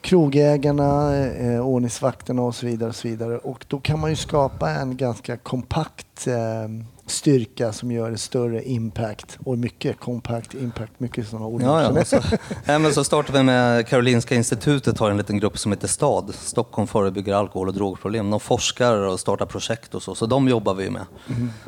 krogägarna, 0.00 1.16
eh, 1.16 1.60
ordningsvakterna 1.60 2.42
och 2.42 2.54
så 2.54 2.66
vidare. 2.66 2.88
Och 2.88 2.96
så 2.96 3.08
vidare. 3.08 3.38
Och 3.38 3.64
då 3.68 3.80
kan 3.80 4.00
man 4.00 4.10
ju 4.10 4.16
skapa 4.16 4.70
en 4.70 4.96
ganska 4.96 5.36
kompakt 5.36 6.26
eh, 6.26 6.68
styrka 7.12 7.72
som 7.72 7.92
gör 7.92 8.10
ett 8.12 8.20
större 8.20 8.62
impact 8.62 9.38
och 9.44 9.58
mycket 9.58 10.00
kompakt 10.00 10.54
impact, 10.54 10.92
mycket 10.98 11.28
sådana 11.28 11.46
ord. 11.46 11.62
Ja, 11.62 11.82
ja. 11.82 12.04
Så, 12.04 12.20
men 12.66 12.94
så 12.94 13.04
startade 13.04 13.38
vi 13.38 13.44
med 13.44 13.86
Karolinska 13.88 14.34
institutet 14.34 14.98
har 14.98 15.10
en 15.10 15.16
liten 15.16 15.38
grupp 15.38 15.58
som 15.58 15.72
heter 15.72 15.88
STAD, 15.88 16.34
Stockholm 16.34 16.88
förebygger 16.88 17.34
alkohol 17.34 17.68
och 17.68 17.74
drogproblem. 17.74 18.30
De 18.30 18.40
forskar 18.40 18.96
och 18.96 19.20
startar 19.20 19.46
projekt 19.46 19.94
och 19.94 20.02
så, 20.02 20.14
så 20.14 20.26
de 20.26 20.48
jobbar 20.48 20.74
vi 20.74 20.90
med. 20.90 21.06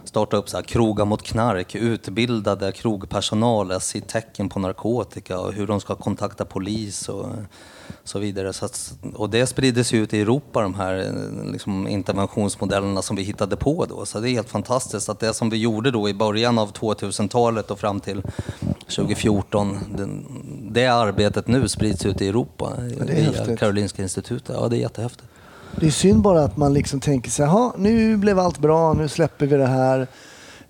Starta 0.04 0.36
upp 0.36 0.48
så 0.48 0.56
här, 0.56 0.64
krogar 0.64 1.04
mot 1.04 1.22
knark, 1.22 1.74
utbildade 1.74 2.72
krogpersonal, 2.72 3.80
se 3.80 4.00
tecken 4.00 4.48
på 4.48 4.58
narkotika 4.58 5.38
och 5.38 5.52
hur 5.52 5.66
de 5.66 5.80
ska 5.80 5.94
kontakta 5.94 6.44
polis 6.44 7.08
och 7.08 7.26
så 8.04 8.18
vidare. 8.18 8.52
Så 8.52 8.64
att, 8.64 8.94
och 9.14 9.30
det 9.30 9.46
sprider 9.46 9.82
sig 9.82 9.98
ut 9.98 10.14
i 10.14 10.20
Europa, 10.20 10.62
de 10.62 10.74
här 10.74 11.12
liksom, 11.52 11.88
interventionsmodellerna 11.88 13.02
som 13.02 13.16
vi 13.16 13.22
hittade 13.22 13.56
på 13.56 13.86
då. 13.88 14.06
Så 14.06 14.20
det 14.20 14.30
är 14.30 14.30
helt 14.30 14.48
fantastiskt 14.48 15.08
att 15.08 15.20
det 15.20 15.34
som 15.34 15.50
vi 15.50 15.56
gjorde 15.56 15.90
då 15.90 16.08
i 16.08 16.14
början 16.14 16.58
av 16.58 16.72
2000-talet 16.72 17.70
och 17.70 17.78
fram 17.78 18.00
till 18.00 18.22
2014, 18.88 19.78
den, 19.96 20.26
det 20.70 20.86
arbetet 20.86 21.46
nu 21.48 21.68
sprids 21.68 22.06
ut 22.06 22.22
i 22.22 22.28
Europa 22.28 22.72
är 22.78 23.04
via 23.06 23.32
häftigt. 23.32 23.58
Karolinska 23.58 24.02
institutet. 24.02 24.56
Ja, 24.60 24.68
det 24.68 24.76
är 24.76 24.80
jättehäftigt. 24.80 25.28
Det 25.80 25.86
är 25.86 25.90
synd 25.90 26.22
bara 26.22 26.44
att 26.44 26.56
man 26.56 26.74
liksom 26.74 27.00
tänker 27.00 27.30
sig, 27.30 27.44
"Jaha, 27.44 27.72
nu 27.78 28.16
blev 28.16 28.38
allt 28.38 28.58
bra, 28.58 28.92
nu 28.92 29.08
släpper 29.08 29.46
vi 29.46 29.56
det 29.56 29.66
här. 29.66 30.06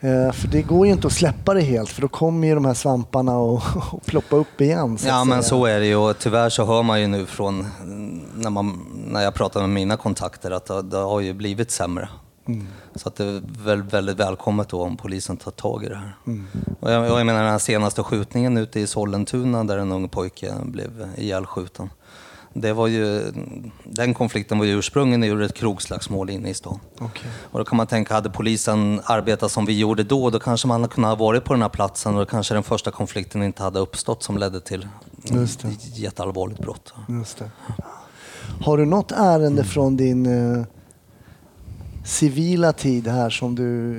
Eh, 0.05 0.33
för 0.33 0.49
det 0.49 0.63
går 0.63 0.87
ju 0.87 0.93
inte 0.93 1.07
att 1.07 1.13
släppa 1.13 1.55
det 1.55 1.61
helt 1.61 1.91
för 1.91 2.03
då 2.03 2.09
kommer 2.09 2.49
ju 2.49 2.55
de 2.55 2.65
här 2.65 2.75
svamparna 2.75 3.39
och, 3.39 3.63
och 3.93 4.07
ploppa 4.07 4.37
upp 4.37 4.61
igen. 4.61 4.99
Så 4.99 5.09
Ja, 5.09 5.25
men 5.25 5.43
så 5.43 5.67
är 5.67 5.81
det 5.81 5.87
ju. 5.87 5.97
Och 5.97 6.19
tyvärr 6.19 6.49
så 6.49 6.65
hör 6.65 6.83
man 6.83 7.01
ju 7.01 7.07
nu 7.07 7.27
från 7.27 7.67
mm, 7.83 8.23
när, 8.35 8.51
man, 8.51 8.87
när 9.07 9.23
jag 9.23 9.35
pratar 9.35 9.61
med 9.61 9.71
mina 9.71 9.97
kontakter 9.97 10.51
att 10.51 10.67
det, 10.67 10.83
det 10.83 10.97
har 10.97 11.21
ju 11.21 11.33
blivit 11.33 11.71
sämre. 11.71 12.09
Mm. 12.49 12.67
Så 12.95 13.09
att 13.09 13.17
det 13.17 13.25
är 13.25 13.43
väl, 13.65 13.83
väldigt 13.83 14.17
välkommet 14.17 14.69
då 14.69 14.83
om 14.83 14.97
polisen 14.97 15.37
tar 15.37 15.51
tag 15.51 15.85
i 15.85 15.89
det 15.89 15.97
här. 15.97 16.17
Mm. 16.27 16.47
Och 16.81 16.93
jag, 16.93 17.07
jag 17.07 17.27
menar 17.27 17.43
den 17.43 17.51
här 17.51 17.59
senaste 17.59 18.03
skjutningen 18.03 18.57
ute 18.57 18.81
i 18.81 18.87
Sollentuna 18.87 19.65
där 19.65 19.79
en 19.79 19.93
ung 19.93 20.09
pojke 20.09 20.55
blev 20.65 21.09
ihjälskjuten. 21.17 21.91
Det 22.57 22.73
var 22.73 22.87
ju, 22.87 23.33
den 23.85 24.15
konflikten 24.15 24.59
var 24.59 24.65
ju 24.65 24.79
ursprungen 24.79 25.25
ur 25.25 25.43
ett 25.43 25.55
krogslagsmål 25.55 26.31
inne 26.31 26.49
i 26.49 26.55
stan. 26.55 26.81
Okej. 26.99 27.31
Och 27.51 27.59
då 27.59 27.65
kan 27.65 27.77
man 27.77 27.87
tänka, 27.87 28.15
hade 28.15 28.31
polisen 28.31 29.01
arbetat 29.05 29.51
som 29.51 29.67
vi 29.67 29.79
gjorde 29.79 30.03
då, 30.03 30.31
då 30.31 30.39
kanske 30.39 30.69
man 30.69 30.89
kunnat 30.89 31.09
ha 31.19 31.27
varit 31.27 31.45
på 31.45 31.53
den 31.53 31.63
här 31.63 31.69
platsen 31.69 32.15
och 32.15 32.21
då 32.21 32.27
kanske 32.27 32.55
den 32.55 32.63
första 32.63 32.91
konflikten 32.91 33.43
inte 33.43 33.63
hade 33.63 33.79
uppstått 33.79 34.23
som 34.23 34.39
ledde 34.39 34.61
till 34.61 34.89
Just 35.25 35.65
ett 35.65 35.99
jätteallvarligt 35.99 36.61
brott. 36.61 36.95
Just 37.09 37.39
det. 37.39 37.51
Har 38.61 38.79
du 38.79 38.85
något 38.85 39.13
ärende 39.13 39.65
från 39.65 39.97
din 39.97 40.27
eh, 40.27 40.65
civila 42.05 42.73
tid 42.73 43.09
här 43.09 43.31
som 43.31 43.55
du 43.55 43.97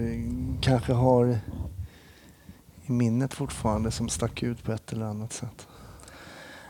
kanske 0.62 0.94
har 0.94 1.40
i 2.86 2.92
minnet 2.92 3.34
fortfarande 3.34 3.92
som 3.92 4.10
stack 4.10 4.44
ut 4.44 4.64
på 4.64 4.72
ett 4.72 4.94
eller 4.94 5.06
annat 5.06 5.34
sätt? 5.34 5.68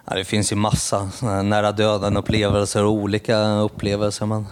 Ja, 0.08 0.16
det 0.16 0.26
finns 0.26 0.52
ju 0.52 0.56
massa 0.56 1.10
nära 1.44 1.72
döden-upplevelser 1.72 2.84
och 2.84 2.92
olika 2.92 3.48
upplevelser. 3.48 4.26
Men, 4.26 4.48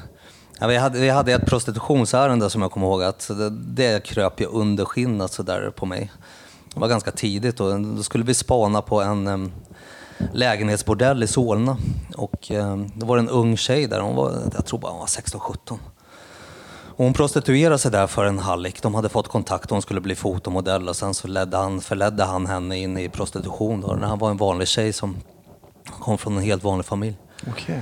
ja, 0.59 0.67
vi, 0.67 0.77
hade, 0.77 0.99
vi 0.99 1.09
hade 1.09 1.33
ett 1.33 1.45
prostitutionsärende 1.45 2.49
som 2.49 2.61
jag 2.61 2.71
kommer 2.71 2.87
ihåg 2.87 3.03
att 3.03 3.27
det, 3.27 3.49
det 3.49 4.03
kröp 4.03 4.41
ju 4.41 4.45
under 4.45 4.85
skinnet 4.85 5.31
så 5.31 5.43
där 5.43 5.69
på 5.69 5.85
mig. 5.85 6.11
Det 6.73 6.79
var 6.79 6.87
ganska 6.87 7.11
tidigt 7.11 7.59
och 7.59 7.81
då 7.81 8.03
skulle 8.03 8.23
vi 8.23 8.33
spana 8.33 8.81
på 8.81 9.01
en 9.01 9.27
um, 9.27 9.51
lägenhetsbordell 10.33 11.23
i 11.23 11.27
Solna. 11.27 11.77
Och 12.15 12.51
um, 12.51 12.91
då 12.95 13.05
var 13.05 13.17
det 13.17 13.21
en 13.21 13.29
ung 13.29 13.57
tjej 13.57 13.87
där, 13.87 13.99
hon 13.99 14.15
var, 14.15 14.33
jag 14.53 14.65
tror 14.65 14.79
bara 14.79 14.91
hon 14.91 14.99
var 14.99 15.07
16-17. 15.07 15.77
Hon 16.95 17.13
prostituerade 17.13 17.77
sig 17.77 17.91
där 17.91 18.07
för 18.07 18.25
en 18.25 18.39
hallick. 18.39 18.81
De 18.81 18.95
hade 18.95 19.09
fått 19.09 19.27
kontakt 19.27 19.65
och 19.65 19.71
hon 19.71 19.81
skulle 19.81 20.01
bli 20.01 20.15
fotomodell 20.15 20.89
och 20.89 20.95
sen 20.95 21.13
så 21.13 21.27
ledde 21.27 21.57
han, 21.57 21.81
förledde 21.81 22.23
han 22.23 22.45
henne 22.45 22.77
in 22.77 22.97
i 22.97 23.09
prostitution. 23.09 23.81
Då. 23.81 23.95
Det 23.95 24.07
här 24.07 24.15
var 24.15 24.29
en 24.29 24.37
vanlig 24.37 24.67
tjej 24.67 24.93
som 24.93 25.17
kom 25.85 26.17
från 26.17 26.37
en 26.37 26.43
helt 26.43 26.63
vanlig 26.63 26.85
familj. 26.85 27.15
Okay. 27.47 27.79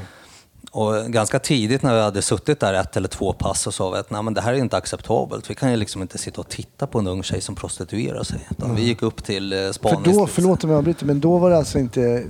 Och 0.73 1.05
ganska 1.05 1.39
tidigt 1.39 1.83
när 1.83 1.95
vi 1.95 2.01
hade 2.01 2.21
suttit 2.21 2.59
där 2.59 2.73
ett 2.73 2.97
eller 2.97 3.07
två 3.07 3.33
pass 3.33 3.61
så 3.61 3.71
sa 3.71 3.89
vi 3.89 3.97
att 3.97 4.11
Nej, 4.11 4.23
men 4.23 4.33
det 4.33 4.41
här 4.41 4.53
är 4.53 4.57
inte 4.57 4.77
acceptabelt. 4.77 5.49
Vi 5.49 5.55
kan 5.55 5.71
ju 5.71 5.77
liksom 5.77 6.01
inte 6.01 6.17
sitta 6.17 6.41
och 6.41 6.49
titta 6.49 6.87
på 6.87 6.99
en 6.99 7.07
ung 7.07 7.23
tjej 7.23 7.41
som 7.41 7.55
prostituerar 7.55 8.23
sig. 8.23 8.47
Utan 8.49 8.75
Vi 8.75 8.81
gick 8.81 9.01
upp 9.01 9.23
till 9.23 9.53
eh, 9.53 9.57
För 9.57 9.71
spanings... 9.71 10.17
då, 10.17 10.27
förlåt 10.27 10.63
om 10.63 10.69
jag 10.69 10.77
avbryter, 10.77 11.05
men 11.05 11.19
då 11.19 11.37
var 11.37 11.49
det 11.49 11.57
alltså 11.57 11.79
inte... 11.79 12.23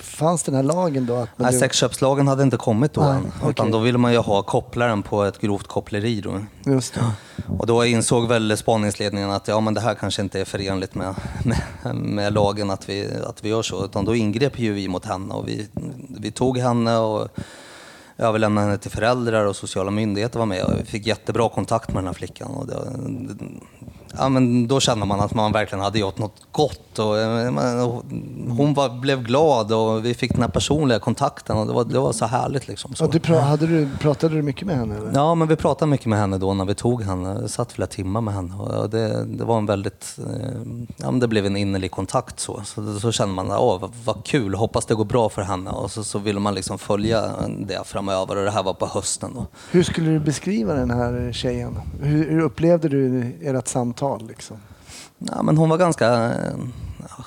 Fanns 0.00 0.42
den 0.42 0.54
här 0.54 0.62
lagen 0.62 1.06
då? 1.06 1.16
Att 1.16 1.28
Nej, 1.36 1.52
sexköpslagen 1.52 2.28
hade 2.28 2.42
inte 2.42 2.56
kommit 2.56 2.92
då 2.92 3.00
Nej, 3.00 3.10
än. 3.10 3.32
Utan 3.36 3.50
okej. 3.50 3.72
då 3.72 3.78
ville 3.78 3.98
man 3.98 4.12
ju 4.12 4.18
ha 4.18 4.42
kopplaren 4.42 5.02
på 5.02 5.24
ett 5.24 5.40
grovt 5.40 5.66
koppleri. 5.66 6.20
Då. 6.20 6.40
Just 6.72 6.94
det. 6.94 7.00
Och 7.58 7.66
då 7.66 7.84
insåg 7.84 8.28
väl 8.28 8.56
spaningsledningen 8.56 9.30
att 9.30 9.48
ja, 9.48 9.60
men 9.60 9.74
det 9.74 9.80
här 9.80 9.94
kanske 9.94 10.22
inte 10.22 10.40
är 10.40 10.44
förenligt 10.44 10.94
med, 10.94 11.14
med, 11.44 11.94
med 11.94 12.32
lagen 12.32 12.70
att 12.70 12.88
vi, 12.88 13.08
att 13.26 13.44
vi 13.44 13.48
gör 13.48 13.62
så. 13.62 13.84
Utan 13.84 14.04
då 14.04 14.14
ingrep 14.14 14.58
ju 14.58 14.72
vi 14.72 14.88
mot 14.88 15.04
henne 15.04 15.34
och 15.34 15.48
vi, 15.48 15.68
vi 16.24 16.30
tog 16.30 16.58
henne 16.58 16.98
och 16.98 17.28
överlämnade 18.18 18.66
henne 18.66 18.78
till 18.78 18.90
föräldrar 18.90 19.44
och 19.44 19.56
sociala 19.56 19.90
myndigheter 19.90 20.38
var 20.38 20.46
med. 20.46 20.64
Och 20.64 20.80
vi 20.80 20.84
fick 20.84 21.06
jättebra 21.06 21.48
kontakt 21.48 21.88
med 21.88 21.96
den 21.96 22.06
här 22.06 22.14
flickan. 22.14 22.50
Och 22.50 22.66
det, 22.66 22.74
ja, 24.18 24.28
men 24.28 24.68
då 24.68 24.80
kände 24.80 25.06
man 25.06 25.20
att 25.20 25.34
man 25.34 25.52
verkligen 25.52 25.84
hade 25.84 25.98
gjort 25.98 26.18
något 26.18 26.42
gott. 26.52 26.98
Och, 26.98 27.18
eh, 27.18 27.50
men, 27.50 27.80
och 27.80 28.04
hon 28.56 28.74
var, 28.74 29.00
blev 29.00 29.22
glad 29.22 29.72
och 29.72 30.04
vi 30.04 30.14
fick 30.14 30.32
den 30.32 30.42
här 30.42 30.48
personliga 30.48 30.98
kontakten 30.98 31.56
och 31.56 31.66
det 31.66 31.72
var, 31.72 31.84
det 31.84 31.98
var 31.98 32.12
så 32.12 32.26
härligt. 32.26 32.68
Liksom, 32.68 32.94
så. 32.94 33.04
Ja, 33.04 33.08
du 33.12 33.20
pra, 33.20 33.40
hade 33.40 33.66
du, 33.66 33.88
pratade 34.00 34.34
du 34.34 34.42
mycket 34.42 34.66
med 34.66 34.76
henne? 34.76 34.96
Eller? 34.96 35.12
Ja, 35.14 35.34
men 35.34 35.48
vi 35.48 35.56
pratade 35.56 35.90
mycket 35.90 36.06
med 36.06 36.18
henne 36.18 36.38
då 36.38 36.54
när 36.54 36.64
vi 36.64 36.74
tog 36.74 37.02
henne. 37.02 37.38
Vi 37.42 37.48
satt 37.48 37.72
flera 37.72 37.86
timmar 37.86 38.20
med 38.20 38.34
henne 38.34 38.54
och 38.54 38.90
det, 38.90 39.24
det 39.24 39.44
var 39.44 39.58
en 39.58 39.66
väldigt, 39.66 40.18
eh, 40.18 40.60
ja 40.96 41.10
men 41.10 41.20
det 41.20 41.28
blev 41.28 41.46
en 41.46 41.56
innerlig 41.56 41.90
kontakt 41.90 42.40
så. 42.40 42.60
Så, 42.64 43.00
så 43.00 43.12
kände 43.12 43.34
man, 43.34 43.50
åh 43.50 43.80
vad, 43.80 43.90
vad 44.04 44.24
kul, 44.24 44.54
hoppas 44.54 44.86
det 44.86 44.94
går 44.94 45.04
bra 45.04 45.28
för 45.28 45.42
henne. 45.42 45.70
Och 45.70 45.90
så, 45.90 46.04
så 46.04 46.18
ville 46.18 46.40
man 46.40 46.54
liksom 46.54 46.78
följa 46.78 47.30
det 47.58 47.86
framöver 47.86 48.36
och 48.36 48.44
det 48.44 48.50
här 48.50 48.62
var 48.62 48.74
på 48.74 48.86
hösten 48.86 49.30
då. 49.34 49.46
Hur 49.70 49.82
skulle 49.82 50.10
du 50.10 50.20
beskriva 50.20 50.74
den 50.74 50.90
här 50.90 51.32
tjejen? 51.32 51.80
Hur, 52.00 52.30
hur 52.30 52.40
upplevde 52.40 52.88
du 52.88 53.32
ert 53.42 53.68
samtal? 53.68 54.03
Liksom? 54.28 54.56
Ja, 55.18 55.42
men 55.42 55.56
hon 55.56 55.68
var 55.68 55.78
ganska 55.78 56.14
eh, 56.14 56.56
ja, 56.98 57.24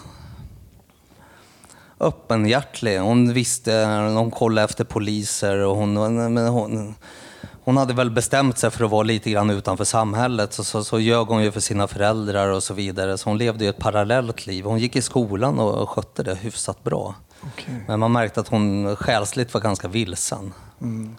öppenhjärtlig. 1.99 2.99
Hon 2.99 3.33
visste, 3.33 3.85
hon 4.15 4.31
kollade 4.31 4.65
efter 4.65 4.83
poliser 4.83 5.57
och 5.57 5.75
hon, 5.75 5.93
men 6.33 6.37
hon, 6.37 6.95
hon 7.63 7.77
hade 7.77 7.93
väl 7.93 8.11
bestämt 8.11 8.57
sig 8.57 8.71
för 8.71 8.85
att 8.85 8.91
vara 8.91 9.03
lite 9.03 9.31
grann 9.31 9.49
utanför 9.49 9.83
samhället. 9.83 10.53
Så, 10.53 10.63
så, 10.63 10.83
så 10.83 10.99
ljög 10.99 11.27
hon 11.27 11.43
ju 11.43 11.51
för 11.51 11.59
sina 11.59 11.87
föräldrar 11.87 12.47
och 12.47 12.63
så 12.63 12.73
vidare. 12.73 13.17
Så 13.17 13.29
hon 13.29 13.37
levde 13.37 13.63
ju 13.63 13.69
ett 13.69 13.77
parallellt 13.77 14.47
liv. 14.47 14.65
Hon 14.65 14.79
gick 14.79 14.95
i 14.95 15.01
skolan 15.01 15.59
och 15.59 15.89
skötte 15.89 16.23
det 16.23 16.35
hyfsat 16.35 16.83
bra. 16.83 17.15
Okej. 17.43 17.83
Men 17.87 17.99
man 17.99 18.11
märkte 18.11 18.39
att 18.39 18.47
hon 18.47 18.95
själsligt 18.95 19.53
var 19.53 19.61
ganska 19.61 19.87
vilsen. 19.87 20.53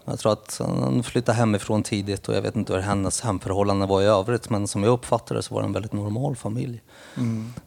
Jag 0.05 0.19
tror 0.19 0.33
att 0.33 0.61
hon 0.65 1.03
flyttade 1.03 1.39
hemifrån 1.39 1.83
tidigt 1.83 2.29
och 2.29 2.35
jag 2.35 2.43
vet 2.43 2.57
inte 2.57 2.73
hur 2.73 2.81
hennes 2.81 3.21
hemförhållanden 3.21 3.89
var 3.89 4.03
i 4.03 4.05
övrigt. 4.05 4.51
Men 4.51 4.69
som 4.69 4.83
jag 4.83 4.93
uppfattade 4.93 5.39
det 5.39 5.43
så 5.43 5.55
var 5.55 5.63
det 5.63 5.67
en 5.67 5.73
väldigt 5.73 5.93
normal 5.93 6.37
familj. 6.37 6.83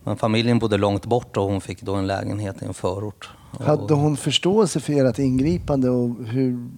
Men 0.03 0.17
familjen 0.17 0.59
bodde 0.59 0.77
långt 0.77 1.05
bort 1.05 1.37
och 1.37 1.43
hon 1.43 1.61
fick 1.61 1.81
då 1.81 1.95
en 1.95 2.07
lägenhet 2.07 2.61
i 2.61 2.65
en 2.65 2.73
förort. 2.73 3.29
Hade 3.59 3.93
hon 3.93 4.17
förståelse 4.17 4.79
för 4.79 5.05
ert 5.05 5.19
ingripande 5.19 5.89
och 5.89 6.25
hur, 6.25 6.69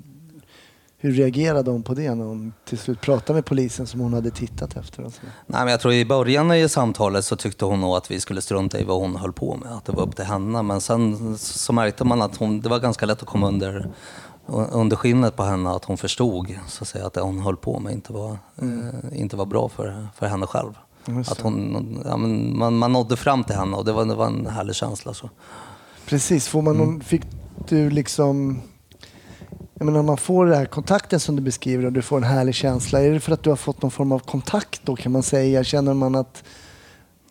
hur 1.04 1.12
reagerade 1.12 1.72
hon 1.72 1.84
på 1.84 1.94
det 1.94 2.16
när 2.16 2.26
hon 2.26 2.54
till 2.66 2.78
slut 2.78 3.02
pratade 3.02 3.34
med 3.34 3.46
polisen 3.46 3.88
som 3.88 4.00
hon 4.00 4.14
hade 4.14 4.32
tittat 4.32 4.78
efter? 4.78 5.04
Och 5.04 5.14
så? 5.14 5.20
Nej, 5.24 5.62
men 5.64 5.68
jag 5.68 5.80
tror 5.80 5.94
i 5.94 6.06
början 6.06 6.52
i 6.52 6.70
samtalet 6.70 7.26
så 7.26 7.36
tyckte 7.36 7.66
hon 7.66 7.82
nog 7.82 7.96
att 7.96 8.12
vi 8.12 8.20
skulle 8.20 8.42
strunta 8.42 8.80
i 8.80 8.84
vad 8.84 9.02
hon 9.02 9.16
höll 9.16 9.34
på 9.34 9.56
med, 9.56 9.72
att 9.72 9.86
det 9.86 9.92
var 9.92 10.04
upp 10.04 10.16
till 10.16 10.26
henne. 10.26 10.62
Men 10.62 10.82
sen 10.82 11.38
så 11.38 11.74
märkte 11.74 12.04
man 12.04 12.22
att 12.22 12.38
hon, 12.38 12.62
det 12.62 12.70
var 12.70 12.80
ganska 12.80 13.06
lätt 13.06 13.22
att 13.22 13.28
komma 13.28 13.48
under, 13.48 13.92
under 14.72 14.96
skinnet 14.96 15.36
på 15.36 15.44
henne, 15.44 15.70
att 15.70 15.86
hon 15.86 15.98
förstod 15.98 16.48
så 16.68 16.84
att, 16.84 16.88
säga, 16.88 17.06
att 17.06 17.14
det 17.14 17.22
hon 17.22 17.40
höll 17.40 17.58
på 17.58 17.80
med 17.80 17.94
inte 17.94 18.14
var, 18.14 18.38
eh, 18.62 19.22
inte 19.22 19.36
var 19.36 19.46
bra 19.46 19.70
för, 19.70 20.08
för 20.16 20.26
henne 20.26 20.48
själv. 20.48 20.78
Att 21.28 21.42
hon, 21.42 22.02
ja, 22.06 22.18
men 22.18 22.58
man, 22.58 22.78
man 22.78 22.92
nådde 22.92 23.16
fram 23.16 23.44
till 23.44 23.56
henne 23.56 23.78
och 23.78 23.86
det 23.86 23.92
var, 23.92 24.06
det 24.06 24.16
var 24.16 24.28
en 24.28 24.48
härlig 24.48 24.76
känsla. 24.76 25.14
Så. 25.14 25.30
Precis, 26.06 26.48
får 26.48 26.62
man 26.62 26.78
någon, 26.78 27.02
fick 27.02 27.22
du 27.68 27.90
liksom... 27.90 28.62
Jag 29.84 29.92
menar, 29.92 30.04
man 30.04 30.18
får 30.18 30.46
den 30.46 30.56
här 30.58 30.66
kontakten 30.66 31.20
som 31.20 31.36
du 31.36 31.42
beskriver 31.42 31.86
och 31.86 31.92
du 31.92 32.02
får 32.02 32.18
en 32.18 32.24
härlig 32.24 32.56
känsla, 32.56 33.02
är 33.02 33.12
det 33.12 33.20
för 33.20 33.32
att 33.32 33.44
du 33.44 33.50
har 33.50 33.58
fått 33.58 33.82
någon 33.82 33.92
form 33.92 34.12
av 34.12 34.20
kontakt 34.20 34.82
då 34.84 34.96
kan 34.96 35.12
man 35.12 35.24
säga? 35.24 35.64
Känner 35.64 35.94
man 35.94 36.16
att 36.16 36.44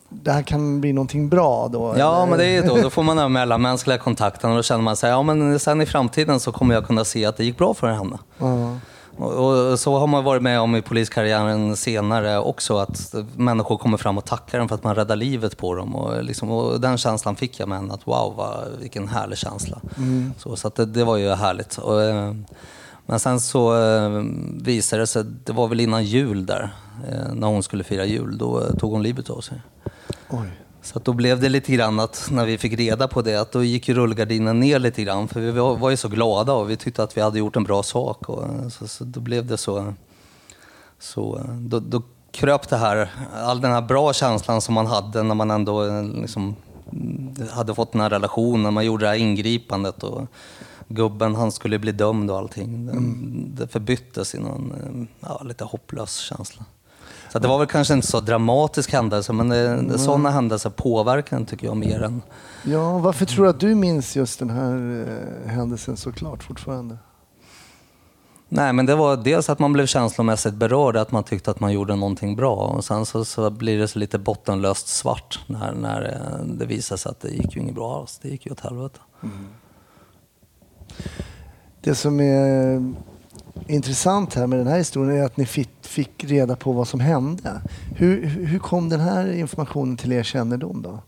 det 0.09 0.31
här 0.31 0.41
kan 0.41 0.81
bli 0.81 0.93
någonting 0.93 1.29
bra 1.29 1.67
då? 1.67 1.95
Ja, 1.97 2.17
eller? 2.17 2.29
men 2.29 2.39
det 2.39 2.45
är 2.45 2.49
ju 2.49 2.61
då. 2.61 2.77
Då 2.77 2.89
får 2.89 3.03
man 3.03 3.17
den 3.17 3.31
mellanmänskliga 3.31 3.97
kontakten 3.97 4.49
och 4.49 4.55
då 4.55 4.63
känner 4.63 4.83
man 4.83 4.95
sig, 4.95 5.09
ja 5.09 5.23
men 5.23 5.59
sen 5.59 5.81
i 5.81 5.85
framtiden 5.85 6.39
så 6.39 6.51
kommer 6.51 6.75
jag 6.75 6.87
kunna 6.87 7.05
se 7.05 7.25
att 7.25 7.37
det 7.37 7.43
gick 7.45 7.57
bra 7.57 7.73
för 7.73 7.87
henne. 7.87 8.17
Ja. 8.37 8.45
Och, 8.45 8.77
och 9.17 9.79
så 9.79 9.97
har 9.97 10.07
man 10.07 10.23
varit 10.23 10.41
med 10.41 10.59
om 10.59 10.75
i 10.75 10.81
poliskarriären 10.81 11.75
senare 11.75 12.39
också, 12.39 12.77
att 12.77 13.15
människor 13.35 13.77
kommer 13.77 13.97
fram 13.97 14.17
och 14.17 14.25
tackar 14.25 14.59
en 14.59 14.67
för 14.67 14.75
att 14.75 14.83
man 14.83 14.95
räddar 14.95 15.15
livet 15.15 15.57
på 15.57 15.75
dem. 15.75 15.95
Och, 15.95 16.23
liksom, 16.23 16.51
och 16.51 16.81
den 16.81 16.97
känslan 16.97 17.35
fick 17.35 17.59
jag 17.59 17.69
med 17.69 17.77
henne, 17.77 17.93
att 17.93 18.07
wow, 18.07 18.33
vad, 18.37 18.67
vilken 18.79 19.07
härlig 19.07 19.37
känsla. 19.37 19.81
Så, 20.37 20.55
så 20.55 20.67
att 20.67 20.75
det, 20.75 20.85
det 20.85 21.03
var 21.03 21.17
ju 21.17 21.29
härligt. 21.29 21.77
Och, 21.77 22.01
eh, 22.01 22.33
men 23.05 23.19
sen 23.19 23.39
så 23.39 23.83
eh, 23.83 24.23
visade 24.63 25.01
det 25.01 25.07
sig, 25.07 25.23
det 25.23 25.53
var 25.53 25.67
väl 25.67 25.79
innan 25.79 26.03
jul 26.03 26.45
där, 26.45 26.75
eh, 27.09 27.33
när 27.33 27.47
hon 27.47 27.63
skulle 27.63 27.83
fira 27.83 28.05
jul, 28.05 28.37
då 28.37 28.61
tog 28.79 28.91
hon 28.91 29.03
livet 29.03 29.29
av 29.29 29.41
sig. 29.41 29.61
Oj. 30.29 30.62
Så 30.83 30.99
då 30.99 31.13
blev 31.13 31.39
det 31.39 31.49
lite 31.49 31.71
grann 31.71 31.99
att 31.99 32.27
när 32.31 32.45
vi 32.45 32.57
fick 32.57 32.73
reda 32.73 33.07
på 33.07 33.21
det, 33.21 33.35
att 33.35 33.51
då 33.51 33.63
gick 33.63 33.87
ju 33.87 33.93
rullgardinen 33.93 34.59
ner 34.59 34.79
lite 34.79 35.03
grann. 35.03 35.27
För 35.27 35.39
vi 35.39 35.51
var, 35.51 35.77
var 35.77 35.89
ju 35.89 35.97
så 35.97 36.07
glada 36.07 36.53
och 36.53 36.69
vi 36.69 36.77
tyckte 36.77 37.03
att 37.03 37.17
vi 37.17 37.21
hade 37.21 37.39
gjort 37.39 37.55
en 37.55 37.63
bra 37.63 37.83
sak. 37.83 38.29
Och, 38.29 38.71
så, 38.71 38.87
så 38.87 39.03
då 39.03 39.19
blev 39.19 39.45
det 39.45 39.57
så... 39.57 39.93
så 40.99 41.41
då, 41.59 41.79
då 41.79 42.01
kröp 42.31 42.69
det 42.69 42.77
här, 42.77 43.09
all 43.33 43.61
den 43.61 43.71
här 43.71 43.81
bra 43.81 44.13
känslan 44.13 44.61
som 44.61 44.73
man 44.73 44.85
hade 44.85 45.23
när 45.23 45.35
man 45.35 45.51
ändå 45.51 45.85
eh, 45.85 46.03
liksom, 46.03 46.55
mm, 46.91 47.35
hade 47.51 47.75
fått 47.75 47.91
den 47.91 48.01
här 48.01 48.09
relationen. 48.09 48.73
Man 48.73 48.85
gjorde 48.85 49.05
det 49.05 49.09
här 49.09 49.15
ingripandet 49.15 50.03
och 50.03 50.27
gubben 50.87 51.35
han 51.35 51.51
skulle 51.51 51.79
bli 51.79 51.91
dömd 51.91 52.31
och 52.31 52.37
allting. 52.37 52.85
Det, 52.85 53.63
det 53.63 53.67
förbyttes 53.67 54.35
i 54.35 54.39
någon 54.39 54.71
eh, 54.71 55.27
ja, 55.29 55.41
lite 55.43 55.63
hopplös 55.63 56.17
känsla. 56.17 56.65
Så 57.33 57.39
det 57.39 57.47
var 57.47 57.57
väl 57.57 57.67
kanske 57.67 57.93
inte 57.93 58.07
så 58.07 58.19
dramatisk 58.19 58.91
händelse, 58.91 59.33
men 59.33 59.49
det, 59.49 59.99
sådana 59.99 60.31
händelser 60.31 60.69
påverkar 60.69 61.37
en 61.37 61.45
tycker 61.45 61.67
jag 61.67 61.77
mer 61.77 62.03
än... 62.03 62.21
Ja, 62.63 62.97
varför 62.97 63.25
tror 63.25 63.43
du 63.43 63.49
att 63.49 63.59
du 63.59 63.75
minns 63.75 64.15
just 64.15 64.39
den 64.39 64.49
här 64.49 65.05
eh, 65.45 65.51
händelsen 65.51 65.97
så 65.97 66.11
klart 66.11 66.43
fortfarande? 66.43 66.97
Nej, 68.49 68.73
men 68.73 68.85
det 68.85 68.95
var 68.95 69.17
dels 69.17 69.49
att 69.49 69.59
man 69.59 69.73
blev 69.73 69.85
känslomässigt 69.85 70.53
berörd, 70.53 70.97
att 70.97 71.11
man 71.11 71.23
tyckte 71.23 71.51
att 71.51 71.59
man 71.59 71.73
gjorde 71.73 71.95
någonting 71.95 72.35
bra. 72.35 72.55
Och 72.55 72.85
sen 72.85 73.05
så, 73.05 73.25
så 73.25 73.49
blir 73.49 73.79
det 73.79 73.87
så 73.87 73.99
lite 73.99 74.19
bottenlöst 74.19 74.87
svart 74.87 75.39
när, 75.47 75.73
när 75.73 76.01
eh, 76.01 76.45
det 76.45 76.65
visar 76.65 76.97
sig 76.97 77.09
att 77.09 77.19
det 77.19 77.29
gick 77.29 77.55
ju 77.55 77.61
inget 77.61 77.75
bra 77.75 77.99
alls. 77.99 78.19
Det 78.21 78.29
gick 78.29 78.45
ju 78.45 78.51
åt 78.51 78.59
helvete. 78.59 78.99
Det 81.81 81.95
som 81.95 82.19
är 82.19 82.93
intressant 83.67 84.33
här 84.33 84.47
med 84.47 84.59
den 84.59 84.67
här 84.67 84.77
historien 84.77 85.21
är 85.21 85.25
att 85.25 85.37
ni 85.37 85.45
fick, 85.45 85.69
fick 85.81 86.23
reda 86.23 86.55
på 86.55 86.71
vad 86.71 86.87
som 86.87 86.99
hände. 86.99 87.61
Hur, 87.95 88.25
hur 88.25 88.59
kom 88.59 88.89
den 88.89 88.99
här 88.99 89.31
informationen 89.31 89.97
till 89.97 90.11
er 90.11 90.23
kännedom 90.23 90.81
då? 90.81 90.99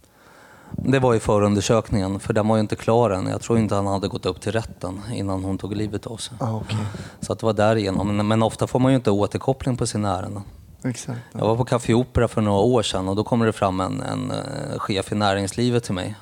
Det 0.72 0.99
var 0.99 1.16
i 1.16 1.20
förundersökningen, 1.20 2.20
för 2.20 2.34
den 2.34 2.47
var 2.47 2.56
ju 2.56 2.62
inte 2.62 2.76
klar 2.76 3.10
än. 3.10 3.28
Jag 3.28 3.41
tror 3.41 3.60
inte 3.60 3.76
han 3.76 3.88
hade 3.88 4.08
gått 4.08 4.26
upp 4.26 4.41
till 4.41 4.51
rätten 4.51 5.01
innan 5.14 5.43
hon 5.43 5.58
tog 5.58 5.76
livet 5.76 6.08
av 6.08 6.18
sig. 6.18 6.38
Ah, 6.39 6.56
okej. 6.56 6.78
Så 7.20 7.34
att 7.34 7.39
det 7.39 7.45
var 7.45 7.53
därigenom. 7.53 8.18
Men, 8.18 8.28
men 8.28 8.43
ofta 8.43 8.68
får 8.68 8.80
man 8.80 8.91
ju 8.91 8.95
inte 8.95 9.12
återkoppling 9.12 9.78
på 9.78 9.88
sina 9.88 10.18
ärenden. 10.18 10.43
Exakt. 10.84 11.20
Jag 11.32 11.47
var 11.47 11.56
på 11.56 11.66
Café 11.66 11.93
Opera 11.93 12.28
för 12.28 12.41
några 12.41 12.60
år 12.60 12.84
sedan 12.84 13.08
och 13.08 13.16
då 13.16 13.24
kom 13.24 13.39
det 13.39 13.53
fram 13.53 13.80
en, 13.80 14.01
en 14.01 14.32
eh, 14.32 14.80
chef 14.80 15.12
i 15.12 15.16
näringslivet 15.16 15.84
till 15.84 15.93
mig 15.93 16.16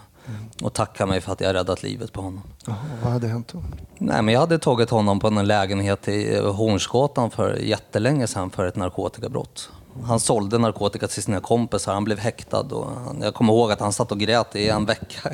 och 0.61 0.73
tackade 0.73 1.09
mig 1.09 1.21
för 1.21 1.31
att 1.31 1.41
jag 1.41 1.53
räddat 1.53 1.83
livet 1.83 2.13
på 2.13 2.21
honom. 2.21 2.43
Jaha, 2.65 2.77
vad 3.03 3.11
hade 3.11 3.27
hänt 3.27 3.49
då? 3.53 3.63
Nej, 3.97 4.21
men 4.21 4.33
jag 4.33 4.41
hade 4.41 4.59
tagit 4.59 4.89
honom 4.89 5.19
på 5.19 5.27
en 5.27 5.47
lägenhet 5.47 6.07
i 6.07 6.35
eh, 6.35 6.53
Hornsgatan 6.53 7.31
för 7.31 7.55
jättelänge 7.55 8.27
sedan 8.27 8.49
för 8.49 8.65
ett 8.65 8.75
narkotikabrott. 8.75 9.69
Han 10.03 10.19
sålde 10.19 10.57
narkotika 10.57 11.07
till 11.07 11.23
sina 11.23 11.39
kompisar, 11.39 11.93
han 11.93 12.03
blev 12.03 12.19
häktad 12.19 12.59
och 12.59 12.91
jag 13.21 13.33
kommer 13.33 13.53
ihåg 13.53 13.71
att 13.71 13.79
han 13.79 13.93
satt 13.93 14.11
och 14.11 14.19
grät 14.19 14.55
i 14.55 14.69
en 14.69 14.85
vecka 14.85 15.29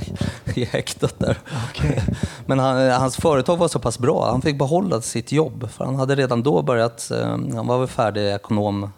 i, 0.55 0.65
häktet 0.65 1.19
där. 1.19 1.37
Okej. 1.69 2.03
Men 2.45 2.59
han, 2.59 2.91
hans 2.91 3.15
företag 3.15 3.57
var 3.57 3.67
så 3.67 3.79
pass 3.79 3.99
bra, 3.99 4.31
han 4.31 4.41
fick 4.41 4.57
behålla 4.57 5.01
sitt 5.01 5.31
jobb. 5.31 5.69
För 5.71 5.85
han 5.85 5.95
hade 5.95 6.15
redan 6.15 6.43
då 6.43 6.61
börjat, 6.61 7.11
eh, 7.11 7.27
han 7.27 7.67
var 7.67 7.79
väl 7.79 7.87
färdig 7.87 8.33
ekonom, 8.33 8.91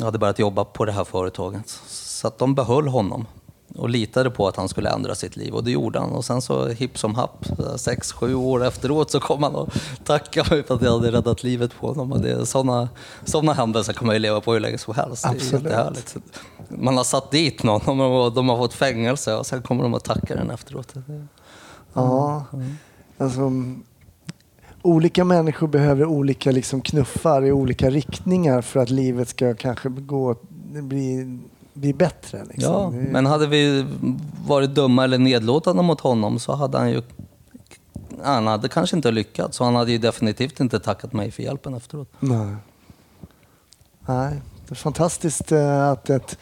hade 0.00 0.18
börjat 0.18 0.38
jobba 0.38 0.64
på 0.64 0.84
det 0.84 0.92
här 0.92 1.04
företaget. 1.04 1.68
Så 1.88 2.28
att 2.28 2.38
de 2.38 2.54
behöll 2.54 2.88
honom 2.88 3.26
och 3.76 3.88
litade 3.88 4.30
på 4.30 4.48
att 4.48 4.56
han 4.56 4.68
skulle 4.68 4.90
ändra 4.90 5.14
sitt 5.14 5.36
liv 5.36 5.54
och 5.54 5.64
det 5.64 5.70
gjorde 5.70 5.98
han. 5.98 6.10
Och 6.10 6.24
sen 6.24 6.42
så 6.42 6.68
hipp 6.68 6.98
som 6.98 7.14
happ, 7.14 7.46
sex, 7.76 8.12
sju 8.12 8.34
år 8.34 8.64
efteråt 8.64 9.10
så 9.10 9.20
kom 9.20 9.42
han 9.42 9.54
och 9.54 9.68
tackade 10.04 10.50
mig 10.50 10.62
för 10.62 10.74
att 10.74 10.82
jag 10.82 10.92
hade 10.92 11.12
räddat 11.12 11.42
livet 11.42 11.70
på 11.80 11.86
honom. 11.86 12.12
Och 12.12 12.20
det 12.20 12.30
är 12.30 12.44
sådana, 12.44 12.88
sådana 13.24 13.52
händelser 13.52 13.92
kan 13.92 14.06
man 14.06 14.16
ju 14.16 14.18
leva 14.18 14.40
på 14.40 14.52
hur 14.52 14.60
länge 14.60 14.78
som 14.78 14.94
helst. 14.94 15.22
Det 15.22 15.28
Absolut. 15.28 15.64
jättehärligt. 15.64 16.16
Man 16.68 16.96
har 16.96 17.04
satt 17.04 17.30
dit 17.30 17.62
någon 17.62 18.00
och 18.00 18.32
de 18.32 18.48
har 18.48 18.56
fått 18.56 18.74
fängelse 18.74 19.34
och 19.34 19.46
sen 19.46 19.62
kommer 19.62 19.82
de 19.82 19.94
och 19.94 20.04
tackar 20.04 20.36
den 20.36 20.50
efteråt. 20.50 20.94
Ja, 21.92 22.44
alltså... 23.18 23.52
olika 24.82 25.24
människor 25.24 25.66
behöver 25.66 26.04
olika 26.04 26.50
liksom 26.50 26.80
knuffar 26.80 27.44
i 27.44 27.52
olika 27.52 27.90
riktningar 27.90 28.60
för 28.62 28.80
att 28.80 28.90
livet 28.90 29.28
ska 29.28 29.54
kanske 29.54 29.88
gå, 29.88 30.36
bli, 30.82 31.38
bli 31.74 31.92
bättre. 31.94 32.44
Liksom. 32.44 32.72
Ja, 32.72 32.90
men 32.90 33.26
hade 33.26 33.46
vi 33.46 33.86
varit 34.46 34.70
dumma 34.70 35.04
eller 35.04 35.18
nedlåtande 35.18 35.82
mot 35.82 36.00
honom 36.00 36.38
så 36.38 36.54
hade 36.54 36.78
han 36.78 36.90
ju... 36.90 37.02
Han 38.22 38.46
hade 38.46 38.68
kanske 38.68 38.96
inte 38.96 39.10
lyckats, 39.10 39.56
så 39.56 39.64
han 39.64 39.74
hade 39.74 39.92
ju 39.92 39.98
definitivt 39.98 40.60
inte 40.60 40.80
tackat 40.80 41.12
mig 41.12 41.30
för 41.30 41.42
hjälpen 41.42 41.74
efteråt. 41.74 42.08
Nej. 42.20 42.56
Nej, 44.06 44.40
det 44.66 44.72
är 44.72 44.74
fantastiskt 44.74 45.52
eh, 45.52 45.88
att 45.88 46.10
ett 46.10 46.38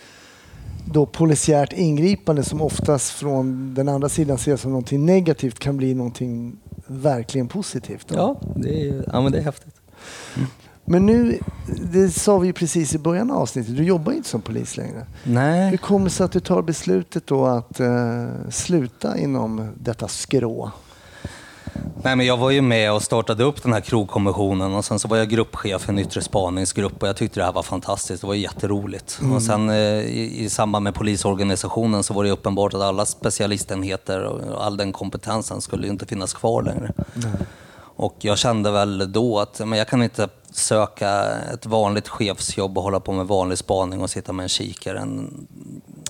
då 0.84 1.06
polisiärt 1.06 1.72
ingripande 1.72 2.42
som 2.42 2.60
oftast 2.60 3.10
från 3.10 3.74
den 3.74 3.88
andra 3.88 4.08
sidan 4.08 4.36
ses 4.36 4.60
som 4.60 4.70
någonting 4.70 5.06
negativt 5.06 5.58
kan 5.58 5.76
bli 5.76 5.94
någonting 5.94 6.56
verkligen 6.86 7.48
positivt. 7.48 8.08
då. 8.08 8.14
Ja, 8.14 8.40
det 8.56 8.88
är, 8.88 9.04
ja 9.12 9.20
men 9.20 9.32
det 9.32 9.38
är 9.38 9.42
häftigt. 9.42 9.74
Men 10.84 11.06
nu, 11.06 11.38
det 11.92 12.10
sa 12.10 12.38
vi 12.38 12.52
precis 12.52 12.94
i 12.94 12.98
början 12.98 13.30
av 13.30 13.38
avsnittet, 13.38 13.76
du 13.76 13.84
jobbar 13.84 14.12
inte 14.12 14.28
som 14.28 14.40
polis 14.40 14.76
längre. 14.76 15.06
Hur 15.22 15.32
Nej, 15.32 15.78
kommer 15.78 16.04
det 16.04 16.10
sig 16.10 16.24
att 16.24 16.32
du 16.32 16.40
tar 16.40 16.62
beslutet 16.62 17.26
då 17.26 17.46
att 17.46 17.80
eh, 17.80 18.26
sluta 18.50 19.18
inom 19.18 19.68
detta 19.74 20.08
skrå? 20.08 20.70
Nej, 22.02 22.16
men 22.16 22.26
jag 22.26 22.36
var 22.36 22.50
ju 22.50 22.60
med 22.62 22.92
och 22.92 23.02
startade 23.02 23.44
upp 23.44 23.62
den 23.62 23.72
här 23.72 23.80
krogkommissionen 23.80 24.74
och 24.74 24.84
sen 24.84 24.98
så 24.98 25.08
var 25.08 25.16
jag 25.16 25.28
gruppchef 25.28 25.82
för 25.82 25.92
en 25.92 25.98
yttre 25.98 26.22
spaningsgrupp 26.22 27.02
och 27.02 27.08
jag 27.08 27.16
tyckte 27.16 27.40
det 27.40 27.44
här 27.44 27.52
var 27.52 27.62
fantastiskt. 27.62 28.20
Det 28.20 28.26
var 28.26 28.34
jätteroligt. 28.34 29.20
Och 29.34 29.42
sen 29.42 29.70
eh, 29.70 29.76
i, 29.76 30.44
i 30.44 30.48
samband 30.48 30.82
med 30.82 30.94
polisorganisationen 30.94 32.02
så 32.02 32.14
var 32.14 32.24
det 32.24 32.30
uppenbart 32.30 32.74
att 32.74 32.80
alla 32.80 33.06
specialistenheter 33.06 34.24
och 34.24 34.64
all 34.66 34.76
den 34.76 34.92
kompetensen 34.92 35.60
skulle 35.60 35.88
inte 35.88 36.06
finnas 36.06 36.34
kvar 36.34 36.62
längre. 36.62 36.92
Och 37.96 38.16
jag 38.20 38.38
kände 38.38 38.70
väl 38.70 39.12
då 39.12 39.38
att 39.38 39.60
men 39.66 39.78
jag 39.78 39.88
kan 39.88 40.02
inte 40.02 40.28
söka 40.50 41.24
ett 41.54 41.66
vanligt 41.66 42.08
chefsjobb 42.08 42.78
och 42.78 42.84
hålla 42.84 43.00
på 43.00 43.12
med 43.12 43.26
vanlig 43.26 43.58
spaning 43.58 44.00
och 44.00 44.10
sitta 44.10 44.32
med 44.32 44.42
en 44.42 44.48
kikare. 44.48 45.06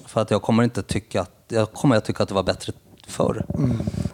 För 0.07 0.21
att 0.21 0.31
jag 0.31 0.43
kommer 0.43 0.63
inte 0.63 0.83
tycka 0.83 1.21
att, 1.21 1.31
jag 1.49 1.73
kommer 1.73 1.97
att 1.97 2.05
tycka 2.05 2.23
att 2.23 2.29
det 2.29 2.35
var 2.35 2.43
bättre 2.43 2.73
förr. 3.07 3.47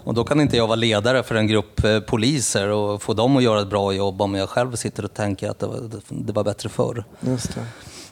Och 0.04 0.14
då 0.14 0.24
kan 0.24 0.40
inte 0.40 0.56
jag 0.56 0.66
vara 0.66 0.76
ledare 0.76 1.22
för 1.22 1.34
en 1.34 1.46
grupp 1.46 1.84
eh, 1.84 2.00
poliser 2.00 2.68
och 2.68 3.02
få 3.02 3.14
dem 3.14 3.36
att 3.36 3.42
göra 3.42 3.60
ett 3.60 3.70
bra 3.70 3.92
jobb 3.92 4.22
om 4.22 4.34
jag 4.34 4.48
själv 4.48 4.76
sitter 4.76 5.04
och 5.04 5.14
tänker 5.14 5.50
att 5.50 5.58
det 5.58 5.66
var, 5.66 5.90
det 6.08 6.32
var 6.32 6.44
bättre 6.44 6.68
förr. 6.68 7.04
Just 7.20 7.54
det. 7.54 7.64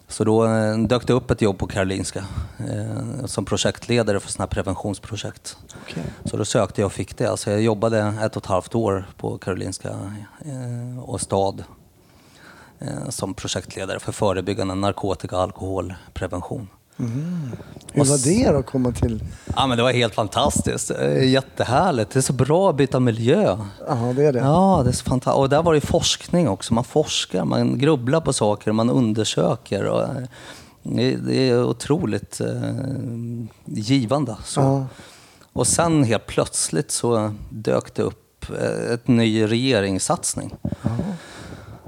Så 0.08 0.24
då 0.24 0.44
eh, 0.46 0.78
dök 0.78 1.06
det 1.06 1.12
upp 1.12 1.30
ett 1.30 1.42
jobb 1.42 1.58
på 1.58 1.66
Karolinska 1.66 2.24
eh, 2.58 3.26
som 3.26 3.44
projektledare 3.44 4.20
för 4.20 4.30
sådana 4.30 4.46
här 4.46 4.50
preventionsprojekt. 4.50 5.56
Okej. 5.82 6.02
Så 6.24 6.36
då 6.36 6.44
sökte 6.44 6.80
jag 6.80 6.86
och 6.86 6.92
fick 6.92 7.16
det. 7.18 7.26
Alltså 7.26 7.50
jag 7.50 7.62
jobbade 7.62 8.14
ett 8.22 8.36
och 8.36 8.42
ett 8.42 8.46
halvt 8.46 8.74
år 8.74 9.06
på 9.16 9.38
Karolinska 9.38 9.88
eh, 10.44 10.98
och 11.04 11.20
stad 11.20 11.64
eh, 12.78 13.08
som 13.08 13.34
projektledare 13.34 14.00
för 14.00 14.12
förebyggande 14.12 14.74
narkotika 14.74 15.36
och 15.36 15.42
alkoholprevention. 15.42 16.68
Hur 16.96 18.04
var 18.04 18.24
det 18.24 18.52
då 18.52 18.58
att 18.58 18.66
komma 18.66 18.92
till? 18.92 19.24
Ja, 19.56 19.66
men 19.66 19.76
det 19.76 19.82
var 19.82 19.92
helt 19.92 20.14
fantastiskt. 20.14 20.90
Eh, 20.90 21.28
Jättehärligt. 21.28 22.10
Det 22.10 22.18
är 22.18 22.22
så 22.22 22.32
bra 22.32 22.70
att 22.70 22.76
byta 22.76 23.00
miljö. 23.00 23.58
Ja, 23.88 24.12
det 24.16 24.24
är 24.24 24.32
det. 24.32 24.38
Ja, 24.38 24.80
det 24.84 24.90
är 24.90 24.92
så 24.92 25.04
fantastiskt. 25.04 25.38
Och 25.38 25.48
där 25.48 25.62
var 25.62 25.74
det 25.74 25.80
forskning 25.80 26.48
också. 26.48 26.74
Man 26.74 26.84
forskar, 26.84 27.44
man 27.44 27.78
grubblar 27.78 28.20
på 28.20 28.32
saker, 28.32 28.72
man 28.72 28.90
undersöker. 28.90 29.84
Och 29.84 30.02
eh, 30.02 31.18
det 31.26 31.50
är 31.50 31.64
otroligt 31.64 32.40
eh, 32.40 32.72
givande. 33.64 34.36
Så. 34.44 34.60
Ja. 34.60 34.86
Och 35.52 35.66
sen 35.66 36.04
helt 36.04 36.26
plötsligt 36.26 36.90
så 36.90 37.34
dök 37.50 37.94
det 37.94 38.02
upp 38.02 38.22
ett 38.92 39.08
ny 39.08 39.46
regeringssatsning. 39.46 40.54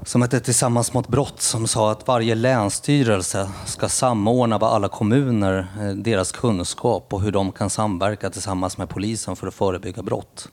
Som 0.05 0.23
hette 0.23 0.41
Tillsammans 0.41 0.93
mot 0.93 1.09
brott 1.09 1.41
som 1.41 1.67
sa 1.67 1.91
att 1.91 2.07
varje 2.07 2.35
länsstyrelse 2.35 3.51
ska 3.67 3.89
samordna 3.89 4.59
vad 4.59 4.73
alla 4.73 4.89
kommuner, 4.89 5.67
eh, 5.81 5.89
deras 5.89 6.33
kunskap 6.33 7.13
och 7.13 7.21
hur 7.21 7.33
de 7.33 7.53
kan 7.53 7.71
samverka 7.71 8.31
tillsammans 8.31 8.79
med 8.79 8.89
polisen 8.89 9.37
för 9.37 9.47
att 9.47 9.55
förebygga 9.55 10.03
brott. 10.03 10.49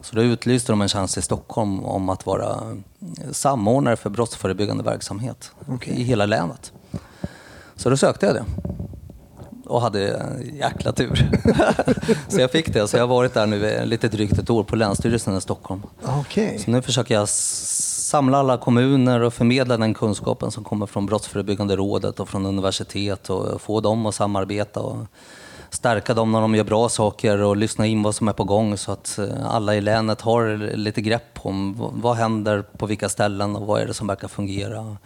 Så 0.00 0.16
då 0.16 0.22
utlyste 0.22 0.72
de 0.72 0.82
en 0.82 0.88
tjänst 0.88 1.18
i 1.18 1.22
Stockholm 1.22 1.84
om 1.84 2.08
att 2.08 2.26
vara 2.26 2.50
eh, 2.50 3.32
samordnare 3.32 3.96
för 3.96 4.10
brottsförebyggande 4.10 4.84
verksamhet 4.84 5.50
i 5.84 6.02
hela 6.02 6.26
länet. 6.26 6.72
Så 7.76 7.90
då 7.90 7.96
sökte 7.96 8.26
jag 8.26 8.34
det 8.34 8.44
och 9.66 9.80
hade 9.80 10.08
en 10.08 10.56
jäkla 10.56 10.92
tur. 10.92 11.30
så 12.28 12.40
jag 12.40 12.50
fick 12.50 12.72
det. 12.72 12.88
Så 12.88 12.96
jag 12.96 13.02
har 13.02 13.08
varit 13.08 13.34
där 13.34 13.46
nu 13.46 13.86
lite 13.86 14.08
drygt 14.08 14.38
ett 14.38 14.50
år 14.50 14.64
på 14.64 14.76
Länsstyrelsen 14.76 15.36
i 15.36 15.40
Stockholm. 15.40 15.82
Okej. 16.02 16.58
Så 16.58 16.70
nu 16.70 16.82
försöker 16.82 17.14
jag 17.14 17.28
samla 18.06 18.38
alla 18.38 18.56
kommuner 18.56 19.20
och 19.20 19.34
förmedla 19.34 19.76
den 19.76 19.94
kunskapen 19.94 20.50
som 20.50 20.64
kommer 20.64 20.86
från 20.86 21.06
Brottsförebyggande 21.06 21.76
rådet 21.76 22.20
och 22.20 22.28
från 22.28 22.46
universitet 22.46 23.30
och 23.30 23.60
få 23.60 23.80
dem 23.80 24.06
att 24.06 24.14
samarbeta 24.14 24.80
och 24.80 25.06
stärka 25.70 26.14
dem 26.14 26.32
när 26.32 26.40
de 26.40 26.54
gör 26.54 26.64
bra 26.64 26.88
saker 26.88 27.42
och 27.42 27.56
lyssna 27.56 27.86
in 27.86 28.02
vad 28.02 28.14
som 28.14 28.28
är 28.28 28.32
på 28.32 28.44
gång 28.44 28.76
så 28.76 28.92
att 28.92 29.18
eh, 29.18 29.24
alla 29.46 29.74
i 29.76 29.80
länet 29.80 30.20
har 30.20 30.76
lite 30.76 31.00
grepp 31.00 31.22
om 31.36 31.74
vad- 31.78 32.16
händer 32.16 32.62
på 32.62 32.86
vilka 32.86 33.08
ställen 33.08 33.56
och 33.56 33.66
vad 33.66 33.80
är 33.82 33.86
det 33.86 33.94
som 33.94 34.06
verkar 34.06 34.28
fungera. 34.28 34.96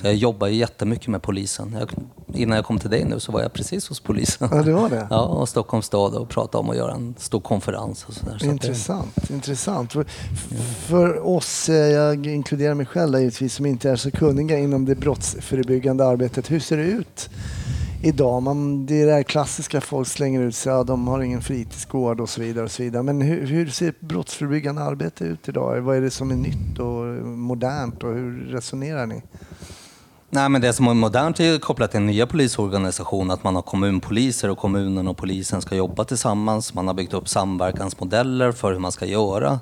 Så 0.00 0.06
jag 0.06 0.14
jobbar 0.14 0.46
jättemycket 0.48 1.08
med 1.08 1.22
polisen. 1.22 1.76
Jag, 1.80 1.90
innan 2.34 2.56
jag 2.56 2.64
kom 2.64 2.78
till 2.78 2.90
dig 2.90 3.04
nu 3.04 3.20
så 3.20 3.32
var 3.32 3.42
jag 3.42 3.52
precis 3.52 3.88
hos 3.88 4.00
polisen. 4.00 4.48
Ja, 4.52 4.62
det 4.62 4.72
var 4.72 4.88
det. 4.88 5.06
Ja, 5.10 5.20
och 5.20 5.48
Stockholms 5.48 5.86
stad 5.86 6.14
och 6.14 6.28
pratade 6.28 6.58
om 6.64 6.70
att 6.70 6.76
göra 6.76 6.92
en 6.94 7.14
stor 7.18 7.40
konferens 7.40 8.04
och 8.08 8.14
sådär. 8.14 8.30
Så 8.30 8.34
att 8.36 8.40
det- 8.40 8.46
Intressant. 8.48 9.30
intressant. 9.30 9.92
För, 9.92 10.04
för 10.86 11.26
oss, 11.26 11.68
eh, 11.68 11.74
jag 11.76 12.26
inkluderar 12.26 12.74
mig 12.74 12.86
själv 12.86 13.12
där 13.12 13.18
givetvis, 13.18 13.54
som 13.54 13.66
inte 13.66 13.90
är 13.90 13.96
så 13.96 14.10
kunniga 14.10 14.58
inom 14.58 14.84
det 14.84 14.94
brottsförebyggande 14.94 16.04
arbetet. 16.06 16.50
Hur 16.50 16.60
ser 16.60 16.76
det 16.76 16.82
ut 16.84 17.30
idag? 18.02 18.42
Man, 18.42 18.86
det 18.86 19.02
är 19.02 19.06
det 19.06 19.12
här 19.12 19.22
klassiska, 19.22 19.80
folk 19.80 20.08
slänger 20.08 20.40
ut 20.40 20.56
sig, 20.56 20.72
ja, 20.72 20.84
de 20.84 21.08
har 21.08 21.20
ingen 21.20 21.42
fritidsgård 21.42 22.20
och 22.20 22.28
så 22.28 22.40
vidare. 22.40 22.64
Och 22.64 22.70
så 22.70 22.82
vidare. 22.82 23.02
Men 23.02 23.20
hur, 23.20 23.46
hur 23.46 23.68
ser 23.68 23.94
brottsförebyggande 24.00 24.82
arbete 24.82 25.24
ut 25.24 25.48
idag? 25.48 25.80
Vad 25.80 25.96
är 25.96 26.00
det 26.00 26.10
som 26.10 26.30
är 26.30 26.34
nytt 26.34 26.78
och 26.78 27.26
modernt 27.26 28.04
och 28.04 28.14
hur 28.14 28.46
resonerar 28.46 29.06
ni? 29.06 29.22
Nej, 30.30 30.48
men 30.48 30.60
det 30.60 30.72
som 30.72 30.88
är 30.88 30.94
modernt 30.94 31.40
är 31.40 31.58
kopplat 31.58 31.90
till 31.90 32.00
den 32.00 32.06
nya 32.06 32.26
polisorganisationen, 32.26 33.30
att 33.30 33.44
man 33.44 33.54
har 33.54 33.62
kommunpoliser 33.62 34.50
och 34.50 34.58
kommunen 34.58 35.08
och 35.08 35.16
polisen 35.16 35.62
ska 35.62 35.74
jobba 35.74 36.04
tillsammans. 36.04 36.74
Man 36.74 36.86
har 36.86 36.94
byggt 36.94 37.14
upp 37.14 37.28
samverkansmodeller 37.28 38.52
för 38.52 38.72
hur 38.72 38.78
man 38.78 38.92
ska 38.92 39.06
göra. 39.06 39.60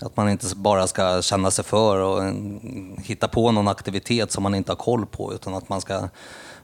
Att 0.00 0.16
man 0.16 0.28
inte 0.28 0.56
bara 0.56 0.86
ska 0.86 1.22
känna 1.22 1.50
sig 1.50 1.64
för 1.64 1.98
och 2.00 2.22
hitta 3.02 3.28
på 3.28 3.52
någon 3.52 3.68
aktivitet 3.68 4.32
som 4.32 4.42
man 4.42 4.54
inte 4.54 4.72
har 4.72 4.76
koll 4.76 5.06
på, 5.06 5.34
utan 5.34 5.54
att 5.54 5.68
man 5.68 5.80
ska 5.80 6.08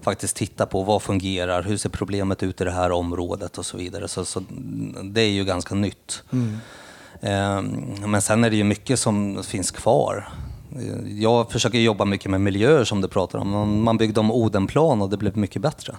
faktiskt 0.03 0.36
titta 0.36 0.66
på 0.66 0.82
vad 0.82 1.03
fungerar, 1.03 1.62
hur 1.62 1.76
ser 1.76 1.88
problemet 1.88 2.42
ut 2.42 2.61
i 2.61 2.64
det 2.64 2.70
här 2.70 2.92
området 2.92 3.59
och 3.59 3.66
så 3.66 3.76
vidare. 3.76 4.09
Så, 4.09 4.24
så 4.24 4.42
det 5.03 5.20
är 5.20 5.30
ju 5.30 5.44
ganska 5.44 5.74
nytt. 5.74 6.22
Eh, 7.20 7.62
Men 8.07 8.22
sen 8.22 8.44
är 8.44 8.50
det 8.50 8.57
ju 8.57 8.64
mycket 8.64 8.98
som 8.98 9.42
finns 9.42 9.70
kvar. 9.70 10.28
Jag 11.18 11.50
försöker 11.53 11.78
jobba 11.78 12.05
mycket 12.05 12.30
med 12.30 12.40
miljöer 12.40 12.84
som 12.84 13.00
du 13.00 13.09
pratar 13.09 13.38
om. 13.38 13.82
Man- 13.82 13.96
byggde 13.98 14.20
om 14.20 14.30
Odenplan 14.32 15.03
och 15.03 15.11
det 15.11 15.16
blev 15.16 15.36
mycket 15.36 15.62
bättre. 15.62 15.96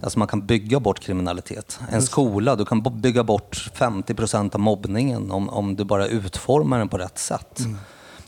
Alltså 0.00 0.18
man 0.18 0.28
kan 0.28 0.46
bygga 0.46 0.80
bort 0.80 1.00
kriminalitet. 1.00 1.80
En 1.90 2.02
skola, 2.02 2.56
du 2.56 2.64
kan 2.64 2.82
bygga 3.00 3.24
bort 3.24 3.70
50 3.74 4.14
procent 4.14 4.54
av 4.54 4.60
mobbningen 4.60 5.30
om, 5.30 5.48
om 5.48 5.76
du 5.76 5.84
bara 5.84 6.06
utformar 6.06 6.78
den 6.78 6.88
på 6.88 6.98
rätt 6.98 7.18
sätt. 7.18 7.46
Så? 7.54 7.62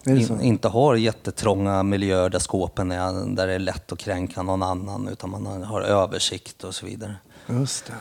In, 0.07 0.41
inte 0.41 0.69
har 0.69 0.95
jättetrånga 0.95 1.83
miljöer 1.83 2.31
där 2.31 2.39
skåpen 2.39 2.93
är, 2.93 3.35
där 3.37 3.47
det 3.47 3.55
är 3.55 3.59
lätt 3.59 3.93
att 3.93 3.99
kränka 3.99 4.43
någon 4.43 4.63
annan, 4.63 5.09
utan 5.09 5.31
man 5.31 5.63
har, 5.63 5.81
översikt 5.81 6.65
och 6.65 6.75
så 6.75 6.87
vidare. 6.87 7.17
Just 7.47 7.87
det. 7.87 7.93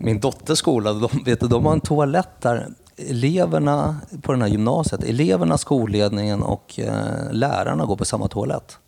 Min 0.00 0.20
dotters 0.20 0.58
skola, 0.58 0.92
de, 0.92 1.08
vet 1.24 1.40
du, 1.40 1.48
de 1.48 1.66
har 1.66 1.72
en 1.72 1.80
toalett 1.80 2.40
där 2.40 2.68
eleverna 2.96 3.96
på 4.22 4.32
den 4.32 4.42
här 4.42 4.48
gymnasiet, 4.48 5.04
eleverna, 5.04 5.58
skolledningen 5.58 6.42
och 6.42 6.78
eh, 6.78 7.32
lärarna 7.32 7.84
går 7.84 7.96
på 7.96 8.04
samma 8.04 8.28
toalett. 8.28 8.78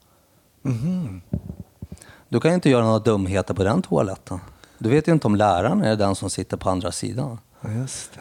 Du 2.28 2.40
kan 2.40 2.50
ju 2.50 2.54
inte 2.54 2.70
göra 2.70 2.84
några 2.84 2.98
dumheter 2.98 3.54
på 3.54 3.64
den 3.64 3.82
toaletten. 3.82 4.40
Du 4.78 4.88
vet 4.88 5.08
ju 5.08 5.12
inte 5.12 5.26
om 5.26 5.36
läraren 5.36 5.82
är 5.82 5.96
den 5.96 6.14
som 6.14 6.30
sitter 6.30 6.56
på 6.56 6.70
andra 6.70 6.92
sidan. 6.92 7.38
Just 7.78 8.14
det. 8.14 8.20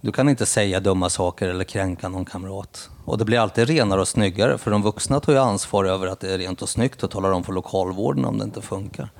Du 0.00 0.12
kan 0.12 0.28
inte 0.28 0.46
säga 0.46 0.80
dumma 0.80 1.10
saker 1.10 1.48
eller 1.48 1.64
kränka 1.64 2.08
någon 2.08 2.24
kamrat. 2.24 2.90
Och 3.08 3.18
det 3.18 3.24
blir 3.24 3.38
alltid 3.38 3.68
renare 3.68 4.00
och 4.00 4.08
snyggare 4.08 4.58
för 4.58 4.70
de 4.70 4.82
vuxna 4.82 5.20
tar 5.20 5.32
ju 5.32 5.38
ansvar 5.38 5.84
över 5.84 6.06
att 6.06 6.20
det 6.20 6.34
är 6.34 6.38
rent 6.38 6.62
och 6.62 6.68
snyggt 6.68 7.02
och 7.02 7.10
talar 7.10 7.30
om 7.30 7.44
för 7.44 7.52
lokalvården 7.52 8.24
om 8.24 8.38
det 8.38 8.44
inte 8.44 8.62
funkar. 8.62 9.10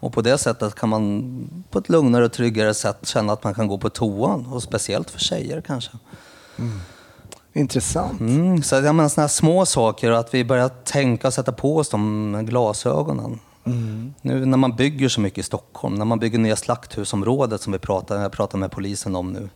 Och 0.00 0.12
på 0.12 0.22
det 0.22 0.38
sättet 0.38 0.74
kan 0.74 0.88
man 0.88 1.64
på 1.70 1.78
ett 1.78 1.88
lugnare 1.88 2.24
och 2.24 2.32
tryggare 2.32 2.74
sätt 2.74 2.98
känna 3.02 3.32
att 3.32 3.44
man 3.44 3.54
kan 3.54 3.68
gå 3.68 3.78
på 3.78 3.90
toan. 3.90 4.46
Och 4.46 4.62
speciellt 4.62 5.10
för 5.10 5.18
tjejer 5.18 5.60
kanske. 5.60 5.90
Intressant. 7.52 8.20
Mm, 8.20 8.62
så 8.62 8.74
jag 8.74 8.94
menar 8.94 9.08
sådana 9.08 9.22
här 9.22 9.28
små 9.28 9.66
saker 9.66 10.10
att 10.10 10.34
vi 10.34 10.44
börjar 10.44 10.68
tänka 10.68 11.26
och 11.26 11.34
sätta 11.34 11.52
på 11.52 11.76
oss 11.76 11.88
de 11.88 12.46
glasögonen. 12.46 13.40
Nu 14.22 14.46
när 14.46 14.56
man 14.56 14.76
bygger 14.76 15.08
så 15.08 15.20
mycket 15.20 15.38
i 15.38 15.42
Stockholm, 15.42 15.94
när 15.94 16.04
man 16.04 16.18
bygger 16.18 16.38
nya 16.38 16.56
slakthusområdet 16.56 17.60
som 17.60 17.72
vi 17.72 17.78
pratar, 17.78 18.22
jag 18.22 18.32
pratar 18.32 18.58
med 18.58 18.70
polisen 18.70 19.16
om 19.16 19.32
nu. 19.32 19.48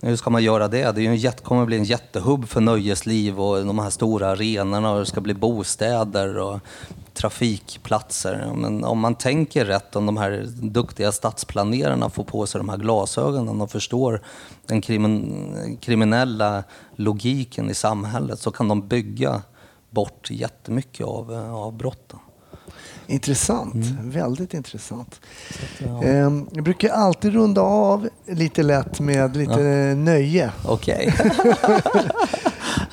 Hur 0.00 0.16
ska 0.16 0.30
man 0.30 0.42
göra 0.42 0.68
det? 0.68 0.92
Det 0.92 1.00
är 1.00 1.02
ju 1.02 1.08
en 1.08 1.16
jätte, 1.16 1.42
kommer 1.42 1.66
bli 1.66 1.76
en 1.76 1.84
jättehubb 1.84 2.48
för 2.48 2.60
nöjesliv 2.60 3.40
och 3.40 3.66
de 3.66 3.78
här 3.78 3.90
stora 3.90 4.28
arenorna 4.28 4.92
och 4.92 4.98
det 4.98 5.06
ska 5.06 5.20
bli 5.20 5.34
bostäder 5.34 6.38
och 6.38 6.60
trafikplatser. 7.14 8.52
Men 8.54 8.84
om 8.84 8.98
man 8.98 9.14
tänker 9.14 9.64
rätt, 9.64 9.96
om 9.96 10.06
de 10.06 10.16
här 10.16 10.46
duktiga 10.46 11.12
stadsplanerarna 11.12 12.10
får 12.10 12.24
på 12.24 12.46
sig 12.46 12.58
de 12.58 12.68
här 12.68 12.76
glasögonen 12.76 13.60
och 13.60 13.70
förstår 13.70 14.22
den 14.66 14.80
krimin 14.80 15.78
kriminella 15.80 16.64
logiken 16.96 17.70
i 17.70 17.74
samhället 17.74 18.38
så 18.38 18.50
kan 18.50 18.68
de 18.68 18.88
bygga 18.88 19.42
bort 19.90 20.30
jättemycket 20.30 21.06
av, 21.06 21.32
eh, 21.32 21.54
av 21.54 21.76
brotten. 21.76 22.18
Intressant, 23.06 23.74
väldigt 24.02 24.54
intressant. 24.54 25.20
Ehm, 26.04 26.46
Jag 26.52 26.64
brukar 26.64 26.88
alltid 26.88 27.32
runda 27.32 27.60
av 27.60 28.08
lite 28.26 28.62
lätt 28.62 29.00
med 29.00 29.36
lite 29.36 29.94
nöje. 29.96 30.50
Okej. 30.64 31.14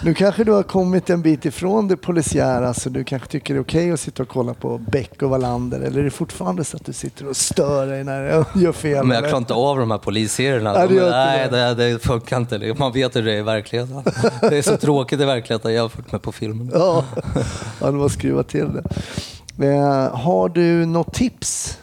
Nu 0.01 0.13
kanske 0.13 0.43
du 0.43 0.51
har 0.51 0.63
kommit 0.63 1.09
en 1.09 1.21
bit 1.21 1.45
ifrån 1.45 1.87
det 1.87 1.97
polisiära 1.97 2.73
så 2.73 2.89
du 2.89 3.03
kanske 3.03 3.27
tycker 3.27 3.53
det 3.53 3.57
är 3.57 3.61
okej 3.63 3.91
att 3.91 3.99
sitta 3.99 4.23
och 4.23 4.29
kolla 4.29 4.53
på 4.53 4.77
Beck 4.77 5.21
och 5.21 5.29
Wallander 5.29 5.79
eller 5.79 5.99
är 5.99 6.03
det 6.03 6.09
fortfarande 6.09 6.63
så 6.63 6.77
att 6.77 6.85
du 6.85 6.93
sitter 6.93 7.27
och 7.29 7.37
stör 7.37 7.87
dig 7.87 8.03
när 8.03 8.21
jag 8.23 8.45
gör 8.55 8.71
fel? 8.71 9.05
Men 9.05 9.15
jag 9.15 9.23
klarar 9.23 9.37
inte 9.37 9.53
av 9.53 9.77
de 9.77 9.91
här 9.91 9.97
polisserierna. 9.97 10.73
Nej, 10.73 10.87
det 10.87 11.09
Nej, 11.09 11.49
det, 11.51 11.73
det 11.91 11.99
funkar 11.99 12.37
inte. 12.37 12.73
Man 12.77 12.91
vet 12.91 13.15
hur 13.15 13.23
det 13.23 13.33
är 13.33 13.37
i 13.37 13.41
verkligheten. 13.41 14.03
Det 14.41 14.57
är 14.57 14.61
så 14.61 14.77
tråkigt 14.77 15.21
i 15.21 15.25
verkligheten 15.25 15.73
jämfört 15.73 16.11
med 16.11 16.21
på 16.21 16.31
filmen. 16.31 16.71
Ja, 16.73 17.05
ja 17.81 17.87
du 17.91 17.97
måste 17.97 18.19
skruva 18.19 18.43
till 18.43 18.73
det. 18.73 18.83
Eh, 19.59 20.15
har 20.15 20.49
du 20.49 20.85
något 20.85 21.13
tips 21.13 21.79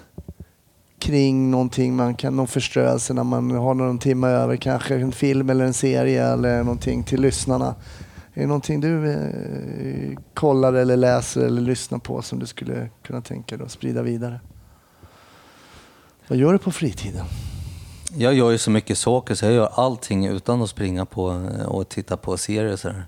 kring 0.99 1.51
någonting 1.51 1.97
man 1.97 2.14
kan, 2.14 2.37
någon 2.37 2.47
förströelse 2.47 3.14
när 3.14 3.25
man 3.25 3.51
har 3.51 3.75
någon 3.75 3.99
timme 3.99 4.29
över, 4.29 4.57
kanske 4.57 4.95
en 4.95 5.12
film 5.12 5.51
eller 5.51 5.64
en 5.64 5.75
serie 5.75 6.27
eller 6.27 6.59
någonting 6.59 7.05
till 7.05 7.21
lyssnarna? 7.21 7.75
Är 8.35 8.41
det 8.41 8.47
någonting 8.47 8.81
du 8.81 9.11
eh, 9.11 10.18
kollar 10.35 10.73
eller 10.73 10.97
läser 10.97 11.47
eller 11.47 11.62
lyssnar 11.62 11.99
på 11.99 12.23
som 12.23 12.39
du 12.39 12.47
skulle 12.47 12.89
kunna 13.03 13.21
tänka 13.21 13.57
dig 13.57 13.66
att 13.66 13.73
sprida 13.73 14.03
vidare? 14.03 14.41
Vad 16.29 16.39
gör 16.39 16.53
du 16.53 16.59
på 16.59 16.73
fritiden? 16.73 17.25
Jag 18.16 18.35
gör 18.35 18.51
ju 18.51 18.59
så 18.59 18.71
mycket 18.71 18.99
saker 18.99 19.35
så 19.35 19.45
jag 19.45 19.53
gör 19.53 19.71
allting 19.75 20.27
utan 20.27 20.62
att 20.62 20.71
springa 20.71 21.07
på 21.07 21.25
och 21.66 21.89
titta 21.89 22.16
på 22.16 22.37
serier. 22.37 22.77
Så 22.77 22.89
här. 22.89 23.05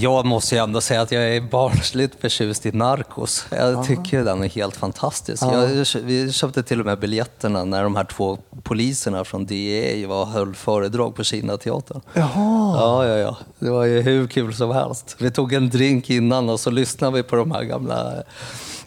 Jag 0.00 0.26
måste 0.26 0.54
ju 0.54 0.60
ändå 0.62 0.80
säga 0.80 1.00
att 1.00 1.12
jag 1.12 1.36
är 1.36 1.40
barnsligt 1.40 2.20
förtjust 2.20 2.66
i 2.66 2.72
Narcos. 2.72 3.46
Jag 3.50 3.86
tycker 3.86 4.24
den 4.24 4.42
är 4.42 4.48
helt 4.48 4.76
fantastisk. 4.76 5.42
Jag, 5.42 5.86
vi 6.02 6.32
köpte 6.32 6.62
till 6.62 6.80
och 6.80 6.86
med 6.86 6.98
biljetterna 6.98 7.64
när 7.64 7.82
de 7.82 7.96
här 7.96 8.04
två 8.04 8.38
poliserna 8.62 9.24
från 9.24 9.46
DEA 9.46 10.08
var 10.08 10.24
höll 10.24 10.54
föredrag 10.54 11.14
på 11.14 11.24
Kinateatern. 11.24 12.00
Jaha, 12.14 12.76
Ja, 12.76 13.06
ja, 13.06 13.16
ja. 13.16 13.36
Det 13.58 13.70
var 13.70 13.84
ju 13.84 14.00
hur 14.00 14.26
kul 14.26 14.54
som 14.54 14.70
helst. 14.70 15.16
Vi 15.18 15.30
tog 15.30 15.52
en 15.52 15.70
drink 15.70 16.10
innan 16.10 16.48
och 16.50 16.60
så 16.60 16.70
lyssnade 16.70 17.16
vi 17.16 17.22
på 17.22 17.36
de 17.36 17.50
här 17.50 17.62
gamla 17.62 18.12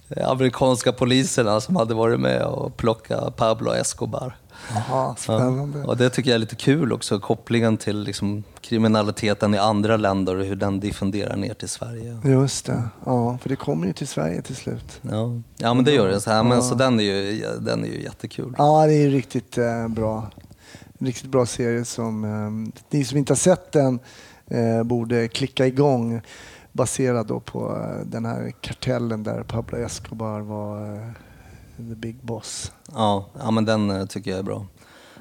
eh, 0.10 0.30
amerikanska 0.30 0.92
poliserna 0.92 1.62
som 1.62 1.76
hade 1.76 1.94
varit 1.94 2.20
med 2.20 2.42
och 2.42 2.78
plockat 2.78 3.36
Pablo 3.36 3.72
Escobar. 3.72 4.36
Jaha 4.74 5.16
spännande. 5.16 5.80
Ja, 5.80 5.86
och 5.86 5.98
det 5.98 6.10
tycker 6.10 6.30
jag 6.30 6.36
är 6.36 6.40
lite 6.40 6.56
kul 6.56 6.94
också, 6.94 7.20
kopplingen 7.20 7.78
till 7.78 8.04
liksom, 8.04 8.44
kriminaliteten 8.62 9.54
i 9.54 9.58
andra 9.58 9.98
länder 9.98 10.36
och 10.36 10.46
hur 10.46 10.56
den 10.56 10.80
diffunderar 10.80 11.36
ner 11.36 11.54
till 11.54 11.70
Sverige. 11.70 12.18
Just 12.24 12.66
det, 12.66 12.84
ja, 13.06 13.38
för 13.38 13.50
det 13.50 13.56
kommer 13.56 13.88
ju 13.88 13.94
till 13.94 14.08
Sverige 14.08 14.42
till 14.42 14.56
slut. 14.56 15.00
Ja, 15.02 15.42
ja 15.58 15.74
men 15.74 15.86
det 15.86 15.92
gör 15.92 16.08
det. 16.08 16.22
Så, 16.22 16.32
här, 16.32 16.44
men, 16.44 16.64
så 16.64 16.76
den, 16.76 17.00
är 17.00 17.04
ju, 17.04 17.44
den 17.60 17.84
är 17.84 17.88
ju 17.88 18.04
jättekul. 18.04 18.56
Ja, 18.58 18.86
det 18.86 18.94
är 18.94 19.10
riktigt 19.10 19.58
eh, 19.58 19.88
bra. 19.88 20.30
Riktigt 21.00 21.32
bra 21.32 21.46
serie 21.46 21.86
som 21.86 22.24
eh, 22.24 22.74
ni 22.90 23.06
som 23.06 23.18
inte 23.18 23.32
har 23.32 23.38
sett 23.38 23.72
den 23.72 24.00
eh, 24.48 24.84
borde 24.84 25.28
klicka 25.28 25.68
igång. 25.68 26.22
Baserad 26.72 27.28
då 27.28 27.40
på 27.40 27.78
eh, 27.78 28.06
den 28.06 28.26
här 28.26 28.52
kartellen 28.62 29.24
där 29.24 29.44
Pablo 29.44 29.78
Escobar 29.78 30.40
var 30.40 30.96
eh, 30.96 31.12
the 31.78 31.96
big 31.96 32.16
boss. 32.22 32.72
Ja, 32.94 33.26
ja, 33.40 33.52
men 33.52 33.66
den 33.66 33.90
eh, 33.90 34.06
tycker 34.06 34.32
jag 34.32 34.40
är 34.40 34.44
bra. 34.44 34.66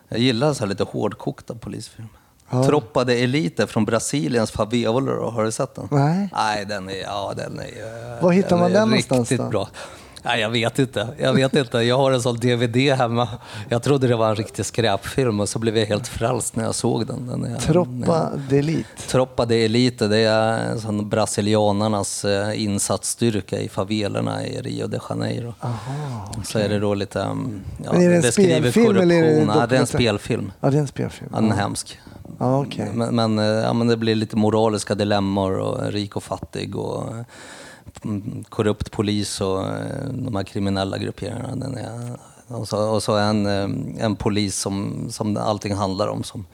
Jag 0.09 0.19
gillar 0.21 0.53
så 0.55 0.61
här 0.61 0.67
lite 0.67 0.85
hårdkokta 0.85 1.55
polisfilmer. 1.55 2.11
Ja. 2.51 2.65
Troppade 2.65 3.15
Elite 3.15 3.67
från 3.67 3.85
Brasiliens 3.85 4.51
favelor, 4.51 5.31
har 5.31 5.45
du 5.45 5.53
sett 5.53 5.75
den? 5.75 5.89
Nej. 5.91 6.29
Nej, 6.33 6.65
den 6.65 6.89
är, 6.89 6.95
ja, 7.03 7.33
den 7.37 7.59
är 7.59 7.65
ju- 7.67 8.21
Var 8.23 8.33
hittar 8.33 8.59
man 8.59 8.73
den 8.73 8.89
någonstans 8.89 9.31
Riktigt 9.31 9.39
då? 9.47 9.51
bra. 9.51 9.69
Nej, 10.25 10.41
jag 10.41 10.51
vet 10.51 10.79
inte. 10.79 11.09
Jag 11.19 11.33
vet 11.33 11.55
inte. 11.55 11.79
Jag 11.79 11.97
har 11.97 12.13
en 12.13 12.23
sån 12.23 12.37
DVD 12.37 12.77
hemma. 12.77 13.29
Jag 13.69 13.83
trodde 13.83 14.07
det 14.09 14.17
var 14.17 14.29
en 14.29 14.37
riktig 14.37 14.67
skräpfilm 14.67 15.41
och 15.41 15.49
så 15.49 15.59
blev 15.59 15.79
jag 15.79 15.87
helt 15.87 16.09
frälst 16.09 16.57
när 16.57 16.65
jag 16.65 16.75
såg 16.75 17.07
den. 17.07 17.27
den 17.27 17.45
är, 17.45 17.59
Troppa 17.59 18.31
Delit. 18.49 18.87
Troppa 19.09 19.47
de 19.47 19.65
Elite, 19.65 20.09
det 20.09 20.19
är 20.19 20.77
sån 20.77 21.09
brasilianarnas 21.09 22.25
eh, 22.25 22.63
insatsstyrka 22.63 23.59
i 23.59 23.69
favelerna 23.69 24.47
i 24.47 24.61
Rio 24.61 24.87
de 24.87 24.99
Janeiro. 25.09 25.55
Aha. 25.61 26.33
Så 26.45 26.59
är 26.59 26.69
det 26.69 26.79
då 26.79 26.95
lite... 26.95 27.19
um, 27.19 27.61
Ja, 27.85 27.93
Men 27.93 28.03
är 28.03 28.09
det 28.11 28.17
en 28.17 28.33
spelfilm 28.33 28.97
eller 28.97 29.15
är 29.15 29.23
det 29.23 29.41
en. 29.41 29.49
Ja, 29.49 29.67
det 29.67 29.77
är 29.77 29.81
en 29.81 29.87
spelfilm. 29.87 30.53
Ja, 30.61 30.71
det 30.71 30.77
är 30.77 30.81
en 30.81 30.87
spelfilm. 30.87 31.31
Ja, 31.35 31.41
den 31.41 31.53
är 31.53 31.57
hemsk. 31.57 32.01
Okej. 32.39 32.91
Men, 32.95 33.15
men, 33.15 33.39
eh, 33.39 33.45
ja, 33.45 33.73
men 33.73 33.87
det 33.87 33.97
blir 33.97 34.15
lite 34.15 34.37
moraliska 34.37 34.95
dilemmor 34.95 35.59
och 35.59 35.93
rik 35.93 36.17
och 36.17 36.23
fattig 36.23 36.77
och 36.77 37.13
mm, 37.13 37.25
korrupt 38.49 38.91
polis 38.91 39.41
och 39.41 39.67
eh, 39.67 40.09
de 40.13 40.37
här 40.37 40.45
kriminella 40.45 40.99
grupperingarna. 40.99 42.17
Och, 42.47 42.69
så, 42.69 42.89
och 42.89 43.03
så 43.03 43.17
en, 43.17 43.47
eh, 43.47 44.05
en 44.05 44.17
polis 44.17 44.57
som, 44.57 45.07
som 45.11 45.37
allting 45.37 45.75
handlar 45.75 46.09
om 46.09 46.25
som 46.25 46.47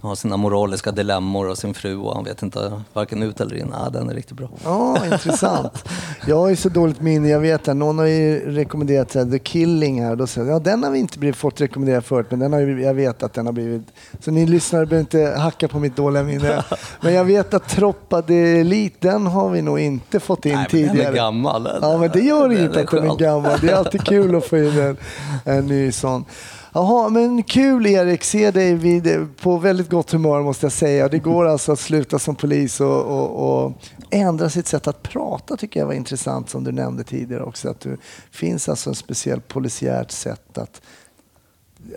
har 0.00 0.14
sina 0.14 0.36
moraliska 0.36 0.92
dilemmor 0.92 1.48
och 1.48 1.58
sin 1.58 1.74
fru 1.74 1.96
och 1.96 2.14
han 2.14 2.24
vet 2.24 2.42
inte 2.42 2.82
varken 2.92 3.22
ut 3.22 3.40
eller 3.40 3.56
in. 3.56 3.74
Ja, 3.84 3.90
den 3.90 4.10
är 4.10 4.14
riktigt 4.14 4.36
bra. 4.36 4.48
Ja, 4.64 5.06
intressant. 5.12 5.88
Jag 6.26 6.36
har 6.36 6.48
ju 6.48 6.56
så 6.56 6.68
dåligt 6.68 7.00
minne. 7.00 7.28
Jag 7.28 7.40
vet 7.40 7.68
att 7.68 7.76
någon 7.76 7.98
har 7.98 8.06
ju 8.06 8.54
rekommenderat 8.54 9.14
här, 9.14 9.24
The 9.24 9.38
Killing 9.38 10.04
här. 10.04 10.16
Då 10.16 10.26
säger 10.26 10.50
ja, 10.50 10.58
den 10.58 10.82
har 10.82 10.90
vi 10.90 10.98
inte 10.98 11.18
blivit, 11.18 11.36
fått 11.36 11.60
rekommendera 11.60 12.02
förut, 12.02 12.26
men 12.30 12.38
den 12.38 12.52
har 12.52 12.60
ju, 12.60 12.82
jag 12.82 12.94
vet 12.94 13.22
att 13.22 13.34
den 13.34 13.46
har 13.46 13.52
blivit... 13.52 13.82
Så 14.20 14.30
ni 14.30 14.46
lyssnare 14.46 14.86
behöver 14.86 15.00
inte 15.00 15.40
hacka 15.40 15.68
på 15.68 15.78
mitt 15.78 15.96
dåliga 15.96 16.22
minne. 16.22 16.64
Men 17.00 17.14
jag 17.14 17.24
vet 17.24 17.54
att 17.54 17.68
Troppa 17.68 18.20
de 18.22 18.60
Elite, 18.60 19.08
den 19.08 19.26
har 19.26 19.50
vi 19.50 19.62
nog 19.62 19.80
inte 19.80 20.20
fått 20.20 20.46
in 20.46 20.52
Nej, 20.52 20.60
men 20.60 20.70
tidigare. 20.70 20.96
den 20.96 21.06
är 21.06 21.12
gammal. 21.12 21.68
Ja, 21.82 21.98
men 21.98 22.10
det 22.10 22.20
gör 22.20 22.48
Den 22.48 22.58
inget 22.58 22.76
att 22.76 22.90
den 22.90 23.10
är 23.10 23.16
gammal. 23.16 23.58
Det 23.60 23.70
är 23.70 23.76
alltid 23.76 24.04
kul 24.04 24.34
att 24.36 24.44
få 24.44 24.58
in 24.58 24.78
en, 24.78 24.96
en 25.44 25.66
ny 25.66 25.92
sån. 25.92 26.24
Jaha, 26.72 27.08
men 27.08 27.42
kul 27.42 27.86
Erik. 27.86 28.24
Se 28.24 28.50
dig 28.50 28.74
vid, 28.74 29.26
på 29.42 29.56
väldigt 29.58 29.90
gott 29.90 30.10
humör 30.10 30.42
måste 30.42 30.66
jag 30.66 30.72
säga. 30.72 31.08
Det 31.08 31.18
går 31.18 31.46
alltså 31.46 31.72
att 31.72 31.80
sluta 31.80 32.18
som 32.18 32.34
polis 32.34 32.80
och, 32.80 33.02
och, 33.04 33.64
och 33.64 33.72
ändra 34.10 34.50
sitt 34.50 34.66
sätt 34.66 34.86
att 34.86 35.02
prata 35.02 35.56
tycker 35.56 35.80
jag 35.80 35.86
var 35.86 35.94
intressant 35.94 36.50
som 36.50 36.64
du 36.64 36.72
nämnde 36.72 37.04
tidigare 37.04 37.42
också. 37.42 37.68
Att 37.70 37.80
det 37.80 37.96
finns 38.30 38.68
alltså 38.68 38.90
en 38.90 38.96
speciell 38.96 39.40
polisiärt 39.40 40.10
sätt 40.10 40.58
att 40.58 40.80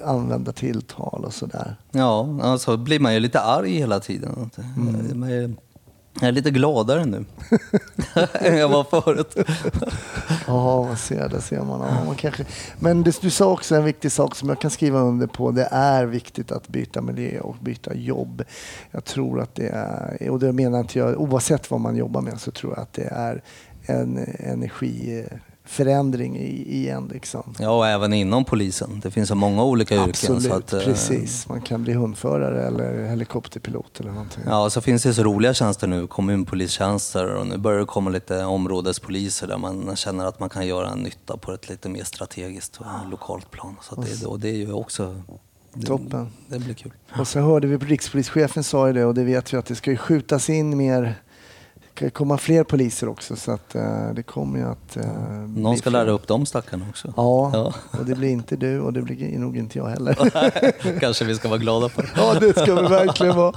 använda 0.06 0.52
tilltal 0.52 1.26
och 1.26 1.34
sådär. 1.34 1.76
Ja, 1.92 2.40
alltså 2.42 2.78
blir 2.78 3.00
man 3.00 3.14
ju 3.14 3.20
lite 3.20 3.42
arg 3.42 3.72
hela 3.72 4.00
tiden. 4.00 4.50
Mm. 4.78 5.56
Jag 6.22 6.28
är 6.28 6.32
lite 6.32 6.52
gladare 6.52 7.06
nu 7.06 7.26
än 8.34 8.58
jag 8.58 8.70
var 8.70 8.84
förut. 8.84 9.36
Ja, 10.48 10.84
man 10.84 10.98
ser, 10.98 11.30
det 11.30 11.42
ser 11.42 11.62
man. 11.62 11.80
Ja, 11.80 12.06
man 12.06 12.16
kanske... 12.16 12.46
Men 12.80 13.04
det, 13.04 13.22
du 13.22 13.30
sa 13.30 13.52
också 13.52 13.76
en 13.76 13.84
viktig 13.84 14.12
sak 14.12 14.36
som 14.36 14.50
jag 14.50 14.62
kan 14.62 14.72
skriva 14.72 15.00
under 15.00 15.28
på. 15.28 15.52
Det 15.52 15.68
är 15.72 16.06
viktigt 16.06 16.52
att 16.52 16.68
byta 16.68 17.02
miljö 17.02 17.40
och 17.40 17.56
byta 17.62 17.96
jobb. 17.96 18.44
Jag 18.92 19.06
tror 19.06 19.42
att 19.42 19.56
det 19.56 19.70
är, 19.70 20.30
och 20.30 20.40
det 20.40 20.54
menar 20.54 20.80
inte 20.80 21.00
jag, 21.00 21.22
oavsett 21.22 21.72
vad 21.72 21.80
man 21.80 21.96
jobbar 21.96 22.22
med 22.22 22.42
så 22.42 22.52
tror 22.52 22.74
jag 22.74 22.82
att 22.82 22.94
det 22.94 23.08
är 23.12 23.44
en 23.86 24.36
energi, 24.40 25.26
i, 26.36 26.78
i 26.78 26.90
en. 26.90 27.08
Liksom. 27.08 27.56
Ja, 27.60 27.70
och 27.70 27.88
även 27.88 28.14
inom 28.14 28.46
polisen. 28.46 29.00
Det 29.04 29.12
finns 29.12 29.30
så 29.30 29.36
många 29.36 29.64
olika 29.64 29.96
yrken. 29.96 30.10
Absolut, 30.10 30.44
så 30.44 30.54
att, 30.54 30.74
eh, 30.74 30.80
precis. 30.80 31.50
Man 31.50 31.62
kan 31.62 31.84
bli 31.84 31.94
hundförare 31.94 32.68
eller 32.68 33.10
helikopterpilot 33.10 34.00
eller 34.00 34.12
någonting. 34.12 34.44
Ja, 34.46 34.64
och 34.64 34.72
så 34.72 34.82
finns 34.82 35.04
det 35.04 35.14
så 35.14 35.24
roliga 35.24 35.54
tjänster 35.54 35.88
nu, 35.88 36.08
kommunpolistjänster 36.08 37.36
och 37.36 37.48
nu 37.48 37.58
börjar 37.58 37.80
det 37.80 37.86
komma 37.86 38.10
lite 38.10 38.44
områdespoliser 38.44 39.48
där 39.48 39.58
man 39.58 39.96
känner 39.96 40.26
att 40.26 40.40
man 40.40 40.50
kan 40.50 40.68
göra 40.68 40.90
en 40.90 41.00
nytta 41.00 41.38
på 41.38 41.52
ett 41.52 41.70
lite 41.70 41.90
mer 41.90 42.04
strategiskt 42.04 42.78
och 42.78 43.10
lokalt 43.10 43.52
plan. 43.52 43.76
Så 43.82 44.02
att 44.02 44.20
det, 44.20 44.26
och 44.26 44.40
det 44.40 44.50
är 44.50 44.56
ju 44.56 44.74
också... 44.74 45.22
Det, 45.74 45.88
Toppen. 45.88 46.32
Det 46.48 46.60
blir 46.60 46.74
kul. 46.74 46.92
Och 47.20 47.28
så 47.28 47.40
hörde 47.40 47.68
vi 47.68 47.78
rikspolischefen 47.78 48.64
sa 48.64 48.88
ju 48.88 48.94
det 48.94 49.06
och 49.06 49.14
det 49.14 49.24
vet 49.24 49.54
vi 49.54 49.58
att 49.58 49.66
det 49.66 49.76
ska 49.76 49.92
ju 49.92 49.98
skjutas 49.98 50.50
in 50.50 50.78
mer 50.78 51.16
ska 51.96 52.10
komma 52.10 52.38
fler 52.38 52.64
poliser 52.64 53.10
också 53.10 53.36
så 53.36 53.52
att 53.52 53.76
eh, 53.76 54.10
det 54.16 54.24
kommer 54.24 54.60
ju 54.60 54.66
att... 54.66 54.98
eh, 54.98 55.06
Någon 55.56 55.78
ska 55.78 55.90
lära 55.90 56.12
upp 56.12 56.28
de 56.28 56.46
stackarna 56.46 56.86
också. 56.90 57.14
Ja, 57.18 57.50
Ja. 57.54 57.74
och 58.00 58.06
det 58.06 58.16
blir 58.16 58.30
inte 58.30 58.56
du 58.56 58.80
och 58.80 58.94
det 58.94 59.02
blir 59.02 59.40
nog 59.40 59.58
inte 59.58 59.78
jag 59.78 59.86
heller. 59.88 60.16
Kanske 61.00 61.26
vi 61.26 61.36
ska 61.36 61.48
vara 61.50 61.60
glada 61.60 61.90
för. 61.90 62.10
ja, 62.16 62.34
det 62.40 62.60
ska 62.60 62.76
vi 62.76 62.88
verkligen 62.88 63.36
vara. 63.36 63.56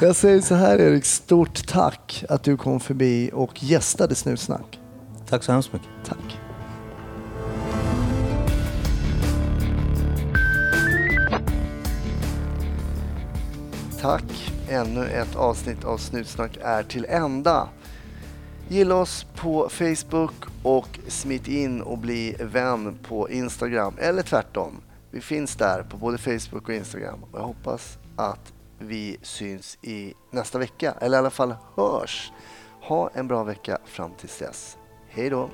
Jag 0.00 0.16
säger 0.16 0.40
så 0.40 0.54
här 0.54 0.78
Erik, 0.78 1.04
stort 1.04 1.66
tack 1.68 2.24
att 2.28 2.42
du 2.42 2.56
kom 2.56 2.80
förbi 2.80 3.30
och 3.34 3.62
gästade 3.64 4.14
Snutsnack. 4.14 4.78
Tack 5.28 5.42
så 5.44 5.52
hemskt 5.52 5.72
mycket. 5.72 5.88
Tack. 6.08 6.38
Tack! 14.00 14.52
Ännu 14.70 15.06
ett 15.06 15.36
avsnitt 15.36 15.84
av 15.84 15.98
Snutsnack 15.98 16.58
är 16.62 16.82
till 16.82 17.06
ända. 17.08 17.68
Gilla 18.68 18.94
oss 18.94 19.26
på 19.36 19.68
Facebook 19.68 20.34
och 20.62 20.98
smit 21.08 21.48
in 21.48 21.82
och 21.82 21.98
bli 21.98 22.36
vän 22.40 22.98
på 23.02 23.30
Instagram. 23.30 23.94
Eller 23.98 24.22
tvärtom. 24.22 24.80
Vi 25.10 25.20
finns 25.20 25.56
där 25.56 25.82
på 25.82 25.96
både 25.96 26.18
Facebook 26.18 26.68
och 26.68 26.74
Instagram. 26.74 27.24
Och 27.32 27.38
jag 27.38 27.44
hoppas 27.44 27.98
att 28.16 28.52
vi 28.78 29.16
syns 29.22 29.78
i 29.82 30.14
nästa 30.30 30.58
vecka. 30.58 30.94
Eller 31.00 31.16
i 31.16 31.18
alla 31.18 31.30
fall 31.30 31.54
hörs. 31.76 32.32
Ha 32.82 33.10
en 33.14 33.28
bra 33.28 33.44
vecka 33.44 33.78
fram 33.84 34.10
tills 34.18 34.38
dess. 34.38 34.76
Hej 35.08 35.30
då! 35.30 35.50